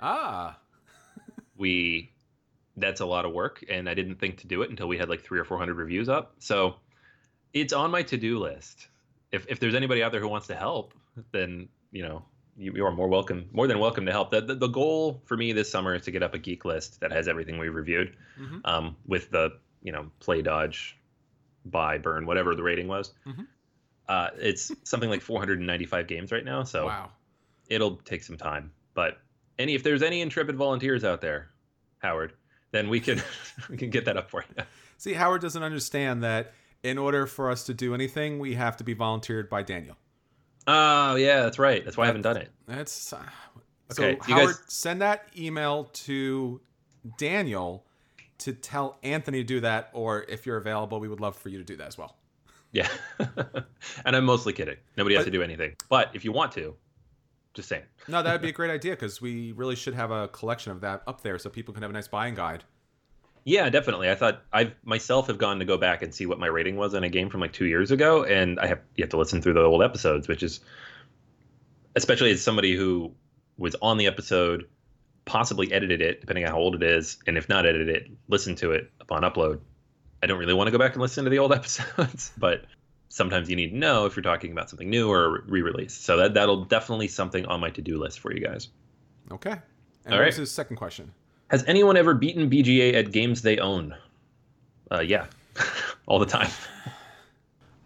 Ah. 0.00 0.58
we 1.56 2.12
that's 2.76 3.00
a 3.00 3.06
lot 3.06 3.24
of 3.24 3.32
work 3.32 3.64
and 3.70 3.88
i 3.88 3.94
didn't 3.94 4.16
think 4.16 4.38
to 4.38 4.46
do 4.46 4.62
it 4.62 4.70
until 4.70 4.86
we 4.86 4.98
had 4.98 5.08
like 5.08 5.22
three 5.22 5.38
or 5.38 5.44
four 5.44 5.58
hundred 5.58 5.76
reviews 5.76 6.08
up. 6.08 6.34
So 6.38 6.76
it's 7.52 7.72
on 7.72 7.90
my 7.90 8.02
to-do 8.02 8.38
list. 8.38 8.88
If, 9.32 9.46
if 9.48 9.60
there's 9.60 9.74
anybody 9.74 10.02
out 10.02 10.12
there 10.12 10.20
who 10.20 10.28
wants 10.28 10.48
to 10.48 10.54
help 10.54 10.92
then 11.32 11.68
you 11.92 12.02
know 12.02 12.24
you, 12.56 12.72
you 12.74 12.86
are 12.86 12.92
more 12.92 13.08
welcome 13.08 13.48
more 13.52 13.66
than 13.66 13.78
welcome 13.78 14.06
to 14.06 14.12
help. 14.12 14.30
The, 14.30 14.40
the, 14.40 14.54
the, 14.54 14.68
goal 14.68 15.22
for 15.26 15.36
me 15.36 15.52
this 15.52 15.70
summer 15.70 15.94
is 15.94 16.02
to 16.02 16.10
get 16.10 16.22
up 16.22 16.34
a 16.34 16.38
geek 16.38 16.64
list 16.64 17.00
that 17.00 17.12
has 17.12 17.28
everything 17.28 17.58
we've 17.58 17.74
reviewed 17.74 18.16
mm-hmm. 18.40 18.58
um, 18.64 18.96
with 19.06 19.30
the 19.30 19.58
you 19.82 19.92
know 19.92 20.10
play 20.20 20.42
dodge 20.42 20.96
buy 21.64 21.98
burn 21.98 22.26
whatever 22.26 22.54
the 22.54 22.62
rating 22.62 22.88
was. 22.88 23.12
Mm-hmm. 23.26 23.42
uh, 24.08 24.28
it's 24.38 24.72
something 24.84 25.10
like 25.10 25.20
495 25.20 26.06
games 26.06 26.32
right 26.32 26.44
now 26.44 26.64
so 26.64 26.86
wow. 26.86 27.10
it'll 27.68 27.96
take 27.96 28.22
some 28.22 28.36
time. 28.36 28.72
But 28.94 29.18
any 29.58 29.74
if 29.74 29.82
there's 29.82 30.02
any 30.02 30.20
intrepid 30.20 30.56
volunteers 30.56 31.04
out 31.04 31.20
there, 31.20 31.50
Howard, 31.98 32.32
then 32.72 32.88
we 32.88 33.00
can 33.00 33.22
we 33.70 33.76
can 33.76 33.90
get 33.90 34.04
that 34.06 34.16
up 34.16 34.30
for 34.30 34.44
you. 34.56 34.64
See, 34.98 35.12
Howard 35.12 35.42
doesn't 35.42 35.62
understand 35.62 36.22
that 36.22 36.52
in 36.82 36.98
order 36.98 37.26
for 37.26 37.50
us 37.50 37.64
to 37.64 37.74
do 37.74 37.94
anything, 37.94 38.38
we 38.38 38.54
have 38.54 38.76
to 38.78 38.84
be 38.84 38.94
volunteered 38.94 39.48
by 39.48 39.62
Daniel. 39.62 39.96
Oh 40.66 41.16
yeah, 41.16 41.42
that's 41.42 41.58
right. 41.58 41.84
That's 41.84 41.96
why 41.96 42.04
I 42.04 42.06
haven't 42.06 42.22
done 42.22 42.36
it. 42.36 42.50
That's 42.66 43.12
uh, 43.12 43.22
okay. 43.98 44.18
So 44.18 44.32
Howard, 44.32 44.46
guys... 44.46 44.62
send 44.68 45.00
that 45.02 45.28
email 45.36 45.84
to 45.92 46.60
Daniel 47.18 47.84
to 48.38 48.52
tell 48.52 48.98
Anthony 49.02 49.38
to 49.38 49.44
do 49.44 49.60
that, 49.60 49.90
or 49.92 50.24
if 50.28 50.44
you're 50.44 50.56
available, 50.56 51.00
we 51.00 51.08
would 51.08 51.20
love 51.20 51.36
for 51.36 51.48
you 51.48 51.58
to 51.58 51.64
do 51.64 51.76
that 51.76 51.86
as 51.86 51.96
well. 51.96 52.16
Yeah, 52.72 52.88
and 54.04 54.16
I'm 54.16 54.24
mostly 54.24 54.52
kidding. 54.52 54.76
Nobody 54.96 55.14
has 55.16 55.24
to 55.24 55.30
do 55.30 55.42
anything. 55.42 55.76
But 55.88 56.10
if 56.14 56.24
you 56.24 56.32
want 56.32 56.52
to, 56.52 56.74
just 57.56 57.68
saying. 57.68 57.82
no, 58.08 58.22
that 58.22 58.30
would 58.30 58.42
be 58.42 58.50
a 58.50 58.52
great 58.52 58.70
idea 58.70 58.92
because 58.92 59.20
we 59.20 59.52
really 59.52 59.74
should 59.74 59.94
have 59.94 60.12
a 60.12 60.28
collection 60.28 60.70
of 60.70 60.82
that 60.82 61.02
up 61.06 61.22
there 61.22 61.38
so 61.38 61.50
people 61.50 61.74
can 61.74 61.82
have 61.82 61.90
a 61.90 61.94
nice 61.94 62.06
buying 62.06 62.34
guide. 62.34 62.62
Yeah, 63.44 63.70
definitely. 63.70 64.10
I 64.10 64.16
thought 64.16 64.42
I 64.52 64.72
myself 64.84 65.28
have 65.28 65.38
gone 65.38 65.60
to 65.60 65.64
go 65.64 65.78
back 65.78 66.02
and 66.02 66.14
see 66.14 66.26
what 66.26 66.38
my 66.38 66.48
rating 66.48 66.76
was 66.76 66.94
in 66.94 67.04
a 67.04 67.08
game 67.08 67.30
from 67.30 67.40
like 67.40 67.52
two 67.52 67.66
years 67.66 67.90
ago, 67.90 68.24
and 68.24 68.58
I 68.58 68.66
have 68.66 68.80
you 68.96 69.02
have 69.02 69.10
to 69.10 69.18
listen 69.18 69.40
through 69.40 69.54
the 69.54 69.62
old 69.62 69.82
episodes, 69.82 70.26
which 70.28 70.42
is 70.42 70.60
especially 71.94 72.32
as 72.32 72.42
somebody 72.42 72.74
who 72.74 73.12
was 73.56 73.76
on 73.80 73.98
the 73.98 74.06
episode, 74.06 74.66
possibly 75.24 75.72
edited 75.72 76.02
it, 76.02 76.20
depending 76.20 76.44
on 76.44 76.50
how 76.50 76.58
old 76.58 76.74
it 76.74 76.82
is, 76.82 77.18
and 77.26 77.38
if 77.38 77.48
not 77.48 77.66
edited 77.66 77.88
it, 77.88 78.10
listened 78.28 78.58
to 78.58 78.72
it 78.72 78.90
upon 79.00 79.22
upload. 79.22 79.60
I 80.22 80.26
don't 80.26 80.38
really 80.38 80.54
want 80.54 80.66
to 80.66 80.72
go 80.72 80.78
back 80.78 80.94
and 80.94 81.00
listen 81.00 81.22
to 81.24 81.30
the 81.30 81.38
old 81.38 81.52
episodes, 81.54 82.32
but 82.36 82.64
sometimes 83.16 83.48
you 83.48 83.56
need 83.56 83.70
to 83.70 83.76
know 83.76 84.04
if 84.04 84.14
you're 84.14 84.22
talking 84.22 84.52
about 84.52 84.68
something 84.68 84.90
new 84.90 85.10
or 85.10 85.42
re-release. 85.46 85.94
So 85.94 86.18
that 86.18 86.34
that'll 86.34 86.66
definitely 86.66 87.08
something 87.08 87.46
on 87.46 87.60
my 87.60 87.70
to-do 87.70 87.98
list 87.98 88.20
for 88.20 88.30
you 88.30 88.40
guys. 88.40 88.68
Okay. 89.32 89.56
And 90.04 90.14
All 90.14 90.20
right. 90.20 90.34
His 90.34 90.50
second 90.50 90.76
question. 90.76 91.10
Has 91.48 91.64
anyone 91.66 91.96
ever 91.96 92.12
beaten 92.12 92.50
BGA 92.50 92.92
at 92.94 93.12
games 93.12 93.40
they 93.40 93.58
own? 93.58 93.96
Uh, 94.90 95.00
yeah, 95.00 95.26
all 96.06 96.18
the 96.18 96.26
time. 96.26 96.50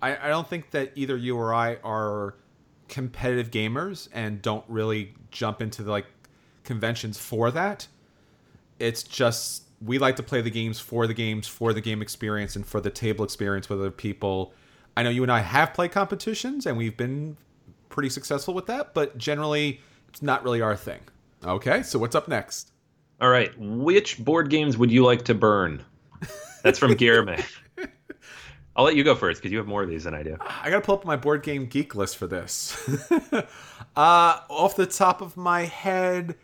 I, 0.02 0.16
I 0.16 0.28
don't 0.28 0.48
think 0.48 0.72
that 0.72 0.90
either 0.96 1.16
you 1.16 1.36
or 1.36 1.54
I 1.54 1.76
are 1.84 2.34
competitive 2.88 3.52
gamers 3.52 4.08
and 4.12 4.42
don't 4.42 4.64
really 4.66 5.14
jump 5.30 5.62
into 5.62 5.84
the, 5.84 5.92
like 5.92 6.06
conventions 6.64 7.18
for 7.18 7.52
that. 7.52 7.86
It's 8.80 9.04
just 9.04 9.62
we 9.80 9.98
like 9.98 10.16
to 10.16 10.24
play 10.24 10.40
the 10.40 10.50
games 10.50 10.80
for 10.80 11.06
the 11.06 11.14
games, 11.14 11.46
for 11.46 11.72
the 11.72 11.80
game 11.80 12.02
experience, 12.02 12.56
and 12.56 12.66
for 12.66 12.80
the 12.80 12.90
table 12.90 13.24
experience 13.24 13.68
with 13.68 13.78
other 13.78 13.92
people 13.92 14.54
I 14.96 15.02
know 15.02 15.10
you 15.10 15.22
and 15.22 15.32
I 15.32 15.40
have 15.40 15.72
played 15.74 15.92
competitions 15.92 16.66
and 16.66 16.76
we've 16.76 16.96
been 16.96 17.36
pretty 17.88 18.08
successful 18.08 18.54
with 18.54 18.66
that, 18.66 18.94
but 18.94 19.16
generally 19.18 19.80
it's 20.08 20.22
not 20.22 20.44
really 20.44 20.60
our 20.60 20.76
thing. 20.76 21.00
Okay, 21.44 21.82
so 21.82 21.98
what's 21.98 22.14
up 22.14 22.28
next? 22.28 22.72
All 23.20 23.30
right, 23.30 23.52
which 23.58 24.22
board 24.22 24.50
games 24.50 24.76
would 24.78 24.90
you 24.90 25.04
like 25.04 25.24
to 25.26 25.34
burn? 25.34 25.84
That's 26.62 26.78
from 26.78 26.94
Guillermo. 26.94 27.36
I'll 28.76 28.84
let 28.84 28.96
you 28.96 29.04
go 29.04 29.14
first 29.14 29.40
because 29.40 29.52
you 29.52 29.58
have 29.58 29.66
more 29.66 29.82
of 29.82 29.88
these 29.88 30.04
than 30.04 30.14
I 30.14 30.22
do. 30.22 30.36
I 30.40 30.70
gotta 30.70 30.80
pull 30.80 30.94
up 30.94 31.04
my 31.04 31.16
board 31.16 31.42
game 31.42 31.66
geek 31.66 31.94
list 31.94 32.16
for 32.16 32.26
this. 32.26 32.88
uh, 33.32 33.44
off 33.96 34.76
the 34.76 34.86
top 34.86 35.20
of 35.20 35.36
my 35.36 35.62
head, 35.62 36.36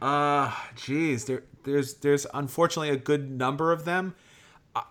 uh, 0.00 0.54
geez, 0.76 1.24
there, 1.24 1.44
there's 1.64 1.94
there's 1.94 2.26
unfortunately 2.34 2.90
a 2.90 2.96
good 2.96 3.30
number 3.30 3.72
of 3.72 3.84
them. 3.84 4.14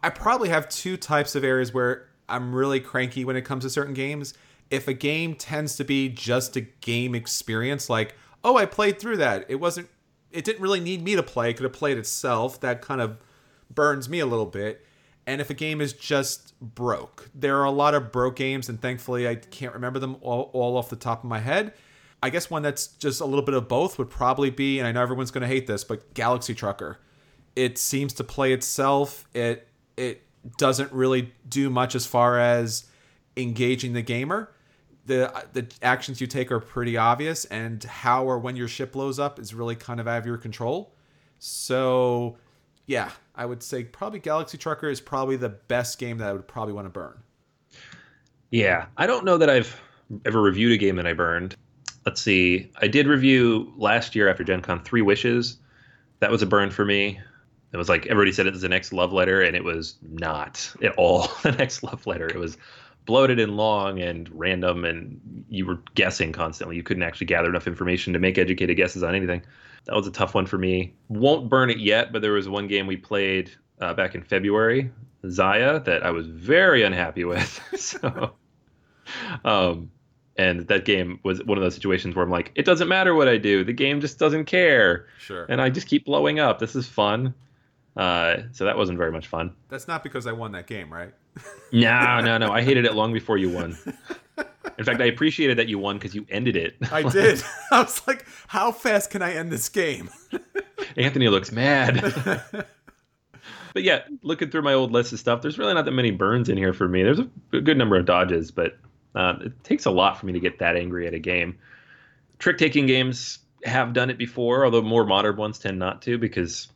I 0.03 0.09
probably 0.09 0.49
have 0.49 0.69
two 0.69 0.95
types 0.95 1.33
of 1.35 1.43
areas 1.43 1.73
where 1.73 2.07
I'm 2.31 2.55
really 2.55 2.79
cranky 2.79 3.25
when 3.25 3.35
it 3.35 3.41
comes 3.43 3.63
to 3.63 3.69
certain 3.69 3.93
games. 3.93 4.33
If 4.69 4.87
a 4.87 4.93
game 4.93 5.35
tends 5.35 5.75
to 5.75 5.83
be 5.83 6.09
just 6.09 6.55
a 6.55 6.61
game 6.61 7.13
experience, 7.13 7.89
like, 7.89 8.15
oh, 8.43 8.57
I 8.57 8.65
played 8.65 8.99
through 8.99 9.17
that. 9.17 9.45
It 9.49 9.55
wasn't, 9.55 9.89
it 10.31 10.45
didn't 10.45 10.61
really 10.61 10.79
need 10.79 11.03
me 11.03 11.15
to 11.15 11.23
play. 11.23 11.49
It 11.49 11.57
could 11.57 11.65
have 11.65 11.73
played 11.73 11.97
itself. 11.97 12.59
That 12.61 12.81
kind 12.81 13.01
of 13.01 13.17
burns 13.69 14.07
me 14.07 14.19
a 14.19 14.25
little 14.25 14.45
bit. 14.45 14.85
And 15.27 15.39
if 15.39 15.49
a 15.49 15.53
game 15.53 15.81
is 15.81 15.93
just 15.93 16.59
broke, 16.59 17.29
there 17.35 17.57
are 17.57 17.65
a 17.65 17.71
lot 17.71 17.93
of 17.93 18.11
broke 18.11 18.35
games, 18.35 18.69
and 18.69 18.81
thankfully 18.81 19.27
I 19.27 19.35
can't 19.35 19.73
remember 19.73 19.99
them 19.99 20.17
all, 20.21 20.49
all 20.53 20.77
off 20.77 20.89
the 20.89 20.95
top 20.95 21.23
of 21.23 21.29
my 21.29 21.39
head. 21.39 21.73
I 22.23 22.29
guess 22.29 22.49
one 22.49 22.61
that's 22.63 22.87
just 22.87 23.21
a 23.21 23.25
little 23.25 23.45
bit 23.45 23.55
of 23.55 23.67
both 23.67 23.97
would 23.97 24.09
probably 24.09 24.49
be, 24.49 24.79
and 24.79 24.87
I 24.87 24.91
know 24.91 25.01
everyone's 25.01 25.31
going 25.31 25.41
to 25.41 25.47
hate 25.47 25.67
this, 25.67 25.83
but 25.83 26.13
Galaxy 26.13 26.53
Trucker. 26.53 26.99
It 27.55 27.77
seems 27.77 28.13
to 28.13 28.23
play 28.23 28.53
itself. 28.53 29.27
It 29.33 29.67
it 29.97 30.23
doesn't 30.57 30.91
really 30.91 31.33
do 31.47 31.69
much 31.69 31.95
as 31.95 32.05
far 32.05 32.39
as 32.39 32.85
engaging 33.37 33.93
the 33.93 34.01
gamer. 34.01 34.51
The 35.05 35.45
the 35.53 35.67
actions 35.81 36.21
you 36.21 36.27
take 36.27 36.51
are 36.51 36.59
pretty 36.59 36.95
obvious, 36.97 37.45
and 37.45 37.83
how 37.83 38.25
or 38.25 38.37
when 38.39 38.55
your 38.55 38.67
ship 38.67 38.91
blows 38.91 39.19
up 39.19 39.39
is 39.39 39.53
really 39.53 39.75
kind 39.75 39.99
of 39.99 40.07
out 40.07 40.19
of 40.19 40.25
your 40.25 40.37
control. 40.37 40.93
So, 41.39 42.37
yeah, 42.85 43.09
I 43.33 43.45
would 43.45 43.63
say 43.63 43.83
probably 43.83 44.19
Galaxy 44.19 44.57
Trucker 44.59 44.89
is 44.89 45.01
probably 45.01 45.37
the 45.37 45.49
best 45.49 45.97
game 45.97 46.19
that 46.19 46.29
I 46.29 46.33
would 46.33 46.47
probably 46.47 46.73
want 46.73 46.85
to 46.85 46.91
burn. 46.91 47.17
Yeah, 48.51 48.85
I 48.97 49.07
don't 49.07 49.25
know 49.25 49.37
that 49.37 49.49
I've 49.49 49.81
ever 50.25 50.41
reviewed 50.41 50.73
a 50.73 50.77
game 50.77 50.97
that 50.97 51.07
I 51.07 51.13
burned. 51.13 51.55
Let's 52.05 52.21
see. 52.21 52.71
I 52.81 52.87
did 52.87 53.07
review 53.07 53.73
last 53.77 54.15
year 54.15 54.29
after 54.29 54.43
Gen 54.43 54.61
Con 54.61 54.83
Three 54.83 55.01
Wishes. 55.01 55.57
That 56.19 56.31
was 56.31 56.41
a 56.41 56.45
burn 56.45 56.69
for 56.69 56.85
me. 56.85 57.19
It 57.73 57.77
was 57.77 57.87
like 57.89 58.07
everybody 58.07 58.31
said 58.33 58.47
it 58.47 58.53
was 58.53 58.61
the 58.61 58.69
next 58.69 58.91
love 58.91 59.13
letter, 59.13 59.41
and 59.41 59.55
it 59.55 59.63
was 59.63 59.95
not 60.11 60.73
at 60.83 60.91
all 60.97 61.27
the 61.43 61.51
next 61.53 61.83
love 61.83 62.05
letter. 62.05 62.27
It 62.27 62.37
was 62.37 62.57
bloated 63.05 63.39
and 63.39 63.55
long 63.57 63.99
and 63.99 64.29
random, 64.33 64.85
and 64.85 65.45
you 65.49 65.65
were 65.65 65.79
guessing 65.95 66.31
constantly. 66.31 66.75
You 66.75 66.83
couldn't 66.83 67.03
actually 67.03 67.27
gather 67.27 67.49
enough 67.49 67.67
information 67.67 68.13
to 68.13 68.19
make 68.19 68.37
educated 68.37 68.77
guesses 68.77 69.03
on 69.03 69.15
anything. 69.15 69.41
That 69.85 69.95
was 69.95 70.05
a 70.05 70.11
tough 70.11 70.35
one 70.35 70.45
for 70.45 70.57
me. 70.57 70.93
Won't 71.09 71.49
burn 71.49 71.69
it 71.69 71.79
yet, 71.79 72.11
but 72.11 72.21
there 72.21 72.33
was 72.33 72.47
one 72.47 72.67
game 72.67 72.85
we 72.87 72.97
played 72.97 73.51
uh, 73.79 73.93
back 73.95 74.13
in 74.13 74.21
February, 74.21 74.91
Xia, 75.23 75.83
that 75.85 76.03
I 76.05 76.11
was 76.11 76.27
very 76.27 76.83
unhappy 76.83 77.23
with. 77.23 77.59
so, 77.79 78.33
um, 79.43 79.89
and 80.37 80.67
that 80.67 80.85
game 80.85 81.19
was 81.23 81.43
one 81.43 81.57
of 81.57 81.63
those 81.63 81.73
situations 81.75 82.15
where 82.15 82.23
I'm 82.23 82.31
like, 82.31 82.51
it 82.55 82.65
doesn't 82.65 82.87
matter 82.87 83.15
what 83.15 83.27
I 83.27 83.37
do, 83.37 83.63
the 83.63 83.73
game 83.73 84.01
just 84.01 84.19
doesn't 84.19 84.45
care, 84.45 85.07
Sure. 85.19 85.45
and 85.49 85.61
I 85.61 85.69
just 85.69 85.87
keep 85.87 86.05
blowing 86.05 86.39
up. 86.39 86.59
This 86.59 86.75
is 86.75 86.87
fun. 86.87 87.33
Uh, 87.95 88.43
so 88.51 88.65
that 88.65 88.77
wasn't 88.77 88.97
very 88.97 89.11
much 89.11 89.27
fun. 89.27 89.53
That's 89.69 89.87
not 89.87 90.03
because 90.03 90.27
I 90.27 90.31
won 90.31 90.53
that 90.53 90.67
game, 90.67 90.91
right? 90.91 91.13
No, 91.73 92.19
no, 92.19 92.37
no. 92.37 92.51
I 92.51 92.61
hated 92.61 92.83
it 92.83 92.95
long 92.95 93.13
before 93.13 93.37
you 93.37 93.49
won. 93.49 93.77
In 94.77 94.83
fact, 94.83 94.99
I 94.99 95.05
appreciated 95.05 95.57
that 95.57 95.69
you 95.69 95.79
won 95.79 95.97
because 95.97 96.13
you 96.13 96.25
ended 96.29 96.55
it. 96.55 96.75
I 96.91 97.03
did. 97.03 97.41
I 97.71 97.81
was 97.81 98.05
like, 98.07 98.25
how 98.47 98.71
fast 98.71 99.09
can 99.09 99.21
I 99.21 99.33
end 99.33 99.51
this 99.51 99.69
game? 99.69 100.09
Anthony 100.97 101.29
looks 101.29 101.51
mad. 101.51 102.01
but 103.73 103.83
yeah, 103.83 104.01
looking 104.21 104.49
through 104.49 104.63
my 104.63 104.73
old 104.73 104.91
list 104.91 105.13
of 105.13 105.19
stuff, 105.19 105.41
there's 105.41 105.57
really 105.57 105.73
not 105.73 105.85
that 105.85 105.91
many 105.91 106.11
burns 106.11 106.49
in 106.49 106.57
here 106.57 106.73
for 106.73 106.87
me. 106.87 107.03
There's 107.03 107.19
a, 107.19 107.61
good 107.61 107.77
number 107.77 107.95
of 107.95 108.05
dodges, 108.05 108.51
but 108.51 108.77
uh, 109.15 109.35
it 109.45 109.63
takes 109.63 109.85
a 109.85 109.91
lot 109.91 110.19
for 110.19 110.25
me 110.25 110.33
to 110.33 110.39
get 110.39 110.59
that 110.59 110.75
angry 110.75 111.07
at 111.07 111.13
a 111.13 111.19
game. 111.19 111.57
Trick 112.39 112.57
taking 112.57 112.87
games 112.87 113.39
have 113.63 113.93
done 113.93 114.09
it 114.09 114.17
before, 114.17 114.65
although 114.65 114.81
more 114.81 115.05
modern 115.05 115.37
ones 115.37 115.59
tend 115.59 115.79
not 115.79 116.01
to 116.01 116.17
because 116.17 116.67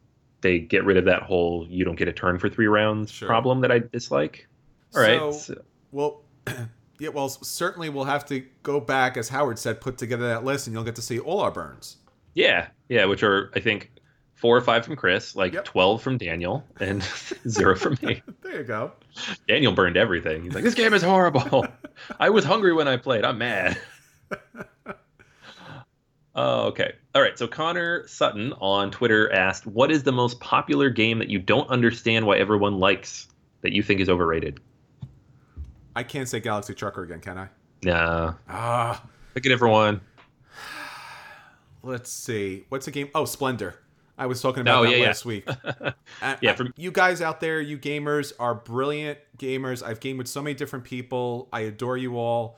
they 0.46 0.60
get 0.60 0.86
rid 0.86 0.96
of 0.98 1.06
that 1.06 1.24
whole 1.24 1.66
you 1.70 1.84
don't 1.84 1.96
get 1.96 2.08
a 2.08 2.14
turn 2.14 2.38
for 2.38 2.48
three 2.50 2.68
rounds 2.68 3.10
Sure. 3.12 3.28
problem 3.28 3.62
that 3.62 3.72
I 3.72 3.80
dislike. 3.80 4.48
All 4.96 5.02
right. 5.02 5.20
So- 5.20 5.32
so- 5.32 5.62
Well, 5.92 6.22
yeah, 7.00 7.10
well, 7.10 7.28
certainly 7.30 7.90
we'll 7.90 8.04
have 8.06 8.26
to 8.28 8.42
go 8.64 8.80
back, 8.80 9.18
as 9.18 9.30
Howard 9.30 9.58
said, 9.60 9.82
put 9.82 9.98
together 9.98 10.28
that 10.28 10.44
list, 10.46 10.68
and 10.68 10.74
you'll 10.76 10.84
get 10.84 10.96
to 10.98 11.02
see 11.02 11.20
all 11.20 11.40
our 11.42 11.52
burns. 11.52 11.98
Yeah, 12.36 12.68
yeah, 12.90 13.06
which 13.06 13.24
are 13.24 13.52
I 13.56 13.60
think 13.60 13.92
four 14.36 14.56
or 14.56 14.62
five 14.62 14.86
from 14.86 14.96
Chris, 14.96 15.36
like 15.36 15.54
Yep. 15.54 15.66
twelve 15.66 16.02
from 16.04 16.18
Daniel, 16.18 16.64
and 16.80 17.02
zero 17.48 17.76
from 17.76 17.98
me. 18.02 18.22
There 18.42 18.58
you 18.60 18.64
go. 18.64 18.92
Daniel 19.48 19.72
burned 19.74 19.98
everything. 19.98 20.44
He's 20.44 20.54
like, 20.54 20.64
"This 20.64 20.76
game 20.76 20.94
is 20.94 21.02
horrible. 21.02 21.66
I 22.20 22.30
was 22.30 22.46
hungry 22.46 22.74
when 22.74 22.88
I 22.88 22.96
played. 22.98 23.26
I'm 23.26 23.38
mad." 23.40 23.78
Oh, 26.36 26.68
okay. 26.68 26.94
All 27.14 27.22
right. 27.22 27.38
So 27.40 27.48
Connor 27.48 28.06
Sutton 28.08 28.54
on 28.60 28.92
Twitter 28.92 29.32
asked, 29.32 29.66
"What 29.66 29.90
is 29.92 30.04
the 30.04 30.12
most 30.12 30.40
popular 30.42 30.90
game 30.90 31.20
that 31.20 31.30
you 31.30 31.40
don't 31.40 31.70
understand 31.70 32.26
why 32.26 32.38
everyone 32.38 32.78
likes 32.80 33.28
that 33.62 33.72
you 33.72 33.82
think 33.82 34.02
is 34.02 34.10
overrated?" 34.10 34.60
I 35.96 36.04
can't 36.04 36.28
say 36.28 36.42
Galaxy 36.42 36.74
Trucker 36.74 37.04
again, 37.04 37.22
can 37.22 37.38
I? 37.38 37.48
Nah, 37.84 38.34
Ah, 38.50 39.02
pick 39.34 39.46
a 39.46 39.50
different 39.50 39.72
one. 39.72 40.02
let's 41.84 42.10
see. 42.12 42.66
What's 42.70 42.88
a 42.88 42.92
game? 42.92 43.10
Oh, 43.16 43.26
Splendor. 43.26 43.76
I 44.18 44.28
was 44.28 44.42
talking 44.42 44.62
about 44.62 44.80
Oh, 44.80 44.84
that 44.84 44.92
yeah, 44.92 44.98
yeah. 44.98 45.06
last 45.08 45.26
week. 45.26 45.48
I- 45.48 45.94
Yeah, 46.42 46.52
I- 46.52 46.56
for- 46.56 46.68
you 46.78 46.92
guys 46.92 47.22
out 47.22 47.42
there, 47.42 47.60
you 47.62 47.78
gamers 47.78 48.32
are 48.40 48.56
brilliant 48.56 49.20
gamers. 49.38 49.84
I've 49.84 50.00
gamed 50.00 50.18
with 50.18 50.28
so 50.28 50.42
many 50.42 50.54
different 50.54 50.86
people. 50.86 51.50
I 51.52 51.62
adore 51.62 51.98
you 51.98 52.18
all. 52.18 52.58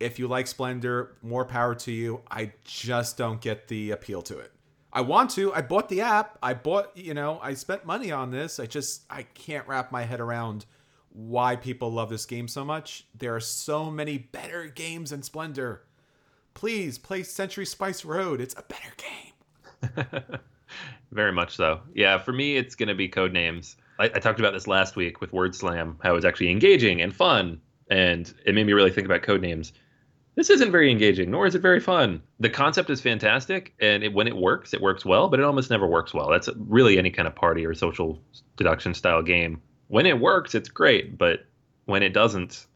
If 0.00 0.18
you 0.18 0.28
like 0.28 0.46
Splendor, 0.46 1.16
more 1.22 1.44
power 1.44 1.74
to 1.76 1.92
you. 1.92 2.22
I 2.30 2.52
just 2.64 3.16
don't 3.16 3.40
get 3.40 3.68
the 3.68 3.92
appeal 3.92 4.22
to 4.22 4.38
it. 4.38 4.52
I 4.92 5.00
want 5.00 5.30
to. 5.30 5.52
I 5.52 5.60
bought 5.60 5.88
the 5.88 6.02
app. 6.02 6.38
I 6.42 6.54
bought, 6.54 6.96
you 6.96 7.14
know, 7.14 7.40
I 7.42 7.54
spent 7.54 7.84
money 7.84 8.12
on 8.12 8.30
this. 8.30 8.60
I 8.60 8.66
just 8.66 9.04
I 9.10 9.22
can't 9.22 9.66
wrap 9.66 9.90
my 9.90 10.02
head 10.02 10.20
around 10.20 10.66
why 11.14 11.56
people 11.56 11.90
love 11.90 12.10
this 12.10 12.26
game 12.26 12.48
so 12.48 12.64
much. 12.64 13.06
There 13.16 13.34
are 13.34 13.40
so 13.40 13.90
many 13.90 14.18
better 14.18 14.66
games 14.66 15.10
than 15.10 15.22
Splendor. 15.22 15.82
Please 16.54 16.98
play 16.98 17.22
Century 17.22 17.66
Spice 17.66 18.04
Road. 18.04 18.40
It's 18.40 18.54
a 18.54 18.62
better 18.62 18.92
game. 18.96 20.40
Very 21.12 21.32
much 21.32 21.56
so. 21.56 21.80
Yeah, 21.94 22.18
for 22.18 22.32
me, 22.32 22.56
it's 22.56 22.74
going 22.74 22.88
to 22.88 22.94
be 22.94 23.08
Codenames. 23.08 23.76
I, 23.98 24.04
I 24.04 24.18
talked 24.18 24.40
about 24.40 24.52
this 24.52 24.66
last 24.66 24.96
week 24.96 25.20
with 25.20 25.32
Word 25.32 25.54
Slam, 25.54 25.98
how 26.02 26.12
it 26.12 26.16
was 26.16 26.24
actually 26.24 26.50
engaging 26.50 27.00
and 27.00 27.14
fun, 27.14 27.60
and 27.90 28.32
it 28.44 28.54
made 28.54 28.66
me 28.66 28.72
really 28.72 28.90
think 28.90 29.06
about 29.06 29.22
Codenames. 29.22 29.72
This 30.36 30.50
isn't 30.50 30.72
very 30.72 30.90
engaging, 30.90 31.30
nor 31.30 31.46
is 31.46 31.54
it 31.54 31.62
very 31.62 31.78
fun. 31.78 32.20
The 32.40 32.50
concept 32.50 32.90
is 32.90 33.00
fantastic, 33.00 33.72
and 33.80 34.02
it, 34.02 34.12
when 34.12 34.26
it 34.26 34.36
works, 34.36 34.74
it 34.74 34.80
works 34.80 35.04
well, 35.04 35.28
but 35.28 35.38
it 35.38 35.44
almost 35.44 35.70
never 35.70 35.86
works 35.86 36.12
well. 36.12 36.28
That's 36.28 36.48
really 36.56 36.98
any 36.98 37.10
kind 37.10 37.28
of 37.28 37.34
party 37.36 37.64
or 37.64 37.72
social 37.74 38.20
deduction 38.56 38.94
style 38.94 39.22
game. 39.22 39.62
When 39.88 40.06
it 40.06 40.18
works, 40.18 40.54
it's 40.56 40.68
great, 40.68 41.16
but 41.16 41.46
when 41.84 42.02
it 42.02 42.12
doesn't, 42.12 42.66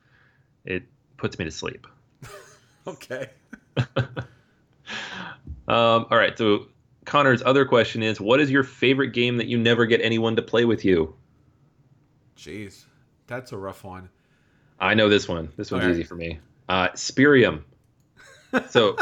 it 0.64 0.84
puts 1.16 1.38
me 1.38 1.44
to 1.44 1.50
sleep. 1.50 1.86
Okay. 2.86 3.28
Um, 5.68 6.06
all 6.10 6.16
right, 6.16 6.36
so 6.38 6.68
Connor's 7.04 7.42
other 7.42 7.66
question 7.66 8.02
is 8.02 8.18
What 8.18 8.40
is 8.40 8.50
your 8.50 8.64
favorite 8.64 9.12
game 9.12 9.36
that 9.36 9.46
you 9.46 9.58
never 9.58 9.84
get 9.84 10.00
anyone 10.00 10.34
to 10.36 10.42
play 10.42 10.64
with 10.64 10.82
you? 10.84 11.14
Jeez. 12.38 12.84
That's 13.26 13.52
a 13.52 13.58
rough 13.58 13.84
one. 13.84 14.08
I 14.80 14.94
know 14.94 15.10
this 15.10 15.28
one. 15.28 15.50
This 15.58 15.70
one's 15.70 15.84
Okay. 15.84 15.92
easy 15.92 16.04
for 16.04 16.14
me. 16.14 16.40
Uh, 16.68 16.88
Spyrium. 16.90 17.62
So 18.70 18.96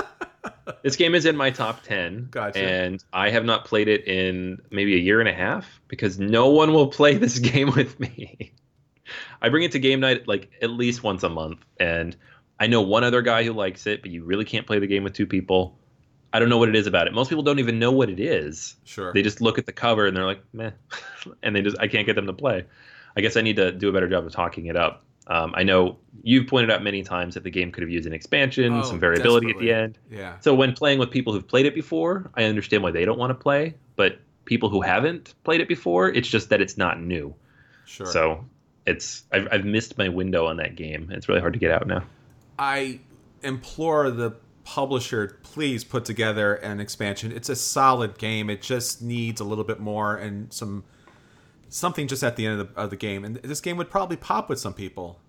this 0.83 0.97
game 0.97 1.15
is 1.15 1.25
in 1.25 1.37
my 1.37 1.51
top 1.51 1.83
10. 1.83 2.29
Gotcha. 2.31 2.59
And 2.59 3.05
I 3.13 3.31
have 3.31 3.45
not 3.45 3.65
played 3.65 3.89
it 3.89 4.07
in 4.07 4.61
maybe 4.71 4.95
a 4.95 4.99
year 4.99 5.21
and 5.21 5.29
a 5.29 5.33
half 5.33 5.81
because 5.89 6.19
no 6.19 6.51
one 6.51 6.73
will 6.73 6.89
play 6.89 7.15
this 7.19 7.39
game 7.39 7.73
with 7.75 7.99
me. 8.01 8.53
I 9.41 9.49
bring 9.49 9.65
it 9.65 9.73
to 9.73 9.79
game 9.79 10.01
night 10.01 10.27
like 10.27 10.51
at 10.61 10.71
least 10.71 11.03
once 11.03 11.23
a 11.23 11.29
month. 11.29 11.65
And 11.79 12.17
I 12.59 12.67
know 12.67 12.83
one 12.83 13.05
other 13.05 13.23
guy 13.23 13.45
who 13.45 13.53
likes 13.53 13.87
it, 13.87 14.03
but 14.03 14.11
you 14.11 14.25
really 14.25 14.45
can't 14.45 14.67
play 14.67 14.79
the 14.79 14.87
game 14.87 15.05
with 15.05 15.13
two 15.13 15.27
people. 15.27 15.79
I 16.33 16.41
don't 16.41 16.49
know 16.49 16.59
what 16.59 16.69
it 16.69 16.77
is 16.77 16.87
about 16.87 17.07
it. 17.07 17.15
Most 17.15 17.29
people 17.29 17.45
don't 17.45 17.61
even 17.61 17.79
know 17.79 17.93
what 17.93 18.11
it 18.11 18.19
is. 18.19 18.77
Sure. 18.85 19.13
They 19.13 19.23
just 19.23 19.41
look 19.41 19.59
at 19.59 19.67
the 19.67 19.73
cover 19.73 20.07
and 20.07 20.17
they're 20.17 20.27
like, 20.27 20.43
meh. 20.53 20.73
and 21.43 21.55
they 21.55 21.63
just, 21.63 21.79
I 21.79 21.89
can't 21.89 22.07
get 22.07 22.17
them 22.17 22.27
to 22.27 22.33
play. 22.33 22.65
I 23.17 23.21
guess 23.21 23.37
I 23.37 23.43
need 23.43 23.57
to 23.57 23.73
do 23.73 23.89
a 23.89 23.93
better 23.93 24.09
job 24.09 24.27
of 24.27 24.33
talking 24.33 24.67
it 24.67 24.77
up. 24.77 25.05
Um, 25.29 25.53
I 25.57 25.65
know 25.65 25.99
you've 26.23 26.47
pointed 26.47 26.71
out 26.71 26.83
many 26.83 27.03
times 27.03 27.35
that 27.35 27.43
the 27.43 27.51
game 27.51 27.73
could 27.73 27.83
have 27.83 27.91
used 27.91 28.07
an 28.07 28.13
expansion, 28.13 28.73
Oh, 28.73 28.83
some 28.83 29.01
variability 29.01 29.51
at 29.51 29.59
the 29.59 29.73
end. 29.73 29.99
Yeah. 30.11 30.39
So 30.41 30.55
when 30.55 30.73
playing 30.73 30.99
with 30.99 31.11
people 31.11 31.33
who've 31.33 31.47
played 31.47 31.67
it 31.67 31.75
before, 31.75 32.31
I 32.35 32.45
understand 32.45 32.83
why 32.83 32.93
they 32.93 33.05
don't 33.05 33.19
want 33.19 33.31
to 33.31 33.35
play. 33.35 33.75
But 33.97 34.21
people 34.45 34.69
who 34.69 34.83
haven't 34.83 35.35
played 35.43 35.61
it 35.61 35.69
before, 35.69 36.09
it's 36.09 36.29
just 36.29 36.51
that 36.51 36.61
it's 36.61 36.77
not 36.77 37.01
new. 37.01 37.35
Sure. 37.87 38.07
So 38.07 38.45
it's 38.87 39.25
I've, 39.33 39.49
I've 39.51 39.65
missed 39.65 39.99
my 39.99 40.09
window 40.09 40.47
on 40.47 40.59
that 40.59 40.77
game. 40.77 41.11
It's 41.13 41.29
really 41.29 41.41
hard 41.41 41.55
to 41.55 41.59
get 41.59 41.73
out 41.73 41.87
now. 41.87 42.05
I 42.59 43.01
implore 43.43 44.11
the 44.11 44.37
publisher, 44.65 45.39
please 45.43 45.85
put 45.85 46.05
together 46.05 46.55
an 46.55 46.81
expansion. 46.81 47.33
It's 47.33 47.49
a 47.49 47.57
solid 47.57 48.19
game. 48.19 48.51
It 48.51 48.63
just 48.63 49.03
needs 49.03 49.41
a 49.41 49.45
little 49.45 49.65
bit 49.65 49.81
more 49.81 50.17
and 50.17 50.53
some 50.53 50.85
something 51.77 52.09
just 52.09 52.23
at 52.23 52.37
the 52.37 52.47
end 52.47 52.61
of 52.61 52.75
the, 52.75 52.81
of 52.81 52.91
the 52.91 52.97
game. 52.97 53.25
And 53.25 53.37
this 53.37 53.61
game 53.61 53.77
would 53.77 53.91
probably 53.91 54.17
pop 54.17 54.49
with 54.49 54.59
some 54.59 54.75
people. 54.75 55.21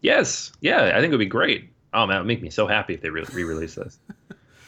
Yes, 0.00 0.52
yeah, 0.60 0.92
I 0.94 1.00
think 1.00 1.12
it 1.12 1.16
would 1.16 1.18
be 1.18 1.26
great. 1.26 1.70
Oh 1.92 2.06
man, 2.06 2.16
it 2.16 2.20
would 2.20 2.26
make 2.26 2.42
me 2.42 2.50
so 2.50 2.66
happy 2.66 2.94
if 2.94 3.02
they 3.02 3.10
re- 3.10 3.24
re-release 3.32 3.74
this. 3.74 3.98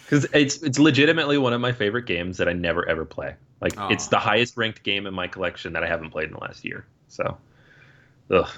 Because 0.05 0.27
it's 0.35 0.63
it's 0.63 0.79
legitimately 0.79 1.39
one 1.39 1.55
of 1.55 1.63
my 1.63 1.73
favorite 1.73 2.05
games 2.05 2.37
that 2.37 2.47
I 2.47 2.53
never 2.53 2.87
ever 2.87 3.07
play. 3.07 3.35
Like 3.63 3.73
it's 3.91 4.09
the 4.09 4.19
highest 4.19 4.59
ranked 4.59 4.83
game 4.83 5.07
in 5.07 5.15
my 5.15 5.27
collection 5.27 5.73
that 5.73 5.83
I 5.83 5.87
haven't 5.87 6.11
played 6.11 6.27
in 6.27 6.35
the 6.35 6.41
last 6.41 6.67
year. 6.67 6.85
So, 7.09 7.39
ugh. 8.31 8.51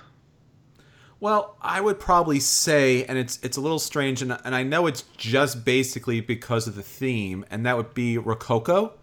Well, 1.20 1.56
I 1.62 1.80
would 1.80 2.00
probably 2.00 2.40
say, 2.40 3.04
and 3.04 3.16
it's 3.16 3.38
it's 3.44 3.56
a 3.56 3.60
little 3.60 3.78
strange, 3.78 4.20
and, 4.20 4.36
and 4.44 4.52
I 4.52 4.64
know 4.64 4.88
it's 4.88 5.02
just 5.16 5.64
basically 5.64 6.20
because 6.20 6.66
of 6.66 6.74
the 6.74 6.82
theme, 6.82 7.44
and 7.50 7.64
that 7.66 7.76
would 7.76 7.94
be 7.94 8.18
Rococo, 8.18 8.94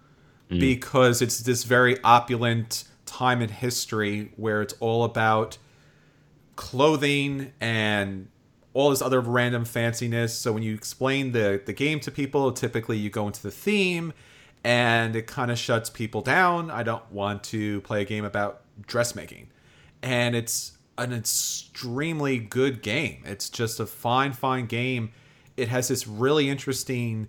mm. 0.49 0.59
because 0.59 1.22
it's 1.22 1.39
this 1.39 1.63
very 1.63 2.03
opulent 2.03 2.84
time 3.12 3.41
in 3.41 3.49
history 3.49 4.32
where 4.38 4.62
it's 4.62 4.74
all 4.80 5.03
about 5.03 5.57
clothing 6.55 7.51
and 7.59 8.28
all 8.74 8.89
this 8.89 9.01
other 9.01 9.20
random 9.20 9.66
fanciness. 9.66 10.30
So 10.30 10.53
when 10.53 10.64
you 10.64 10.74
explain 10.74 11.34
the 11.34 11.62
the 11.64 11.74
game 11.74 11.99
to 12.01 12.12
people, 12.12 12.51
typically 12.51 12.97
you 12.97 13.09
go 13.09 13.28
into 13.28 13.43
the 13.43 13.51
theme, 13.51 14.14
and 14.64 15.16
it 15.16 15.28
kind 15.28 15.51
of 15.51 15.59
shuts 15.59 15.89
people 15.89 16.22
down. 16.22 16.72
I 16.72 16.84
don't 16.84 17.12
want 17.12 17.43
to 17.45 17.82
play 17.82 18.01
a 18.01 18.05
game 18.05 18.24
about 18.24 18.62
dressmaking, 18.88 19.47
and 20.01 20.36
it's 20.36 20.78
an 20.97 21.12
extremely 21.12 22.38
good 22.38 22.82
game. 22.82 23.24
It's 23.26 23.49
just 23.49 23.80
a 23.80 23.86
fine, 23.86 24.34
fine 24.34 24.68
game. 24.68 25.12
It 25.57 25.68
has 25.68 25.88
this 25.88 26.07
really 26.07 26.49
interesting 26.49 27.28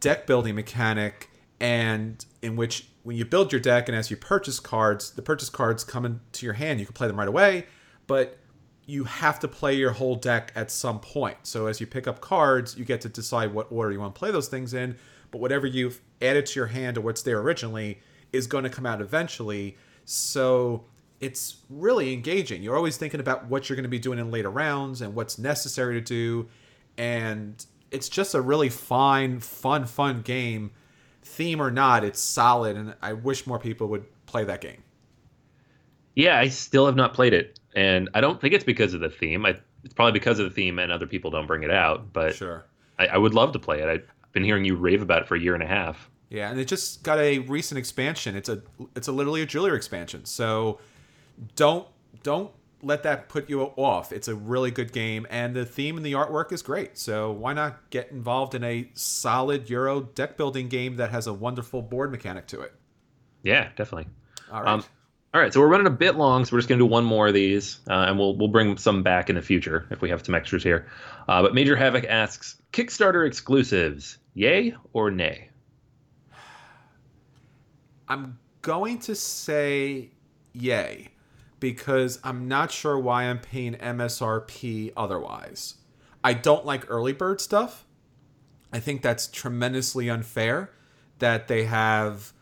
deck 0.00 0.26
building 0.26 0.54
mechanic 0.54 1.30
and 1.60 2.24
in 2.42 2.56
which 2.56 2.86
when 3.06 3.16
you 3.16 3.24
build 3.24 3.52
your 3.52 3.60
deck 3.60 3.88
and 3.88 3.96
as 3.96 4.10
you 4.10 4.16
purchase 4.16 4.60
cards 4.60 5.12
the 5.12 5.22
purchase 5.22 5.48
cards 5.48 5.84
come 5.84 6.04
into 6.04 6.44
your 6.44 6.54
hand 6.54 6.80
you 6.80 6.86
can 6.86 6.94
play 6.94 7.06
them 7.06 7.18
right 7.18 7.28
away 7.28 7.64
but 8.06 8.38
you 8.86 9.02
have 9.04 9.40
to 9.40 9.48
play 9.48 9.74
your 9.74 9.90
whole 9.90 10.14
deck 10.14 10.52
at 10.54 10.70
some 10.70 11.00
point. 11.00 11.38
So 11.42 11.66
as 11.66 11.80
you 11.80 11.86
pick 11.86 12.06
up 12.06 12.20
cards, 12.20 12.78
you 12.78 12.84
get 12.84 13.00
to 13.02 13.08
decide 13.08 13.52
what 13.52 13.66
order 13.70 13.92
you 13.92 14.00
want 14.00 14.14
to 14.14 14.18
play 14.18 14.30
those 14.30 14.48
things 14.48 14.72
in. 14.74 14.96
But 15.32 15.40
whatever 15.40 15.66
you've 15.66 16.00
added 16.22 16.46
to 16.46 16.60
your 16.60 16.68
hand 16.68 16.96
or 16.96 17.00
what's 17.00 17.22
there 17.22 17.40
originally 17.40 18.00
is 18.32 18.46
going 18.46 18.62
to 18.62 18.70
come 18.70 18.86
out 18.86 19.00
eventually. 19.00 19.76
So 20.04 20.84
it's 21.20 21.56
really 21.68 22.12
engaging. 22.12 22.62
You're 22.62 22.76
always 22.76 22.96
thinking 22.96 23.18
about 23.18 23.46
what 23.46 23.68
you're 23.68 23.76
going 23.76 23.82
to 23.82 23.88
be 23.88 23.98
doing 23.98 24.20
in 24.20 24.30
later 24.30 24.50
rounds 24.50 25.00
and 25.00 25.16
what's 25.16 25.36
necessary 25.36 25.94
to 25.94 26.00
do. 26.00 26.48
And 26.96 27.64
it's 27.90 28.08
just 28.08 28.34
a 28.34 28.40
really 28.40 28.68
fine, 28.68 29.40
fun, 29.40 29.86
fun 29.86 30.22
game. 30.22 30.70
Theme 31.26 31.60
or 31.60 31.70
not, 31.70 32.04
it's 32.04 32.20
solid. 32.20 32.76
And 32.76 32.94
I 33.02 33.12
wish 33.12 33.46
more 33.46 33.58
people 33.58 33.88
would 33.88 34.04
play 34.26 34.44
that 34.44 34.60
game. 34.60 34.82
Yeah, 36.14 36.38
I 36.38 36.48
still 36.48 36.86
have 36.86 36.96
not 36.96 37.12
played 37.14 37.34
it. 37.34 37.58
And 37.74 38.08
I 38.14 38.20
don't 38.20 38.40
think 38.40 38.54
it's 38.54 38.64
because 38.64 38.94
of 38.94 39.00
the 39.00 39.10
theme. 39.10 39.44
I, 39.44 39.56
it's 39.84 39.92
probably 39.92 40.12
because 40.12 40.38
of 40.38 40.48
the 40.48 40.54
theme 40.54 40.78
and 40.78 40.90
other 40.90 41.06
people 41.06 41.30
don't 41.30 41.46
bring 41.46 41.62
it 41.62 41.70
out. 41.70 42.12
But 42.12 42.34
Sure. 42.34 42.64
I, 42.98 43.06
I 43.08 43.18
would 43.18 43.34
love 43.34 43.52
to 43.52 43.58
play 43.58 43.82
it. 43.82 43.88
I've 43.88 44.32
been 44.32 44.44
hearing 44.44 44.64
you 44.64 44.76
rave 44.76 45.02
about 45.02 45.22
it 45.22 45.28
for 45.28 45.34
a 45.34 45.40
year 45.40 45.54
and 45.54 45.62
a 45.62 45.66
half. 45.66 46.08
Yeah, 46.30 46.50
and 46.50 46.58
it 46.58 46.66
just 46.66 47.02
got 47.02 47.18
a 47.18 47.40
recent 47.40 47.78
expansion. 47.78 48.34
It's 48.34 48.48
a 48.48 48.62
it's 48.96 49.06
a 49.06 49.12
literally 49.12 49.42
a 49.42 49.46
jewelry 49.46 49.76
expansion. 49.76 50.24
So 50.24 50.80
don't 51.54 51.86
don't 52.22 52.50
let 52.82 53.02
that 53.02 53.28
put 53.28 53.48
you 53.48 53.62
off. 53.62 54.12
It's 54.12 54.28
a 54.28 54.34
really 54.34 54.70
good 54.70 54.92
game 54.92 55.26
and 55.30 55.54
the 55.54 55.64
theme 55.64 55.96
and 55.96 56.04
the 56.04 56.12
artwork 56.12 56.52
is 56.52 56.62
great. 56.62 56.98
So 56.98 57.32
why 57.32 57.52
not 57.52 57.90
get 57.90 58.10
involved 58.10 58.54
in 58.54 58.62
a 58.64 58.90
solid 58.94 59.68
Euro 59.70 60.02
deck 60.02 60.36
building 60.36 60.68
game 60.68 60.96
that 60.96 61.10
has 61.10 61.26
a 61.26 61.32
wonderful 61.32 61.82
board 61.82 62.10
mechanic 62.10 62.46
to 62.48 62.60
it? 62.60 62.74
Yeah, 63.42 63.68
definitely. 63.76 64.08
All 64.50 64.62
right. 64.62 64.68
Um, 64.68 64.84
all 65.34 65.42
right, 65.42 65.52
so 65.52 65.60
we're 65.60 65.68
running 65.68 65.86
a 65.86 65.90
bit 65.90 66.16
long, 66.16 66.46
so 66.46 66.54
we're 66.54 66.60
just 66.60 66.68
going 66.68 66.78
to 66.78 66.84
do 66.86 66.90
one 66.90 67.04
more 67.04 67.28
of 67.28 67.34
these, 67.34 67.80
uh, 67.90 68.06
and 68.08 68.18
we'll 68.18 68.34
we'll 68.38 68.48
bring 68.48 68.78
some 68.78 69.02
back 69.02 69.28
in 69.28 69.36
the 69.36 69.42
future 69.42 69.86
if 69.90 70.00
we 70.00 70.08
have 70.08 70.24
some 70.24 70.34
extras 70.34 70.62
here. 70.62 70.88
Uh, 71.28 71.42
but 71.42 71.52
Major 71.52 71.76
Havoc 71.76 72.06
asks 72.06 72.56
Kickstarter 72.72 73.26
exclusives, 73.26 74.16
yay 74.32 74.74
or 74.94 75.10
nay? 75.10 75.50
I'm 78.08 78.38
going 78.62 78.98
to 79.00 79.14
say 79.14 80.10
yay 80.54 81.08
because 81.60 82.18
I'm 82.22 82.48
not 82.48 82.70
sure 82.70 82.98
why 82.98 83.24
I'm 83.24 83.38
paying 83.38 83.74
MSRP 83.74 84.92
otherwise. 84.96 85.76
I 86.22 86.34
don't 86.34 86.66
like 86.66 86.90
early 86.90 87.12
bird 87.12 87.40
stuff. 87.40 87.84
I 88.72 88.80
think 88.80 89.02
that's 89.02 89.26
tremendously 89.26 90.10
unfair 90.10 90.70
that 91.18 91.48
they 91.48 91.64
have 91.64 92.32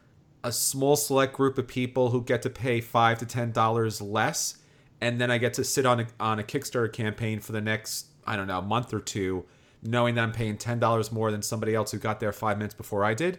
a 0.43 0.53
small 0.53 0.97
select 0.97 1.35
group 1.35 1.59
of 1.59 1.69
people 1.69 2.11
who 2.11 2.23
get 2.23 2.43
to 2.43 2.51
pay 2.51 2.81
5 2.81 3.19
to 3.19 3.27
10 3.27 3.53
dollars 3.53 4.01
less 4.01 4.59
and 5.01 5.21
then 5.21 5.31
I 5.31 5.39
get 5.39 5.55
to 5.55 5.65
sit 5.65 5.87
on 5.87 6.01
a, 6.01 6.07
on 6.19 6.39
a 6.39 6.43
Kickstarter 6.43 6.93
campaign 6.93 7.41
for 7.41 7.53
the 7.53 7.61
next 7.61 8.07
I 8.27 8.37
don't 8.37 8.47
know, 8.47 8.61
month 8.63 8.93
or 8.93 9.01
two 9.01 9.45
knowing 9.83 10.15
that 10.15 10.23
I'm 10.23 10.33
paying 10.33 10.57
$10 10.57 11.13
more 11.13 11.31
than 11.31 11.43
somebody 11.43 11.75
else 11.75 11.93
who 11.93 11.99
got 11.99 12.19
there 12.19 12.33
5 12.33 12.57
minutes 12.57 12.75
before 12.75 13.05
I 13.05 13.13
did. 13.13 13.39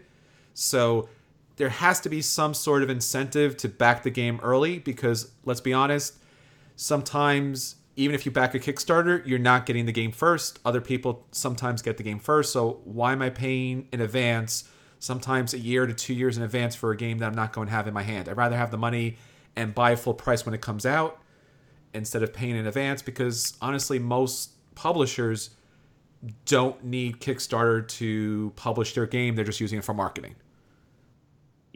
So 0.54 1.10
there 1.58 1.70
has 1.70 2.00
to 2.02 2.10
be 2.10 2.22
some 2.22 2.54
sort 2.54 2.84
of 2.84 2.90
incentive 2.90 3.58
to 3.58 3.70
back 3.70 4.04
the 4.04 4.10
game 4.10 4.40
early 4.44 4.80
because 4.80 5.32
let's 5.46 5.62
be 5.62 5.74
honest, 5.74 6.16
sometimes 6.76 7.76
even 7.96 8.14
if 8.14 8.26
you 8.26 8.32
back 8.32 8.54
a 8.54 8.60
Kickstarter, 8.60 9.26
you're 9.26 9.40
not 9.40 9.66
getting 9.66 9.86
the 9.86 9.92
game 9.92 10.12
first. 10.12 10.60
Other 10.66 10.82
people 10.82 11.26
sometimes 11.32 11.82
get 11.82 11.98
the 11.98 12.04
game 12.04 12.20
first. 12.20 12.52
So 12.52 12.82
why 12.84 13.14
am 13.14 13.22
I 13.22 13.30
paying 13.30 13.88
in 13.94 14.02
advance, 14.02 14.66
sometimes 15.00 15.54
a 15.54 15.60
year 15.60 15.86
to 15.86 15.94
two 15.94 16.14
years 16.14 16.38
in 16.38 16.44
advance 16.44 16.76
for 16.76 16.92
a 16.92 16.98
game 16.98 17.20
that 17.20 17.28
I'm 17.28 17.36
not 17.36 17.54
going 17.54 17.68
to 17.68 17.74
have 17.74 17.88
in 17.88 17.94
my 17.94 18.04
hand? 18.04 18.28
I'd 18.28 18.36
rather 18.36 18.58
have 18.58 18.72
the 18.72 18.78
money 18.78 19.18
and 19.56 19.74
buy 19.74 19.96
full 19.96 20.14
price 20.14 20.46
when 20.46 20.54
it 20.54 20.62
comes 20.62 20.86
out 20.86 21.22
instead 21.94 22.22
of 22.22 22.34
paying 22.34 22.58
in 22.58 22.68
advance 22.68 23.02
because 23.02 23.56
honestly, 23.62 23.98
most 23.98 24.52
publishers 24.76 25.52
don't 26.46 26.84
need 26.84 27.22
Kickstarter 27.22 27.88
to 27.88 28.52
publish 28.58 28.94
their 28.94 29.06
game. 29.06 29.36
They're 29.36 29.46
just 29.46 29.62
using 29.62 29.80
it 29.80 29.86
for 29.86 29.94
marketing. 29.94 30.36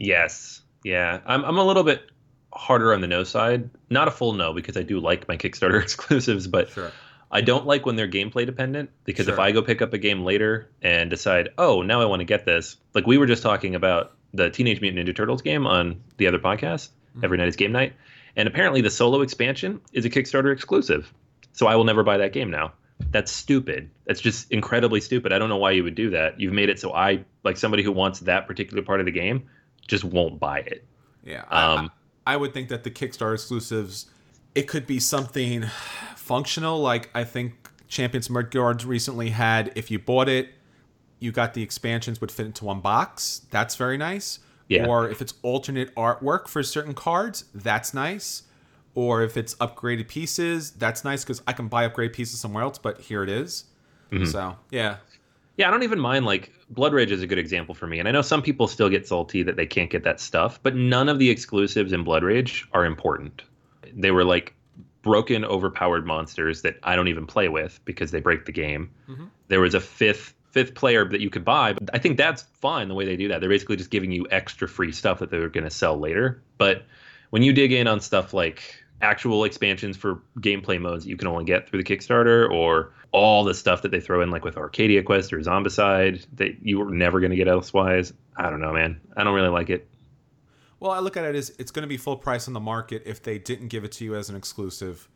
Yes, 0.00 0.62
yeah, 0.82 1.20
I'm 1.26 1.44
I'm 1.44 1.58
a 1.58 1.64
little 1.64 1.84
bit 1.84 2.10
harder 2.52 2.94
on 2.94 3.02
the 3.02 3.06
no 3.06 3.22
side. 3.22 3.68
Not 3.90 4.08
a 4.08 4.10
full 4.10 4.32
no 4.32 4.54
because 4.54 4.76
I 4.76 4.82
do 4.82 4.98
like 4.98 5.28
my 5.28 5.36
Kickstarter 5.36 5.80
exclusives, 5.82 6.46
but 6.46 6.70
Sure. 6.70 6.90
I 7.30 7.42
don't 7.42 7.64
like 7.64 7.86
when 7.86 7.94
they're 7.94 8.08
gameplay 8.08 8.44
dependent 8.44 8.90
because 9.04 9.28
if 9.28 9.38
I 9.38 9.52
go 9.52 9.62
pick 9.62 9.82
up 9.82 9.92
a 9.92 9.98
game 9.98 10.24
later 10.24 10.68
and 10.82 11.08
decide, 11.08 11.50
oh, 11.58 11.82
now 11.82 12.00
I 12.00 12.06
want 12.06 12.20
to 12.20 12.24
get 12.24 12.44
this, 12.44 12.76
like 12.92 13.06
we 13.06 13.18
were 13.18 13.26
just 13.26 13.44
talking 13.44 13.76
about 13.76 14.16
the 14.34 14.50
Teenage 14.50 14.80
Mutant 14.80 15.06
Ninja 15.06 15.14
Turtles 15.14 15.40
game 15.40 15.64
on 15.64 16.02
the 16.16 16.26
other 16.26 16.40
podcast, 16.40 16.88
mm-hmm. 16.88 17.24
Every 17.24 17.38
Night 17.38 17.46
is 17.46 17.54
Game 17.54 17.70
Night, 17.70 17.92
and 18.34 18.48
apparently 18.48 18.80
the 18.80 18.90
solo 18.90 19.20
expansion 19.20 19.80
is 19.92 20.04
a 20.04 20.10
Kickstarter 20.10 20.52
exclusive. 20.52 21.12
So 21.52 21.68
I 21.68 21.76
will 21.76 21.84
never 21.84 22.02
buy 22.02 22.16
that 22.16 22.32
game 22.32 22.50
now. 22.50 22.72
That's 23.12 23.30
stupid. 23.30 23.90
That's 24.06 24.20
just 24.20 24.50
incredibly 24.50 25.00
stupid. 25.00 25.32
I 25.32 25.38
don't 25.38 25.48
know 25.48 25.56
why 25.56 25.70
you 25.70 25.84
would 25.84 25.94
do 25.94 26.10
that. 26.10 26.40
You've 26.40 26.52
made 26.52 26.68
it 26.68 26.80
so 26.80 26.92
I, 26.92 27.24
like 27.44 27.56
somebody 27.56 27.82
who 27.84 27.92
wants 27.92 28.20
that 28.20 28.48
particular 28.48 28.82
part 28.82 28.98
of 28.98 29.06
the 29.06 29.12
game, 29.12 29.48
just 29.90 30.04
won't 30.04 30.38
buy 30.40 30.60
it. 30.60 30.84
Yeah. 31.24 31.44
I- 31.50 31.74
Um, 31.74 31.90
I, 32.26 32.34
I 32.34 32.36
would 32.36 32.54
think 32.54 32.68
that 32.68 32.84
the 32.84 32.90
Kickstarter 32.90 33.34
exclusives, 33.34 34.06
it 34.54 34.62
could 34.68 34.86
be 34.86 34.98
something 35.00 35.64
functional. 36.16 36.80
Like 36.80 37.10
I 37.14 37.24
think 37.24 37.68
Champions 37.88 38.30
Midgard 38.30 38.84
recently 38.84 39.30
had, 39.30 39.72
if 39.74 39.90
you 39.90 39.98
bought 39.98 40.28
it, 40.28 40.50
you 41.18 41.32
got 41.32 41.54
the 41.54 41.62
expansions 41.62 42.20
would 42.20 42.30
fit 42.32 42.46
into 42.46 42.64
one 42.64 42.80
box. 42.80 43.42
That's 43.50 43.76
very 43.76 43.98
nice. 43.98 44.38
Yeah. 44.68 44.86
Or 44.86 45.08
if 45.10 45.20
it's 45.20 45.34
alternate 45.42 45.94
artwork 45.96 46.46
for 46.48 46.62
certain 46.62 46.94
cards, 46.94 47.44
that's 47.54 47.92
nice. 47.92 48.44
Or 48.94 49.22
if 49.22 49.36
it's 49.36 49.54
upgraded 49.56 50.08
pieces, 50.08 50.70
that's 50.70 51.04
nice 51.04 51.24
because 51.24 51.42
I 51.46 51.52
can 51.52 51.68
buy 51.68 51.84
upgrade 51.84 52.12
pieces 52.12 52.38
somewhere 52.40 52.62
else, 52.62 52.78
but 52.78 53.00
here 53.00 53.22
it 53.22 53.28
is. 53.28 53.64
Mm-hmm. 54.12 54.24
So 54.26 54.56
yeah, 54.70 54.96
Yeah, 55.60 55.68
I 55.68 55.70
don't 55.72 55.82
even 55.82 56.00
mind. 56.00 56.24
Like 56.24 56.54
Blood 56.70 56.94
Rage 56.94 57.10
is 57.10 57.20
a 57.20 57.26
good 57.26 57.36
example 57.36 57.74
for 57.74 57.86
me, 57.86 57.98
and 57.98 58.08
I 58.08 58.12
know 58.12 58.22
some 58.22 58.40
people 58.40 58.66
still 58.66 58.88
get 58.88 59.06
salty 59.06 59.42
that 59.42 59.56
they 59.56 59.66
can't 59.66 59.90
get 59.90 60.04
that 60.04 60.18
stuff, 60.18 60.58
but 60.62 60.74
none 60.74 61.10
of 61.10 61.18
the 61.18 61.28
exclusives 61.28 61.92
in 61.92 62.02
Blood 62.02 62.22
Rage 62.22 62.66
are 62.72 62.86
important. 62.86 63.42
They 63.92 64.10
were 64.10 64.24
like 64.24 64.54
broken, 65.02 65.44
overpowered 65.44 66.06
monsters 66.06 66.62
that 66.62 66.78
I 66.82 66.96
don't 66.96 67.08
even 67.08 67.26
play 67.26 67.50
with 67.50 67.78
because 67.84 68.10
they 68.10 68.20
break 68.20 68.46
the 68.46 68.52
game. 68.52 68.90
Mm-hmm. 69.06 69.26
There 69.48 69.60
was 69.60 69.74
a 69.74 69.80
fifth 69.80 70.32
fifth 70.48 70.74
player 70.74 71.06
that 71.06 71.20
you 71.20 71.28
could 71.28 71.44
buy, 71.44 71.74
but 71.74 71.90
I 71.92 71.98
think 71.98 72.16
that's 72.16 72.40
fine 72.54 72.88
the 72.88 72.94
way 72.94 73.04
they 73.04 73.16
do 73.16 73.28
that. 73.28 73.40
They're 73.40 73.50
basically 73.50 73.76
just 73.76 73.90
giving 73.90 74.10
you 74.12 74.26
extra 74.30 74.66
free 74.66 74.92
stuff 74.92 75.18
that 75.18 75.30
they're 75.30 75.50
going 75.50 75.64
to 75.64 75.70
sell 75.70 75.98
later. 75.98 76.42
But 76.56 76.86
when 77.28 77.42
you 77.42 77.52
dig 77.52 77.70
in 77.70 77.86
on 77.86 78.00
stuff 78.00 78.32
like 78.32 78.82
actual 79.02 79.44
expansions 79.44 79.98
for 79.98 80.22
gameplay 80.38 80.80
modes 80.80 81.04
that 81.04 81.10
you 81.10 81.18
can 81.18 81.28
only 81.28 81.44
get 81.44 81.68
through 81.68 81.82
the 81.82 81.96
Kickstarter 81.96 82.50
or 82.50 82.92
all 83.12 83.44
the 83.44 83.54
stuff 83.54 83.82
that 83.82 83.90
they 83.90 84.00
throw 84.00 84.22
in 84.22 84.30
like 84.30 84.44
with 84.44 84.56
Arcadia 84.56 85.02
Quest 85.02 85.32
or 85.32 85.40
Zombicide 85.40 86.24
that 86.34 86.54
you 86.62 86.78
were 86.78 86.90
never 86.90 87.20
going 87.20 87.30
to 87.30 87.36
get 87.36 87.48
elsewise. 87.48 88.12
I 88.36 88.50
don't 88.50 88.60
know, 88.60 88.72
man. 88.72 89.00
I 89.16 89.24
don't 89.24 89.34
really 89.34 89.48
like 89.48 89.70
it. 89.70 89.88
Well, 90.78 90.92
I 90.92 91.00
look 91.00 91.16
at 91.16 91.24
it 91.24 91.34
as 91.34 91.50
it's 91.58 91.70
going 91.70 91.82
to 91.82 91.88
be 91.88 91.96
full 91.96 92.16
price 92.16 92.48
on 92.48 92.54
the 92.54 92.60
market 92.60 93.02
if 93.04 93.22
they 93.22 93.38
didn't 93.38 93.68
give 93.68 93.84
it 93.84 93.92
to 93.92 94.04
you 94.04 94.14
as 94.14 94.30
an 94.30 94.36
exclusive. 94.36 95.08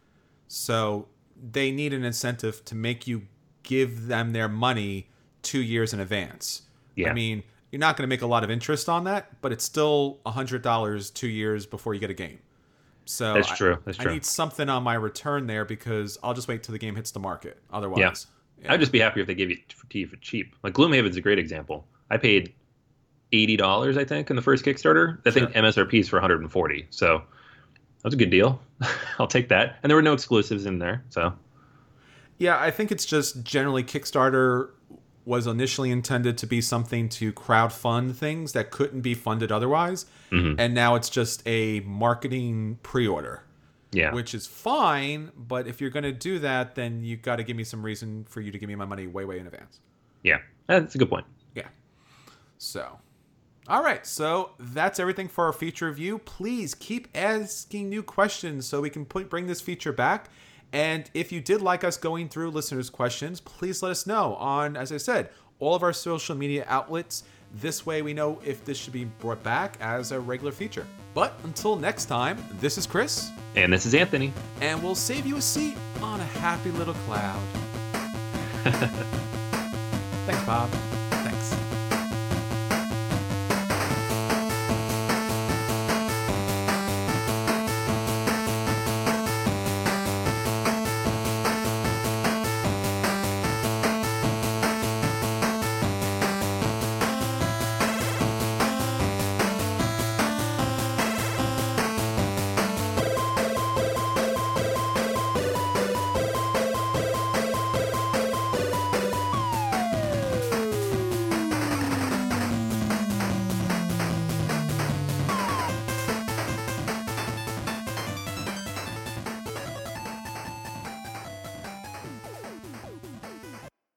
So 0.48 1.08
they 1.40 1.70
need 1.70 1.92
an 1.92 2.04
incentive 2.04 2.64
to 2.66 2.74
make 2.74 3.06
you 3.06 3.22
give 3.62 4.08
them 4.08 4.32
their 4.32 4.48
money 4.48 5.08
two 5.42 5.62
years 5.62 5.92
in 5.94 6.00
advance. 6.00 6.62
Yeah. 6.96 7.10
I 7.10 7.14
mean, 7.14 7.42
you're 7.70 7.80
not 7.80 7.96
going 7.96 8.04
to 8.04 8.08
make 8.08 8.22
a 8.22 8.26
lot 8.26 8.44
of 8.44 8.50
interest 8.50 8.88
on 8.88 9.04
that, 9.04 9.40
but 9.40 9.52
it's 9.52 9.64
still 9.64 10.20
a 10.26 10.30
hundred 10.30 10.62
dollars 10.62 11.10
two 11.10 11.28
years 11.28 11.66
before 11.66 11.94
you 11.94 12.00
get 12.00 12.10
a 12.10 12.14
game. 12.14 12.38
So 13.06 13.34
That's 13.34 13.56
true. 13.56 13.78
That's 13.84 13.98
true. 13.98 14.10
I 14.10 14.14
need 14.14 14.24
something 14.24 14.68
on 14.68 14.82
my 14.82 14.94
return 14.94 15.46
there 15.46 15.64
because 15.64 16.18
I'll 16.22 16.34
just 16.34 16.48
wait 16.48 16.62
till 16.62 16.72
the 16.72 16.78
game 16.78 16.96
hits 16.96 17.10
the 17.10 17.20
market. 17.20 17.58
Otherwise, 17.72 18.26
yeah. 18.62 18.72
I'd 18.72 18.80
just 18.80 18.92
be 18.92 19.00
happy 19.00 19.20
if 19.20 19.26
they 19.26 19.34
gave 19.34 19.50
you 19.50 20.06
for 20.06 20.16
cheap. 20.16 20.54
Like 20.62 20.74
Gloomhaven's 20.74 21.16
a 21.16 21.20
great 21.20 21.38
example. 21.38 21.86
I 22.10 22.16
paid 22.16 22.54
eighty 23.32 23.56
dollars, 23.56 23.96
I 23.96 24.04
think, 24.04 24.30
in 24.30 24.36
the 24.36 24.42
first 24.42 24.64
Kickstarter. 24.64 25.18
I 25.26 25.30
think 25.30 25.50
MSRP 25.50 26.00
is 26.00 26.08
for 26.08 26.16
140. 26.16 26.86
So 26.90 27.22
that's 28.02 28.14
a 28.14 28.18
good 28.18 28.30
deal. 28.30 28.60
I'll 29.18 29.26
take 29.26 29.48
that. 29.48 29.76
And 29.82 29.90
there 29.90 29.96
were 29.96 30.02
no 30.02 30.12
exclusives 30.12 30.66
in 30.66 30.78
there, 30.78 31.04
so 31.10 31.32
Yeah, 32.38 32.58
I 32.58 32.70
think 32.70 32.92
it's 32.92 33.04
just 33.04 33.42
generally 33.42 33.82
Kickstarter 33.82 34.70
was 35.24 35.46
initially 35.46 35.90
intended 35.90 36.36
to 36.38 36.46
be 36.46 36.60
something 36.60 37.08
to 37.08 37.32
crowd 37.32 37.72
fund 37.72 38.16
things 38.16 38.52
that 38.52 38.70
couldn't 38.70 39.00
be 39.00 39.14
funded 39.14 39.50
otherwise. 39.50 40.06
Mm-hmm. 40.30 40.60
And 40.60 40.74
now 40.74 40.94
it's 40.94 41.08
just 41.08 41.42
a 41.46 41.80
marketing 41.80 42.78
pre 42.82 43.06
order, 43.06 43.42
yeah. 43.92 44.12
which 44.12 44.34
is 44.34 44.46
fine. 44.46 45.32
But 45.36 45.66
if 45.66 45.80
you're 45.80 45.90
going 45.90 46.04
to 46.04 46.12
do 46.12 46.38
that, 46.40 46.74
then 46.74 47.02
you 47.02 47.16
got 47.16 47.36
to 47.36 47.42
give 47.42 47.56
me 47.56 47.64
some 47.64 47.82
reason 47.82 48.24
for 48.28 48.40
you 48.40 48.52
to 48.52 48.58
give 48.58 48.68
me 48.68 48.74
my 48.74 48.84
money 48.84 49.06
way, 49.06 49.24
way 49.24 49.38
in 49.38 49.46
advance. 49.46 49.80
yeah. 50.22 50.38
That's 50.66 50.94
a 50.94 50.98
good 50.98 51.10
point. 51.10 51.26
Yeah. 51.54 51.68
So, 52.56 52.98
all 53.68 53.82
right. 53.82 54.06
So 54.06 54.52
that's 54.58 54.98
everything 54.98 55.28
for 55.28 55.44
our 55.46 55.52
feature 55.52 55.88
review. 55.88 56.18
Please 56.18 56.74
keep 56.74 57.08
asking 57.14 57.88
new 57.88 58.02
questions 58.02 58.66
so 58.66 58.80
we 58.80 58.90
can 58.90 59.04
put, 59.04 59.28
bring 59.28 59.46
this 59.46 59.60
feature 59.60 59.92
back. 59.92 60.30
And 60.74 61.08
if 61.14 61.30
you 61.30 61.40
did 61.40 61.62
like 61.62 61.84
us 61.84 61.96
going 61.96 62.28
through 62.28 62.50
listeners' 62.50 62.90
questions, 62.90 63.40
please 63.40 63.80
let 63.80 63.92
us 63.92 64.06
know 64.08 64.34
on, 64.34 64.76
as 64.76 64.90
I 64.90 64.96
said, 64.96 65.30
all 65.60 65.76
of 65.76 65.84
our 65.84 65.92
social 65.92 66.34
media 66.34 66.64
outlets. 66.68 67.22
This 67.54 67.86
way, 67.86 68.02
we 68.02 68.12
know 68.12 68.40
if 68.44 68.64
this 68.64 68.76
should 68.76 68.92
be 68.92 69.04
brought 69.04 69.40
back 69.44 69.76
as 69.80 70.10
a 70.10 70.18
regular 70.18 70.50
feature. 70.50 70.84
But 71.14 71.34
until 71.44 71.76
next 71.76 72.06
time, 72.06 72.44
this 72.60 72.76
is 72.76 72.86
Chris, 72.88 73.30
And 73.54 73.72
this 73.72 73.86
is 73.86 73.94
Anthony. 73.94 74.32
and 74.60 74.82
we'll 74.82 74.96
save 74.96 75.24
you 75.26 75.36
a 75.36 75.40
seat 75.40 75.76
on 76.02 76.18
a 76.18 76.24
happy 76.24 76.72
little 76.72 76.94
cloud. 77.06 77.40
Thanks, 80.26 80.44
Bob. 80.44 80.70